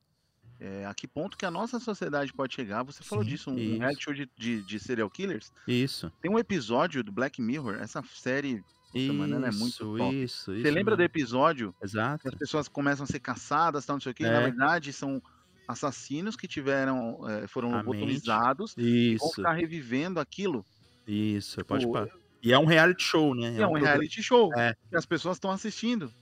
[0.61, 2.85] É, a que ponto que a nossa sociedade pode chegar?
[2.85, 3.79] Você falou Sim, disso, um isso.
[3.79, 5.51] reality show de, de, de serial killers.
[5.67, 6.13] Isso.
[6.21, 8.63] Tem um episódio do Black Mirror, essa série.
[8.95, 10.15] Isso, mano, é muito top.
[10.23, 11.11] isso, Você isso lembra do mesmo.
[11.11, 12.29] episódio Exato.
[12.29, 14.25] as pessoas começam a ser caçadas, tal, não sei o quê?
[14.25, 14.31] É.
[14.31, 15.21] Na verdade, são
[15.67, 20.65] assassinos que tiveram, é, foram A lobotomizados e vão ficar revivendo aquilo.
[21.09, 22.09] isso, pode parar.
[22.43, 23.47] E é um reality show, né?
[23.47, 24.77] É um programa- reality show É.
[24.91, 26.13] que as pessoas estão assistindo.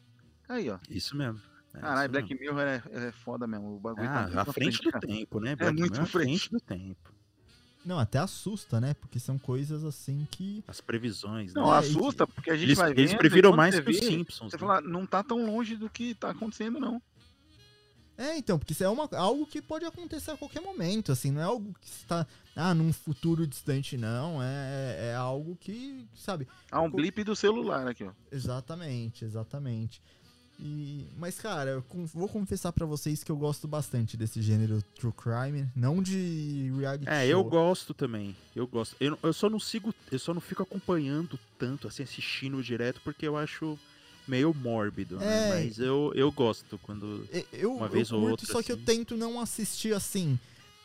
[0.51, 0.79] Aí, ó.
[0.89, 1.41] Isso mesmo.
[1.73, 2.41] É Caralho, Black mesmo.
[2.57, 3.77] Mirror é, é foda mesmo.
[3.77, 5.07] O bagulho tá muito Ah, à pra frente do cara.
[5.07, 5.55] tempo, né?
[5.55, 6.49] Black muito Mirror, à frente.
[6.49, 7.15] frente do tempo.
[7.87, 8.93] Não, até assusta, né?
[8.95, 10.63] Porque são coisas assim que.
[10.67, 11.77] As previsões, Não, né?
[11.77, 14.51] É, assusta, porque a gente Eles, vai eles previram mais que os Simpsons.
[14.51, 14.61] Você né?
[14.61, 17.01] fala, não tá tão longe do que tá acontecendo, não.
[18.19, 21.41] É, então, porque isso é uma, algo que pode acontecer a qualquer momento, assim, não
[21.41, 26.83] é algo que está, ah, num futuro distante, não, é, é algo que, sabe, Há
[26.83, 28.13] um blip do celular aqui, ó.
[28.31, 30.03] exatamente, exatamente.
[30.63, 35.13] E, mas, cara, eu vou confessar pra vocês que eu gosto bastante desse gênero true
[35.13, 37.31] crime, não de reality É, show.
[37.31, 38.37] eu gosto também.
[38.55, 38.95] Eu gosto.
[39.01, 43.27] Eu, eu só não sigo, eu só não fico acompanhando tanto, assim, assistindo direto, porque
[43.27, 43.79] eu acho
[44.29, 45.49] meio mórbido, né?
[45.49, 45.65] É.
[45.65, 47.27] Mas eu, eu gosto quando.
[47.53, 48.85] Eu, Uma eu vez ou curto, outra, só que eu assim.
[48.85, 50.39] tento não assistir assim.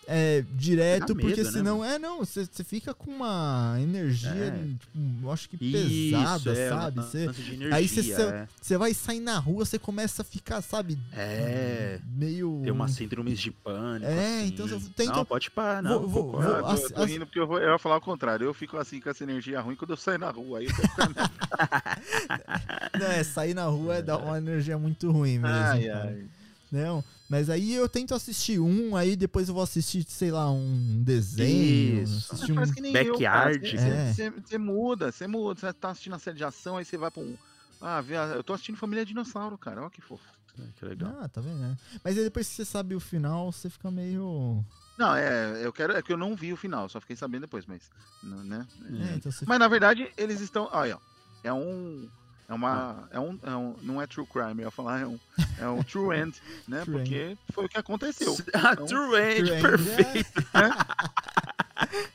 [0.07, 1.83] É, direto, Dá porque medo, né, senão.
[1.83, 4.51] é, não, você você fica com uma energia, É.
[4.79, 6.99] tipo, eu acho que pesada, é, sabe?
[6.99, 8.47] um Você lance de energia, aí você- é.
[8.61, 10.99] você vai sair na rua, você começa a ficar, sabe?
[11.11, 11.99] É.
[12.05, 12.61] Meio.
[12.63, 14.05] Tem umas síndromes de pânico.
[14.05, 14.47] É, assim.
[14.47, 15.99] então eu tento- Não, pode parar, não.
[16.01, 17.97] Vou- vou- vou- Eu tô, as- tô as- rindo porque eu, vou, eu ia falar
[17.97, 18.45] o contrário.
[18.45, 20.59] Eu fico assim com essa energia ruim quando eu saio na rua.
[20.59, 21.15] Aí eu ficando...
[22.99, 25.47] Não, é, sair na rua é dar uma energia muito ruim mesmo.
[25.47, 26.23] ai, ai.
[26.71, 31.01] Não, mas aí eu tento assistir um, aí depois eu vou assistir, sei lá, um
[31.03, 32.03] desenho.
[32.03, 32.33] Isso.
[32.33, 32.71] Assistir um...
[32.71, 32.93] Que nem.
[32.93, 33.59] Backyard.
[33.71, 34.13] Você É.
[34.13, 35.59] você- você muda, você muda.
[35.59, 37.35] Você tá assistindo a série de ação, aí você vai pra um.
[37.81, 38.03] Ah,
[38.35, 39.81] eu tô assistindo Família Dinossauro, cara.
[39.81, 40.23] Olha que fofo.
[40.57, 41.13] Ah, Que legal.
[41.19, 41.75] Ah, tá vendo, né?
[42.03, 44.63] Mas aí depois que você sabe o final, você fica meio.
[44.97, 45.91] Não, é, eu quero.
[45.93, 47.89] É que eu não vi o final, só fiquei sabendo depois, mas.
[48.23, 48.65] Né?
[49.11, 50.69] É, então você Mas na verdade, eles estão.
[50.71, 50.99] Olha, ó,
[51.43, 52.07] é um.
[52.47, 53.07] É uma.
[53.11, 53.75] É um, é um.
[53.81, 55.19] Não é true crime, eu ia falar, é um.
[55.59, 56.81] É um true end, né?
[56.83, 58.35] True Porque foi o que aconteceu.
[58.53, 60.43] Ah, Então, True End, True End, perfeito.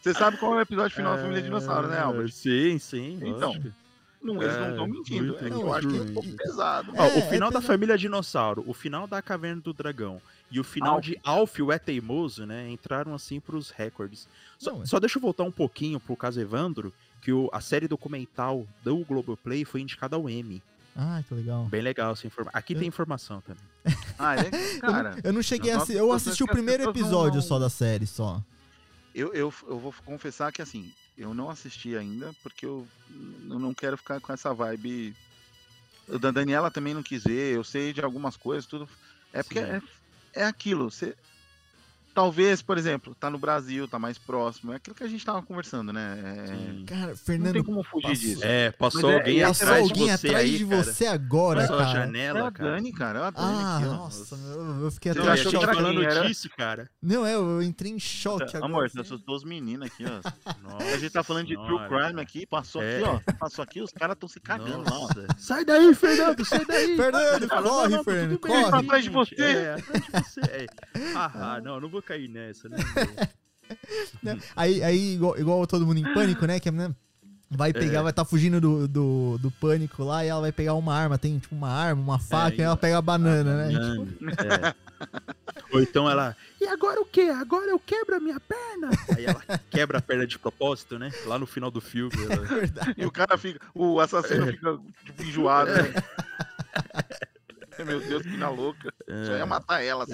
[0.01, 2.31] Você sabe qual é o episódio final da Família Dinossauro, né, É, Albert?
[2.33, 3.19] Sim, sim.
[3.23, 3.73] Então, lógico.
[4.23, 5.25] Não, eles não É, estão mentindo.
[5.33, 6.37] muito É eu acho que é um pouco end.
[6.37, 6.93] pesado.
[6.97, 7.63] Ó, É, o final é da pesado.
[7.67, 10.21] família dinossauro, o final da caverna do dragão
[10.51, 11.05] e o final Alf.
[11.05, 12.69] de Alf, o é teimoso, né?
[12.71, 14.29] Entraram assim pros recordes.
[14.59, 14.87] Só, Não, é.
[14.87, 18.97] só deixa eu voltar um pouquinho pro caso Evandro, que o- a série documental do
[19.05, 20.63] Globoplay foi indicada ao Emmy.
[20.97, 21.65] Ah, que legal.
[21.67, 22.59] Bem legal essa informação.
[22.59, 23.63] Aqui Eu- tem informação também.
[24.19, 24.41] Ah, é?
[24.83, 25.79] Eu não- Cara, eu não cheguei a.
[25.91, 28.43] Eu assisti o primeiro episódio não- só da série, só.
[29.15, 32.87] eu, eu, eu vou confessar que assim, eu não assisti ainda, porque eu,
[33.49, 35.15] eu não quero ficar com essa vibe.
[36.09, 38.89] O da Daniela também não quis ver, eu sei de algumas coisas, tudo.
[39.33, 39.71] É porque Sim.
[39.71, 39.83] é,
[40.35, 40.91] é aquilo.
[40.91, 41.17] Você,
[42.21, 44.73] talvez, por exemplo, tá no Brasil, tá mais próximo.
[44.75, 46.19] É aquilo que a gente tava conversando, né?
[46.23, 46.85] É, Sim.
[46.87, 48.41] Cara, não tem Fernando, como fugir passou- disso.
[48.45, 50.85] É, passou Mas é- alguém passou atrás alguém de você atrás aí, de cara.
[50.85, 51.91] você agora, Passou a cara.
[51.91, 52.71] É janela, a cara.
[52.73, 53.19] Dani, cara.
[53.19, 55.75] É a Dani Ah, aqui, nossa, meu, eu fiquei até a gente que era choque.
[55.77, 56.27] falando era?
[56.27, 56.91] disso, cara.
[57.03, 58.65] Não, é, eu entrei em choque agora.
[58.67, 59.01] Amor, assim.
[59.01, 60.53] essas duas meninas aqui, ó.
[60.63, 62.21] Nossa A gente tá falando de true crime cara.
[62.21, 62.99] aqui, passou É.
[62.99, 63.33] aqui, ó.
[63.39, 65.09] Passou aqui, os caras estão se cagando lá.
[65.39, 66.97] Sai daí, Fernando, sai daí.
[66.97, 68.65] Fernando, corre, tá Fernando, corre.
[68.81, 69.35] Atrás de você.
[69.41, 70.41] É, atrás de você.
[70.51, 70.67] É.
[71.15, 72.77] Ah, ah, não, não vou cair nessa, né?
[74.21, 74.37] Né?
[74.57, 76.59] Aí, aí igual, igual todo mundo em pânico, né?
[76.59, 76.97] Que a menina
[77.49, 78.03] vai pegar, É.
[78.03, 81.17] vai estar fugindo do, do, do pânico lá e ela vai pegar uma arma.
[81.17, 83.73] Tem tipo uma arma, uma faca, e e- ela pega a banana, né?
[83.73, 84.75] Não, é.
[85.73, 87.31] Ou então ela, e agora o quê?
[87.33, 88.91] Agora eu quebro a minha perna?
[89.17, 91.09] Aí ela quebra a perna de propósito, né?
[91.25, 92.13] Lá no final do filme.
[92.25, 92.95] ela- É verdade.
[92.99, 93.61] E o cara fica.
[93.73, 95.95] O assassino fica tipo, enjoado, né?
[97.87, 98.93] Meu Deus, que na louca.
[99.27, 100.13] Só ia matar ela só.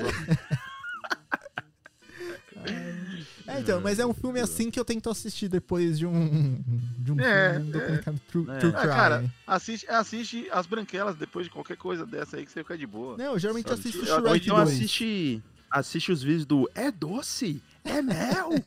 [3.49, 6.61] É, então, mas é um filme assim que eu tento assistir depois de um,
[6.99, 8.59] de um É, filme documentário true, É.
[8.59, 12.63] true Ah, cara, assiste, assiste as branquelas depois de qualquer coisa dessa aí que você
[12.65, 13.17] fica de boa.
[13.17, 14.69] Não, eu geralmente Sabe, assisto Ou Shrek então 2.
[14.69, 15.41] assiste,
[15.71, 17.63] assiste os vídeos do É doce?
[17.85, 18.51] É mel?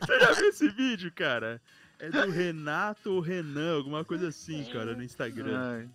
[0.00, 1.60] Você já viu esse vídeo, cara?
[1.98, 5.58] É do Renato ou Renan, alguma coisa assim, cara, no Instagram.
[5.60, 5.88] Ai,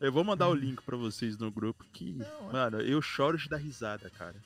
[0.00, 3.48] Eu vou mandar o link pra vocês no grupo que, Não, mano, eu choro de
[3.48, 4.36] dar risada, cara.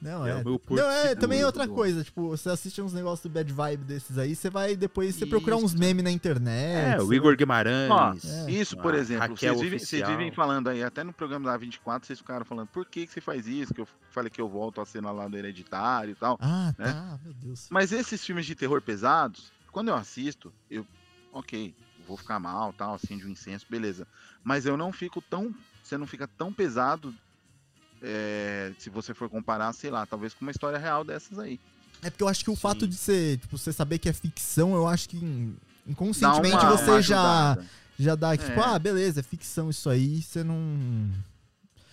[0.00, 0.34] Não, É é.
[0.36, 3.20] o meu porto Não, é, também é outra do- coisa, tipo, você assiste uns negócios
[3.22, 6.96] do bad vibe desses aí, você vai depois você procurar uns memes na internet.
[6.98, 8.24] É, o Igor Guimarães.
[8.24, 8.50] É.
[8.50, 12.18] Isso, por exemplo, vocês vivem, vocês vivem falando aí, até no programa da 24, vocês
[12.18, 13.74] ficaram falando, por que, que você faz isso?
[13.74, 16.38] Que eu falei que eu volto a cena lá do hereditário e tal.
[16.40, 16.92] Ah, né?
[16.92, 17.66] tá, meu Deus.
[17.70, 20.86] Mas esses filmes de terror pesados, quando eu assisto, eu,
[21.32, 21.74] ok,
[22.06, 24.06] vou ficar mal, tal, acende um incenso, beleza.
[24.44, 27.12] Mas eu não fico tão, você não fica tão pesado,
[28.02, 31.58] é, se você for comparar, sei lá, talvez com uma história real dessas aí.
[32.02, 32.60] É porque eu acho que o Sim.
[32.60, 35.56] fato de ser, tipo, você saber que é ficção, eu acho que in-
[35.86, 37.58] inconscientemente uma- você uma já,
[37.98, 38.64] já dá, tipo, É.
[38.64, 40.56] ah, beleza, é ficção isso aí, você não...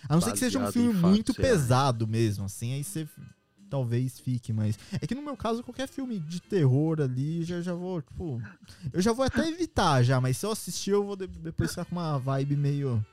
[0.07, 3.07] A não ser que seja um Baseado filme muito pesado mesmo, assim, aí você
[3.67, 4.77] talvez fique, mas...
[5.01, 8.39] É que no meu caso, qualquer filme de terror ali, já, já vou, tipo...
[8.93, 11.85] Eu já vou até evitar já, mas se eu assistir, eu vou de- depois ficar
[11.85, 13.03] com uma vibe meio...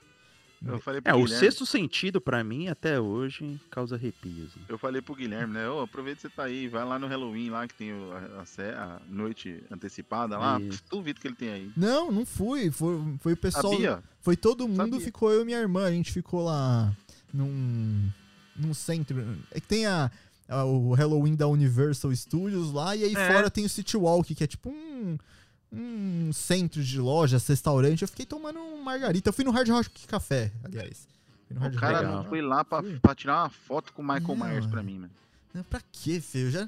[0.66, 4.55] Eu falei pro É, o Guilherme, sexto sentido, pra mim, até hoje, causa arrepios.
[4.55, 4.62] né?
[4.68, 5.68] eu falei pro Guilherme, né?
[5.68, 8.43] Ô, aproveita que você tá aí, vai lá no Halloween lá que tem o- a,
[8.43, 10.60] a a noite antecipada lá.
[10.60, 10.82] Isso.
[10.90, 11.70] Duvido que ele tem aí.
[11.76, 13.72] Não, não fui, foi, foi o pessoal...
[13.72, 14.02] Sabia?
[14.20, 15.01] Foi todo mundo, Sabia.
[15.01, 15.84] ficou eu e minha irmã.
[15.84, 16.94] A gente ficou lá
[17.34, 18.09] num,
[18.56, 19.36] num centro.
[19.51, 20.10] É que tem a,
[20.48, 23.32] a- o Halloween da Universal Studios lá, e aí É.
[23.32, 25.18] fora tem o City Walk, que é tipo um.
[25.73, 29.28] Um centro de lojas, restaurante, eu fiquei tomando um margarita.
[29.31, 31.07] Eu fui no Hard Rock Café, aliás.
[31.49, 32.07] Fui no Hard O cara Rock.
[32.09, 32.24] Legal.
[32.24, 35.12] foi lá pra, pra tirar uma foto com o Michael Não, Myers pra mim, mano.
[35.55, 36.51] Não, pra quê, filho?
[36.51, 36.66] Já,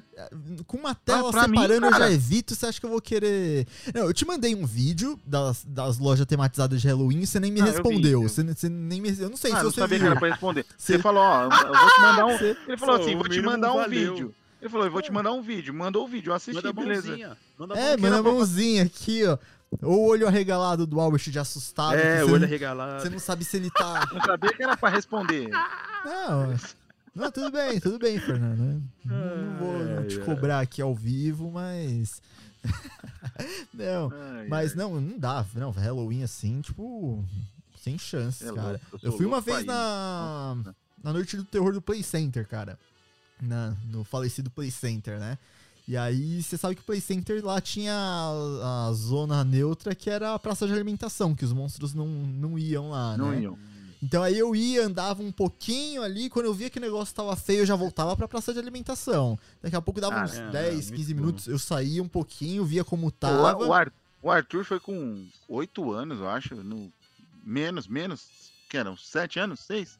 [0.67, 3.65] com uma tela mim, separando eu já evito, você acha que eu vou querer...
[3.91, 7.51] Não, eu te mandei um vídeo das, das lojas tematizadas de Halloween e você nem
[7.51, 8.21] me Ah, eu vi, respondeu.
[8.21, 9.09] eu- Você, você nem me...
[9.19, 10.05] Eu não sei Ah, se não você sabia viu.
[10.05, 10.65] que era pra responder.
[10.77, 11.59] Você- Você falou, ó, eu vou
[11.89, 12.37] te mandar um.
[12.37, 14.13] Você- Ele falou Pô, assim, vou te mandar um valeu.
[14.13, 14.35] vídeo.
[14.65, 15.71] Ele falou, eu vou te mandar um vídeo.
[15.73, 17.07] Mandou o vídeo, eu assisti, Manda a beleza.
[17.07, 17.37] mãozinha.
[17.57, 18.35] Manda É, manda a boca.
[18.35, 19.37] mãozinha aqui, ó.
[19.81, 21.95] O olho arregalado do Albert de assustado.
[21.95, 23.01] É, o olho não, arregalado.
[23.03, 24.07] você não sabe se ele tá...
[24.13, 25.49] Não sabia que era pra responder.
[26.03, 26.55] Não,
[27.13, 28.81] não, tudo bem, tudo bem, Fernando.
[29.05, 30.25] Não, não vou Ai, te ai.
[30.25, 32.21] cobrar aqui ao vivo, mas.
[33.73, 34.77] não, Ai, mas ai.
[34.77, 35.45] não, não dá.
[35.53, 37.23] Não, Halloween assim, tipo,
[37.81, 38.81] sem chances, É cara.
[38.91, 40.57] louco, eu fui uma vez na,
[41.03, 42.77] na noite do terror do Play Center, cara.
[43.41, 45.37] Na, no falecido Play Center, né?
[45.87, 50.09] E aí, você sabe que o Play Center lá tinha a, a zona neutra, que
[50.09, 53.41] era a praça de alimentação, que os monstros não, não iam lá, Não né?
[53.41, 53.57] iam.
[54.01, 57.35] Então aí eu ia, andava um pouquinho ali, quando eu via que o negócio tava
[57.35, 59.37] feio, eu já voltava pra praça de alimentação.
[59.61, 61.19] Daqui a pouco dava uns Caramba, 10, muito 15 bom.
[61.21, 63.55] minutos, eu saía um pouquinho, via como tava.
[63.65, 63.91] o Ar-
[64.21, 66.55] o Arthur foi com 8 anos, eu acho.
[66.55, 66.91] No...
[67.43, 68.27] Menos, menos.
[68.69, 68.97] Que eram?
[68.97, 69.59] 7 anos?
[69.61, 69.99] 6?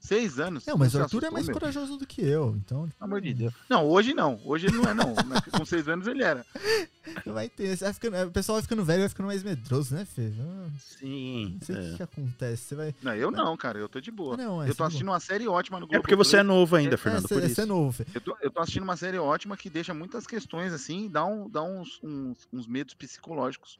[0.00, 0.64] 6 anos.
[0.64, 1.54] Não, mas Você o Arthur é assustou, mais meu?
[1.54, 2.82] corajoso do que eu, então.
[2.88, 3.52] Pelo amor de Deus.
[3.68, 4.40] Não, hoje não.
[4.44, 5.14] Hoje ele não é, não.
[5.52, 6.46] Com 6 anos ele era.
[7.26, 10.04] Vai ter, você vai ficando- o pessoal vai ficando velho, vai ficando mais medroso, né,
[10.04, 10.30] Fê?
[10.78, 11.56] Sim.
[11.58, 11.96] Não sei o que, é.
[11.96, 12.62] que acontece.
[12.64, 12.94] Você vai.
[13.02, 13.78] Não, eu não, cara.
[13.78, 14.34] Eu tô de boa.
[14.34, 15.96] Ah, não, é eu tô tudo assistindo uma série ótima no Globo.
[15.96, 17.60] É porque você é novo ainda, É, Fernando, cê- por isso.
[17.60, 18.06] é novo, Fê.
[18.14, 21.48] Eu tô, eu tô assistindo uma série ótima que deixa muitas questões assim, dá, um,
[21.48, 23.78] dá uns, uns, uns medos psicológicos.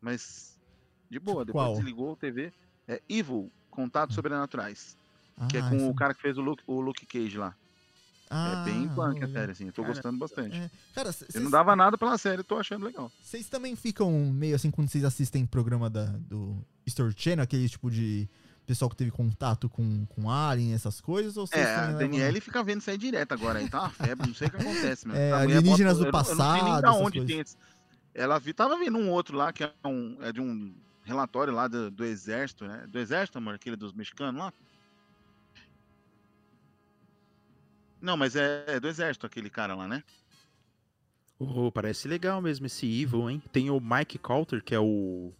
[0.00, 0.56] Mas
[1.10, 1.74] de boa, depois Qual?
[1.76, 2.52] desligou a TV.
[2.86, 4.96] É Evil, Contatos Sobrenaturais.
[5.46, 7.54] Que é Ah, com essa- o cara que fez o Luke, o Luke Cage lá.
[8.30, 9.66] Ah, é bem punk a série, assim.
[9.68, 10.54] Eu tô Cara, gostando bastante.
[10.56, 10.70] É.
[10.94, 13.10] Cara, Eu não dava nada pela série, tô achando legal.
[13.22, 16.54] Vocês também ficam meio assim quando vocês assistem programa da, do
[16.86, 18.28] Story Channel, aquele tipo de
[18.66, 21.38] pessoal que teve contato com, com Alien, essas coisas?
[21.38, 24.26] Ou vocês É, a Daniele fica vendo isso aí direto agora aí, tá uma febre,
[24.26, 25.16] não sei o que acontece, meu.
[25.16, 27.26] É, mulher alienígenas do eu não- Eu não sei passado, nem da onde coisas.
[27.30, 27.56] tem esse.
[28.14, 31.66] Ela vi, tava vendo um outro lá, que é, um, é de um relatório lá
[31.66, 32.84] do, do exército, né?
[32.88, 34.52] Do exército, amor, aquele dos mexicanos lá.
[38.00, 40.02] Não, mas é, é do exército aquele cara lá, né?
[41.38, 43.42] Oh, parece legal mesmo esse Evil, hein?
[43.52, 45.32] Tem o Mike Coulter, que é o,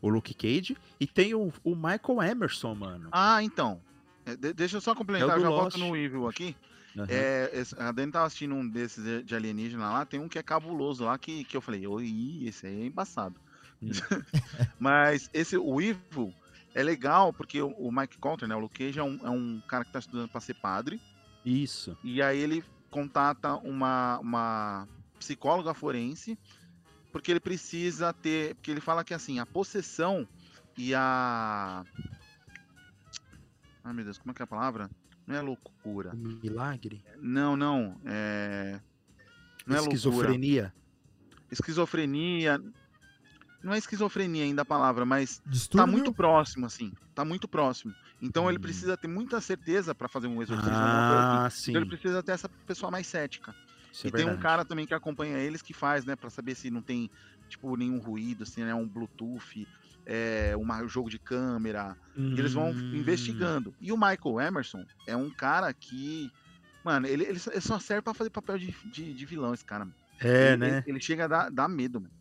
[0.00, 3.08] o Luke Cage, e tem o, o Michael Emerson, mano.
[3.10, 3.80] Ah, então.
[4.24, 5.78] É, de- deixa eu só complementar, É já volto Lost.
[5.78, 6.56] no Evil aqui.
[6.96, 7.06] Aham.
[7.10, 10.42] É, a Dani tava assistindo um desses de- de alienígena lá, tem um que é
[10.42, 13.34] cabuloso lá, que, que eu falei, oi, esse aí é embaçado.
[13.82, 13.88] Hum.
[14.78, 16.32] Mas esse, o Evil,
[16.72, 19.60] é legal, porque o, o Mike Coulter, né, o Luke Cage, é um, é um
[19.66, 21.00] cara que tá estudando pra ser padre,
[21.44, 21.96] Isso.
[22.02, 24.88] e aí ele contata uma, uma
[25.18, 26.38] psicóloga forense,
[27.12, 30.26] porque ele precisa ter, porque ele fala que assim, a possessão
[30.76, 31.84] e a...
[33.82, 34.90] Ai meu Deus, como é que é a palavra?
[35.26, 36.14] Não é loucura.
[36.14, 37.02] Milagre.
[37.20, 38.00] Não, não.
[38.04, 38.80] É...
[39.66, 39.96] Não é loucura.
[39.96, 40.74] Esquizofrenia.
[41.50, 42.60] Esquizofrenia.
[43.62, 45.92] Não é esquizofrenia ainda a palavra, mas tá Distúrbio?
[45.92, 46.92] muito próximo, assim.
[47.14, 47.94] Tá muito próximo.
[48.24, 48.60] Então ele Hum.
[48.60, 50.88] precisa ter muita certeza pra fazer um exorcismo.
[50.88, 51.64] Ah, sim.
[51.68, 53.54] Então ele precisa ter essa pessoa mais cética.
[53.90, 54.38] Isso é e tem um verdade.
[54.38, 56.16] cara também que acompanha eles que faz, né?
[56.16, 57.10] Pra saber se não tem,
[57.48, 59.68] tipo, nenhum ruído, se é um Bluetooth,
[60.06, 61.96] é um jogo de câmera.
[62.34, 62.92] E eles vão Hum.
[62.92, 63.74] investigando.
[63.80, 66.32] E o Michael Emerson é um cara que.
[66.84, 69.86] Mano, ele, ele só- serve pra fazer papel de, de, de vilão, esse cara.
[70.20, 70.70] É, ele, né?
[70.70, 72.14] Ele, ele chega a dar, dar medo, mano.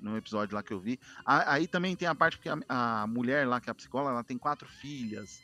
[0.00, 0.98] No episódio lá que eu vi.
[1.24, 4.24] Aí também tem a parte que a, a mulher lá, que é a psicóloga, ela
[4.24, 5.42] tem quatro filhas,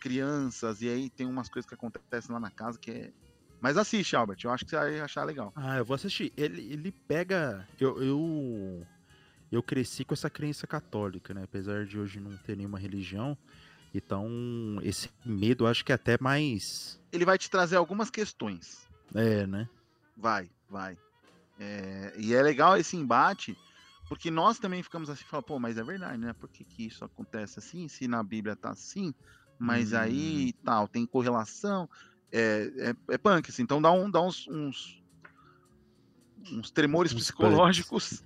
[0.00, 3.12] crianças, e aí tem umas coisas que acontecem lá na casa que é.
[3.60, 5.52] Mas assiste, Albert, eu acho que você vai achar legal.
[5.54, 6.32] Ah, eu vou assistir.
[6.36, 7.68] Ele, ele pega.
[7.78, 8.86] Eu, eu.
[9.52, 11.42] Eu cresci com essa crença católica, né?
[11.42, 13.36] Apesar de hoje não ter nenhuma religião.
[13.92, 14.28] Então,
[14.82, 17.00] esse medo eu acho que é até mais.
[17.12, 18.88] Ele vai te trazer algumas questões.
[19.14, 19.68] É, né?
[20.16, 20.96] Vai, vai.
[21.58, 23.58] É, e é legal esse embate,
[24.10, 26.32] porque nós também ficamos assim, fala, pô, mas é verdade, né?
[26.32, 27.86] Por que, que isso acontece assim?
[27.86, 29.14] Se na Bíblia tá assim,
[29.56, 29.98] mas Hum.
[29.98, 31.88] aí e tal, tem correlação.
[32.32, 35.00] É, é, é punk, assim, então dá, um, dá uns, uns,
[36.52, 38.24] uns tremores Uns psicológicos.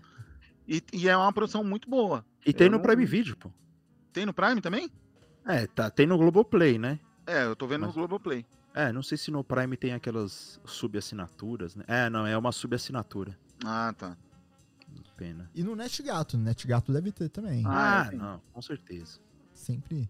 [0.66, 2.24] E, e é uma produção muito boa.
[2.46, 3.52] E tem Eu no não- Prime Video, pô.
[4.10, 4.90] Tem no Prime também?
[5.44, 5.90] É, tá.
[5.90, 6.98] Tem no Globoplay, né?
[7.26, 8.46] É, eu tô vendo Mas- no Globoplay.
[8.74, 11.84] É, não sei se no Prime tem aquelas subassinaturas, né?
[11.86, 13.38] É, não, é uma subassinatura.
[13.64, 14.16] Ah, tá.
[15.16, 15.50] Pena.
[15.54, 17.62] E no NetGato, no NetGato deve ter também.
[17.66, 19.18] Ah, Ah, é, não, com certeza.
[19.52, 20.08] Sempre.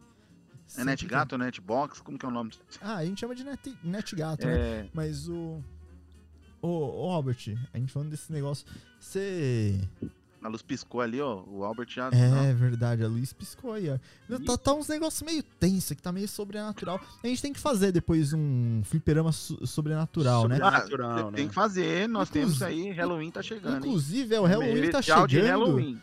[0.76, 2.52] É NetGato, Netbox, como que é o nome?
[2.80, 4.56] Ah, a gente chama de net, NetGato, né?
[4.80, 5.62] É, Mas o.
[6.62, 8.66] Ô, ô, Albert, a gente falando desse negócio.
[8.98, 9.78] Você.
[10.44, 11.42] A luz piscou ali, ó.
[11.46, 12.10] O Albert já.
[12.12, 13.96] É verdade, a Luiz piscou aí, ó.
[14.44, 17.00] Tá, tá uns negócios meio tenso, que tá meio sobrenatural.
[17.22, 20.56] A gente tem que fazer depois um fliperama so- sobrenatural, né?
[20.56, 21.36] Sobrenatural, Ah, né?
[21.38, 22.90] Tem que fazer, nós Inclusive- temos aí.
[22.92, 23.72] Halloween tá chegando.
[23.72, 23.78] hein?
[23.78, 25.46] Inclusive, é, o Halloween tá de chegando.
[25.46, 25.98] Halloween.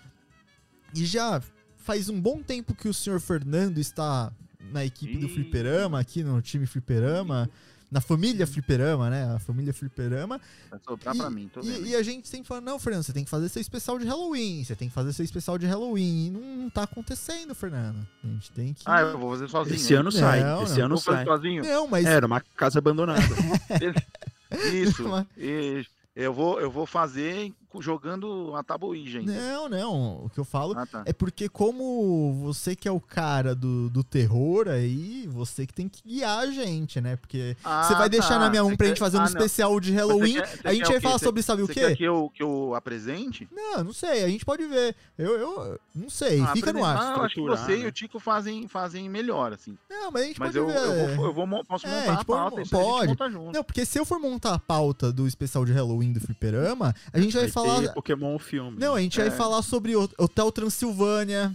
[0.96, 1.40] E já
[1.78, 4.32] faz um bom tempo que o senhor Fernando está
[4.72, 5.30] na equipe do Ih.
[5.36, 7.48] Fliperama, aqui no time Fliperama,
[7.92, 9.36] na família Fliperama, né?
[9.36, 10.40] A família Fliperama.
[10.70, 11.86] Vai sobrar E- pra mim, tô vendo.
[11.86, 14.06] E, e a gente sempre fala, não, Fernando, você tem que fazer seu especial de
[14.06, 16.28] Halloween, você tem que fazer seu especial de Halloween.
[16.28, 18.08] E não, não tá acontecendo, Fernando.
[18.24, 18.82] A gente tem que.
[18.86, 19.76] Ah, eu vou fazer sozinho.
[19.76, 20.86] Esse ano sai, Não, esse não.
[20.86, 21.26] ano Vou fazer sai.
[21.26, 21.64] sozinho.
[21.64, 22.06] Não, mas.
[22.06, 23.22] Era uma casa abandonada.
[24.74, 25.08] Isso.
[25.08, 25.86] Mas- E
[26.16, 29.32] eu, vou, eu vou fazer jogando a tabuíja ainda.
[29.34, 30.26] Não, não.
[30.26, 31.04] O que eu falo Ah, tá.
[31.06, 35.88] é porque, como você que é o cara do, do terror aí, você que tem
[35.88, 37.16] que guiar a gente, né?
[37.16, 38.40] Porque Ah, você vai deixar tá.
[38.40, 39.30] na minha 1 Você pra quer- gente fazer um ah, não.
[39.30, 40.34] especial de Halloween.
[40.34, 41.80] quer- você a gente vai falar Você- sobre, sabe o Você quê?
[41.82, 43.48] quer que eu, que eu apresente?
[43.52, 44.96] Não, não sei, a gente pode ver.
[45.18, 46.98] Eu, eu não sei, Ah, fica no ar.
[46.98, 47.84] Ah, eu acho que você né?
[47.84, 49.78] e o Tico fazem, fazem melhor, assim.
[49.90, 50.76] Não, mas a gente Mas pode eu, ver.
[51.10, 52.90] eu, vou, eu vou posso É, montar a gente a pode- pauta, isso a gente
[52.90, 53.08] pode.
[53.10, 53.52] monta junto.
[53.56, 57.20] Não, porque se eu for montar a pauta do especial de Halloween do Fliperama, a
[57.20, 57.82] gente vai, Vai falar.
[57.82, 58.78] ter Pokémon filme.
[58.80, 59.32] Não, a gente vai É.
[59.32, 61.54] falar sobre o Hotel Transilvânia.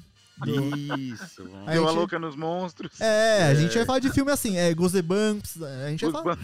[0.98, 1.42] Isso.
[1.44, 3.00] Deu a gente- louca nos monstros.
[3.00, 3.54] É, a É.
[3.54, 6.38] gente vai falar de filme assim, é Goosebumps, a gente vai falar.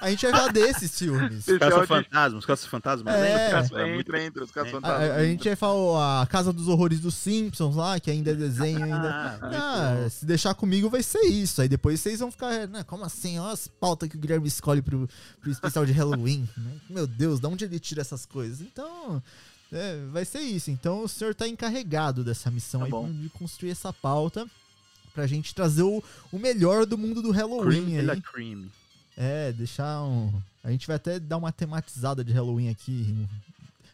[0.00, 1.38] A gente vai falar desses filmes.
[1.48, 3.14] Especial Caça de- Fantasmas, Caça Fantasmas.
[3.14, 3.54] É.
[3.94, 4.72] muito- Entra, entra, os caras É.
[4.72, 5.10] fantasmas.
[5.10, 8.34] A, a gente vai falar a Casa dos Horrores dos Simpsons lá, que ainda é
[8.34, 9.10] desenho ainda.
[9.10, 10.10] Ah, muito Ah, bom.
[10.10, 11.62] se deixar comigo vai ser isso.
[11.62, 13.38] Aí depois vocês vão ficar, né, como assim?
[13.38, 15.08] Olha as pautas que o Guilherme escolhe pro,
[15.40, 16.48] pro especial de Halloween.
[16.56, 16.72] né?
[16.90, 18.60] Meu Deus, de onde ele tira essas coisas?
[18.60, 19.22] Então,
[19.72, 20.70] é, vai ser isso.
[20.70, 23.10] Então o senhor tá encarregado dessa missão Tá aí bom.
[23.10, 24.46] de construir essa pauta
[25.14, 26.02] pra gente trazer o,
[26.32, 28.20] o melhor do mundo do Halloween Cream la aí.
[28.20, 28.64] cream.
[29.16, 30.32] É, deixar um.
[30.62, 33.26] A gente vai até dar uma tematizada de Halloween aqui.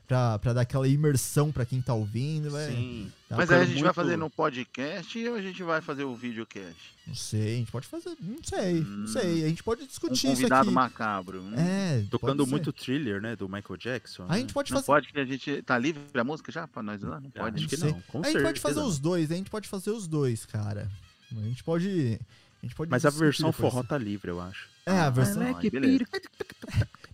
[0.09, 2.51] Pra, pra dar aquela imersão pra quem tá ouvindo.
[2.51, 3.13] Vai, Sim.
[3.29, 6.03] tá Mas aí a gente vai muito- fazer no podcast ou a gente vai fazer
[6.03, 6.75] o videocast?
[7.07, 8.17] Não sei, a gente pode fazer.
[8.21, 9.07] Não sei, não Hum.
[9.07, 9.45] sei.
[9.45, 10.75] A gente pode Um discutir isso convidado aqui.
[10.75, 11.41] macabro.
[11.41, 11.55] Hum.
[11.57, 13.37] É, Tocando muito thriller, né?
[13.37, 14.25] Do Michael Jackson.
[14.25, 14.39] A né?
[14.41, 14.87] gente pode Não fazer.
[14.87, 15.63] pode que a gente.
[15.63, 17.21] Tá livre a música já pra nós lá?
[17.21, 17.59] Não Ah, pode.
[17.59, 17.93] Acho que sei.
[17.93, 18.01] não.
[18.09, 18.89] Com a gente pode fazer não.
[18.89, 20.91] os dois, a gente pode fazer os dois, cara.
[21.31, 22.19] A gente pode.
[22.63, 24.69] A gente pode Mas a versão forró tá livre, eu acho.
[24.85, 25.43] É, a versão.
[25.43, 26.05] Ah, beleza.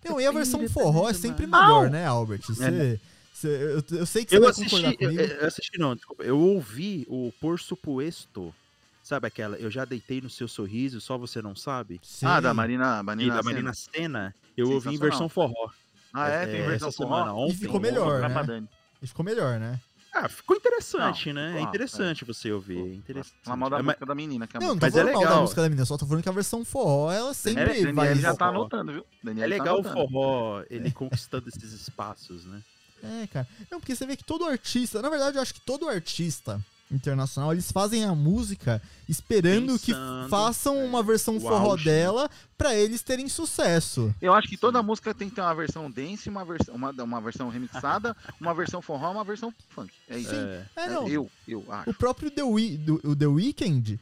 [0.05, 2.43] Não, e a versão forró é sempre melhor, né, Albert?
[2.47, 3.01] Você.
[3.33, 5.23] você- eu, eu sei que você Eu vai assisti, concordar eu, comigo.
[5.23, 6.23] eu assisti não, desculpa.
[6.25, 8.55] Eu ouvi o Por Supuesto.
[9.03, 9.57] Sabe aquela?
[9.57, 12.01] Eu já deitei no seu sorriso, só você não sabe?
[12.03, 12.27] Sim.
[12.27, 13.53] Ah, da Marina, E Marina, da Senna.
[13.53, 14.35] Marina Senna.
[14.57, 15.71] Eu ouvi em versão forró.
[16.13, 16.47] Ah, é?
[16.47, 17.15] Tem É, versão forró?
[17.19, 17.55] semana, ontem.
[17.55, 18.65] ficou Vou melhor, comprar né?
[19.01, 19.79] E ficou melhor, né?
[20.19, 21.49] Ah, ficou interessante, Não, né?
[21.49, 22.79] ficou, É interessante você ouvir.
[22.79, 23.35] É interessante.
[23.43, 24.47] Falar mal da É, mas- música da menina.
[24.47, 25.43] Que é Não, não tô é falando mal da legal.
[25.43, 28.09] música da menina, só tô falando que a versão forró, ela sempre Daniel, vai.
[28.09, 29.07] Daniel já tá anotando, viu?
[29.23, 29.95] Daniel É tá legal o anotando.
[30.11, 32.63] forró, ele conquistando esses espaços, né?
[33.03, 33.47] É, cara.
[33.71, 36.61] Não, porque você vê que todo artista, na verdade, eu acho que todo artista
[36.91, 41.91] internacional, eles fazem a música esperando que Pensando, façam é, uma versão forró auge, né?
[41.93, 44.15] dela pra eles terem sucesso.
[44.23, 44.87] Eu acho que toda Sim.
[44.87, 48.81] música tem que ter uma versão dance, uma versão, uma, uma versão remixada, uma versão
[48.81, 49.93] forró, uma versão funk.
[50.09, 50.35] É isso.
[50.35, 51.09] É, É, não.
[51.09, 51.91] Eu, eu acho.
[51.91, 53.99] O próprio The, Wee- do- o The Weeknd,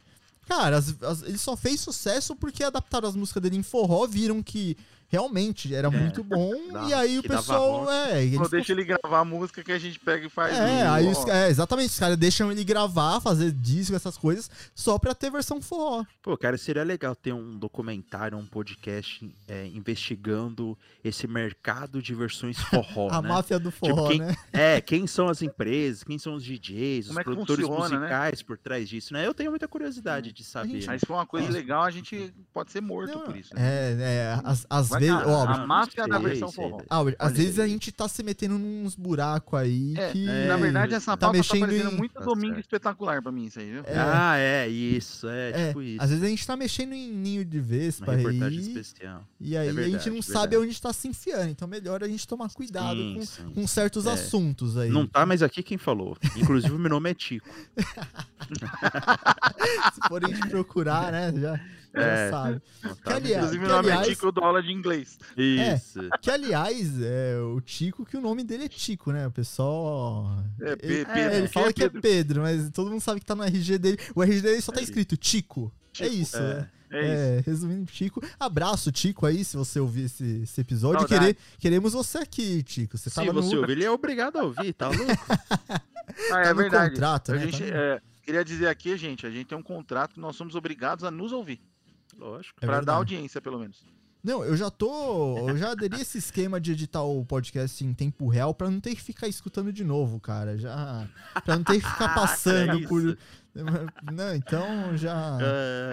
[0.47, 4.43] cara, as- as- ele só fez sucesso porque adaptaram as músicas dele em forró, viram
[4.43, 8.83] que realmente era muito bom, dá- e aí o pessoal, é, eles Não deixa ele
[8.83, 10.55] gravar a música que a gente pega e faz.
[10.57, 14.49] É, o- aí os, é, exatamente, os caras deixam ele gravar, fazer disco, essas coisas,
[14.73, 16.03] só pra ter versão forró.
[16.21, 22.57] Pô, cara, seria legal ter um documentário, um podcast é, investigando esse mercado de versões
[22.59, 23.27] forró, A né?
[23.29, 24.35] máfia do forró, quem- né?
[24.51, 27.89] É, quem são as empresas, quem são os DJs, os Como é que produtores funciona,
[27.89, 27.97] né?
[27.99, 29.25] musicais por trás disso, né?
[29.25, 30.69] Eu tenho muita curiosidade de saber.
[30.69, 30.93] gente- né?
[30.93, 31.51] Aí se for uma coisa É.
[31.51, 33.53] legal, a gente pode ser morto Não, por isso.
[33.55, 33.61] né?
[33.61, 36.81] É, é, às Vai vezes, ó, a máfia da versão forró.
[36.89, 37.69] Albert, às vezes a aí.
[37.69, 40.29] gente tá se metendo nos buracos aí É, que...
[40.29, 42.65] É, Na verdade, essa tá pauta tá, mexendo parecendo em- muito Tá domingo certo.
[42.65, 43.83] espetacular pra mim, isso aí, viu?
[43.85, 43.97] É.
[43.97, 46.01] Ah, é, isso, é, É, tipo isso.
[46.03, 49.23] Às vezes a gente tá mexendo em ninho de Uma vespa aí, reportagem especial.
[49.39, 50.31] e aí É a gente verdade, não verdade.
[50.31, 53.67] sabe onde tá se enfiando, então melhor a gente tomar cuidado Sim, com, sim, com
[53.67, 54.11] certos É.
[54.11, 54.89] assuntos aí.
[54.89, 56.17] Não tá mais aqui quem falou.
[56.35, 57.47] Inclusive, o meu nome é Tico.
[59.93, 61.59] Se forem te procurar, né, já
[62.01, 62.29] É.
[62.29, 62.61] sabe.
[62.81, 65.17] Que tá aliás- Inclusive, que meu nome é aliás- Tico, eu dou aula de inglês.
[65.37, 65.99] Isso.
[66.21, 69.27] Que, aliás, é o Tico, que o nome dele é Tico, né?
[69.27, 70.27] O pessoal...
[70.61, 72.41] É, ele, Pedro, é, ele fala é que é Pedro?
[72.41, 73.97] Mas todo mundo sabe que tá no RG dele.
[74.15, 74.83] O RG dele só tá É.
[74.83, 75.71] escrito Tico.
[75.99, 76.41] É Tico, isso, é.
[76.41, 76.69] né?
[76.91, 77.11] É isso.
[77.11, 78.23] É, resumindo, Tico.
[78.39, 81.05] Abraço, Tico, aí, se você ouvir esse, esse episódio.
[81.07, 82.97] Querer, queremos você aqui, Tico.
[82.97, 85.03] Você Se tava você no, ouvir, ele é obrigado a ouvir, tá louco?
[86.31, 86.93] Ah, tá é verdade.
[86.93, 87.41] contrato, A né?
[87.45, 90.53] gente, Tá no- é, queria dizer aqui, gente, a gente tem um contrato, nós somos
[90.55, 91.59] obrigados a nos ouvir.
[92.17, 92.57] Lógico.
[92.61, 93.83] É pra dar audiência, pelo menos.
[94.23, 95.47] Não, eu já tô.
[95.49, 98.95] Eu já aderi esse esquema de editar o podcast em tempo real pra não ter
[98.95, 100.57] que ficar escutando de novo, cara.
[100.57, 101.07] Já.
[101.43, 103.03] Pra não ter que ficar passando É por.
[103.03, 103.17] isso.
[104.11, 105.37] Não, então já.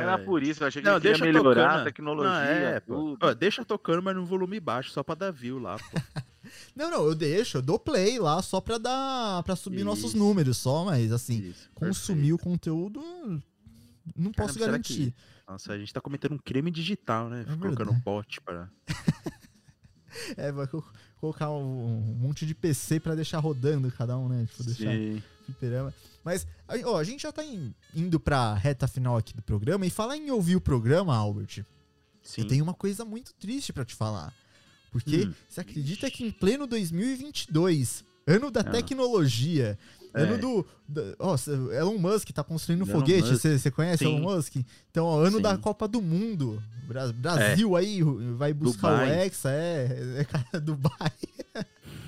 [0.01, 1.81] Era por isso, eu achei que Não, deixa melhorar tocando.
[1.81, 2.94] a tecnologia, Não, é, pô.
[2.94, 3.19] tudo.
[3.24, 5.85] Ó, deixa tocando, mas no volume baixo, só pra dar view lá, pô.
[6.74, 9.43] Não, não, eu deixo, eu dou play lá só pra dar.
[9.44, 10.19] para subir nossos Isso.
[10.19, 13.01] números só, mas assim, Isso, consumir o conteúdo.
[14.16, 15.12] Não posso será garantir.
[15.12, 15.15] que-
[15.52, 17.42] Nossa, a gente tá cometendo um crime digital, né?
[17.42, 18.00] É Colocando verdade.
[18.02, 18.70] bot para.
[20.36, 20.84] É, vai co-
[21.16, 24.46] colocar um, um monte de PC pra deixar rodando cada um, né?
[24.50, 25.22] Tipo, deixar Sim.
[25.46, 25.92] fliperama.
[26.22, 26.46] Mas,
[26.84, 29.86] ó, a gente já tá em- indo pra reta final aqui do programa.
[29.86, 31.64] E falar em ouvir o programa, Albert,
[32.22, 32.42] Sim.
[32.42, 34.34] eu tenho uma coisa muito triste pra te falar.
[34.90, 35.34] Porque Hum.
[35.48, 38.64] você acredita que em pleno 2022, ano da Ah.
[38.64, 39.78] tecnologia,
[40.14, 40.39] ano É.
[40.39, 40.66] do.
[40.89, 41.36] da- ó,
[41.72, 44.16] Elon Musk tá construindo um Elon foguete, você conhece Sim.
[44.16, 44.56] Elon Musk?
[44.90, 45.60] Então, ó, ano da Sim.
[45.60, 46.62] Copa do Mundo.
[46.86, 48.02] Bra- Brasil aí
[48.36, 49.10] vai buscar Dubai.
[49.10, 51.12] o Hexa, é, é cara, Dubai.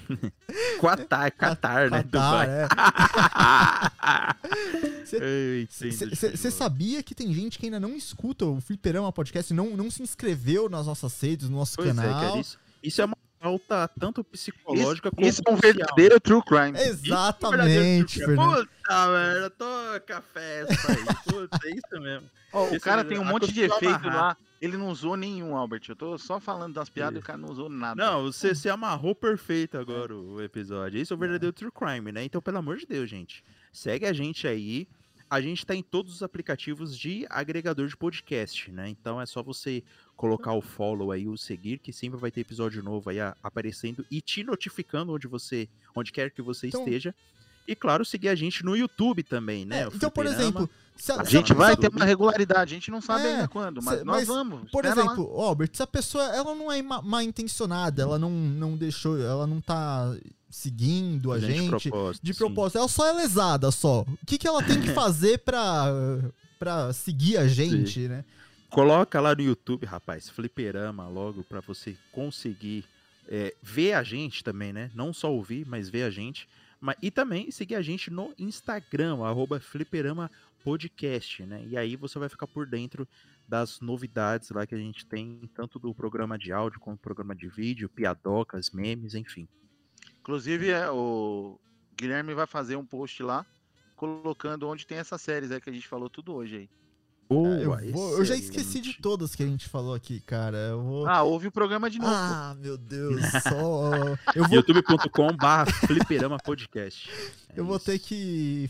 [0.81, 2.03] Qatar, Qatar, né?
[2.03, 2.69] Qatar, é.
[5.07, 10.03] Você sabia que tem gente que ainda não escuta o Fliperama Podcast, não, não se
[10.03, 12.21] inscreveu nas nossas redes, no nosso Pois é, canal?
[12.21, 16.43] cara, isso, isso é uma falta tanto psicológica Isso, quanto isso é um verdadeiro true
[16.43, 16.79] crime.
[16.81, 18.67] Exatamente, Fernando.
[18.67, 21.05] Puta merda, toca festa aí.
[21.27, 22.31] Puta, é isso mesmo.
[22.53, 24.15] Ó, o cara é- tem um a monte de efeito amarrar.
[24.15, 24.37] lá.
[24.63, 25.83] Ele não usou nenhum, Albert.
[25.89, 28.03] Eu tô só falando das piadas e o cara não usou nada.
[28.03, 30.99] Não, você se amarrou perfeito agora o episódio.
[30.99, 32.25] Isso é o verdadeiro true crime, né?
[32.25, 33.45] Então, pelo amor de Deus, gente.
[33.71, 34.89] Segue a gente aí.
[35.29, 38.89] A gente tá em todos os aplicativos de agregador de podcast, né?
[38.89, 39.83] Então é só você
[40.17, 44.05] colocar o follow aí, o seguir, que sempre vai ter episódio novo aí a- aparecendo
[44.11, 47.15] e te notificando onde você, onde quer que você Então- esteja.
[47.67, 49.81] E claro, seguir a gente no YouTube também, né?
[49.81, 52.75] É, O então, por exemplo, se A se gente se vai se- ter uma regularidade,
[52.75, 54.71] a gente não sabe É, ainda quando, mas cê- nós mas, vamos.
[54.71, 55.13] Por espera lá.
[55.13, 59.19] exemplo, Albert, se a pessoa ela não é ma- mal intencionada, ela não, não deixou,
[59.19, 60.15] ela não tá
[60.51, 62.23] seguindo a gente de propósito.
[62.23, 62.39] de sim.
[62.39, 64.03] propósito, ela só é lesada só.
[64.03, 65.87] O que, que ela tem que fazer pra,
[66.59, 68.25] pra seguir a gente, né?
[68.75, 72.85] Coloca lá no YouTube, rapaz, fliperama logo pra você conseguir
[73.29, 74.91] é, ver a gente também, né?
[74.97, 76.49] Não só ouvir, mas ver a gente.
[76.81, 80.29] Mas, e também seguir a gente no Instagram, arroba fliperama
[80.65, 81.65] podcast, né?
[81.69, 83.07] E aí você vai ficar por dentro
[83.49, 87.33] das novidades lá que a gente tem, tanto do programa de áudio como do programa
[87.33, 89.47] de vídeo, piadocas, memes, enfim.
[90.19, 91.61] Inclusive, é, o
[91.97, 93.47] Guilherme vai fazer um post lá,
[93.95, 96.84] colocando onde tem essas séries aí que a gente falou tudo hoje aí.
[97.29, 100.57] Boa, eu, vou- eu já esqueci de todas que a gente falou aqui, cara.
[100.57, 101.07] Eu vou.
[101.07, 102.13] Ah, ouve o programa de novo.
[102.13, 103.91] Ah, meu Deus, só.
[104.35, 107.09] Eu vou, youtube.com barra fliperama podcast.
[107.49, 107.87] É eu vou isso.
[107.87, 108.69] ter que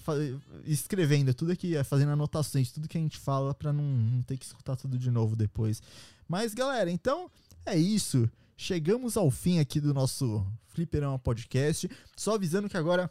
[0.65, 4.45] escrevendo tudo aqui, fazendo anotações, tudo que a gente fala pra não, não ter que
[4.45, 5.83] escutar tudo de novo depois.
[6.29, 7.31] Mas, galera, então
[7.67, 8.29] é isso.
[8.57, 11.91] Chegamos ao fim aqui do nosso Fliperama Podcast.
[12.17, 13.11] Só avisando que agora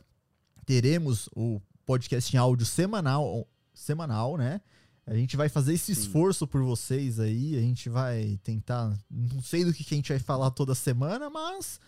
[0.65, 4.61] teremos o podcast em áudio semanal, semanal, né?
[5.05, 6.01] A gente vai fazer esse Sim.
[6.01, 7.57] esforço por vocês aí.
[7.57, 8.97] A gente vai tentar.
[9.11, 11.79] Não sei do que, que a gente vai falar toda semana, mas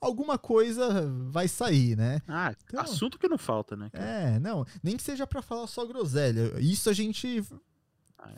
[0.00, 2.20] alguma coisa vai sair, né?
[2.26, 3.90] Ah, Então- assunto que não falta, né?
[3.90, 4.04] cara?
[4.04, 4.66] É, não.
[4.82, 6.52] Nem que seja pra falar só groselha.
[6.58, 7.44] Isso a gente.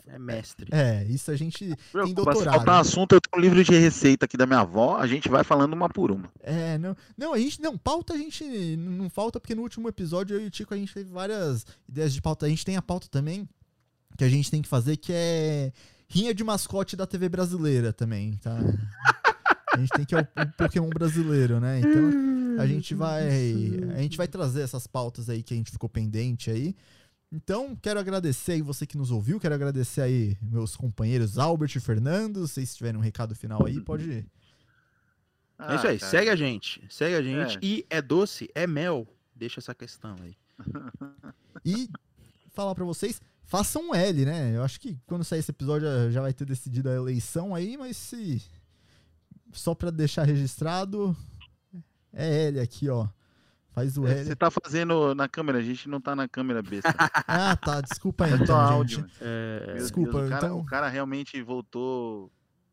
[0.05, 0.67] É mestre.
[0.69, 2.55] É, isso a gente tem Preocupa, se doutorado.
[2.57, 5.45] faltar assunto, eu tenho um livro de receita aqui da minha avó, a gente vai
[5.45, 6.29] falando uma por uma.
[6.41, 6.95] É, não.
[7.17, 7.61] Não, a gente.
[7.61, 8.43] Não, pauta a gente
[8.77, 12.13] não falta, porque no último episódio eu e o Tico a gente teve várias ideias
[12.13, 12.45] de pauta.
[12.45, 13.47] A gente tem a pauta também
[14.17, 15.71] que a gente tem que fazer, que é
[16.09, 18.57] rinha de mascote da TV brasileira também, tá?
[19.73, 21.79] A gente tem que é o, o Pokémon brasileiro, né?
[21.79, 23.27] Então a gente vai.
[23.95, 26.75] A gente vai trazer essas pautas aí que a gente ficou pendente aí.
[27.31, 31.79] Então, quero agradecer aí você que nos ouviu, quero agradecer aí meus companheiros Albert e
[31.79, 32.47] Fernando.
[32.47, 34.09] Se vocês tiverem um recado final aí, pode.
[34.19, 34.23] É
[35.59, 36.09] Ah, isso aí, cara.
[36.11, 36.81] segue a gente.
[36.89, 37.57] Segue a gente.
[37.57, 37.59] É.
[37.61, 39.05] E é doce, é mel.
[39.35, 40.35] Deixa essa questão aí.
[41.65, 41.89] E
[42.53, 44.55] falar pra vocês, façam um L, né?
[44.55, 47.75] Eu acho que quando sair esse episódio já- já vai ter decidido a eleição aí,
[47.77, 48.41] mas se.
[49.51, 51.15] Só pra deixar registrado,
[52.13, 53.07] é L aqui, ó.
[53.71, 54.25] Faz o É, L.
[54.25, 56.89] Você tá fazendo na câmera, a gente não tá na câmera besta.
[57.27, 57.79] Ah, tá.
[57.81, 59.05] Desculpa aí, É então, áudio.
[59.21, 62.31] É, Meu Desculpa, Deus, o, cara, então- o cara realmente voltou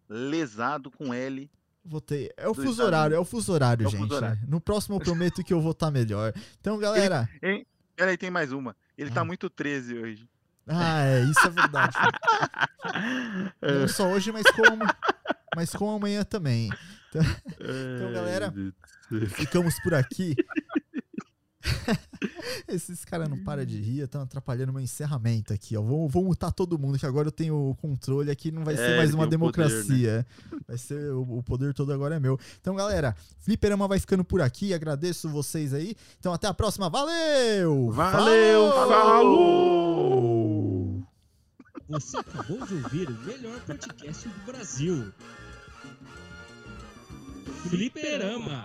[0.09, 1.51] lesado com L.
[1.85, 2.31] Votei.
[2.37, 4.01] É o fuso horário, é o fuso horário, É gente.
[4.01, 4.41] fuso horário.
[4.49, 6.33] No próximo eu prometo que eu vou estar melhor.
[6.59, 7.29] Então, galera.
[7.95, 8.75] Peraí, tem mais uma.
[8.97, 9.15] Ele Ah.
[9.15, 10.27] tá muito 13 hoje.
[10.67, 11.95] Ah, é, isso é verdade.
[13.61, 14.85] Não só hoje, mas como,
[15.55, 16.71] mas como amanhã também.
[17.15, 18.53] Então, galera,
[19.29, 20.35] Ficamos por aqui.
[22.69, 25.83] Esses caras não param de rir, estão atrapalhando meu encerramento aqui, ó.
[25.83, 28.77] Vou, vou mutar todo mundo, que agora eu tenho o controle aqui, não vai É,
[28.77, 30.27] ser mais uma o poder, democracia.
[30.67, 32.39] Vai ser, o, o poder todo agora é meu.
[32.61, 35.95] Então, galera, Fliperama vai ficando por aqui, agradeço vocês aí.
[36.19, 37.91] Então, até a próxima, valeu!
[37.91, 40.15] Valeu, falou!
[41.89, 45.13] Você acabou de ouvir o melhor podcast do Brasil.
[47.69, 48.65] Fliperama.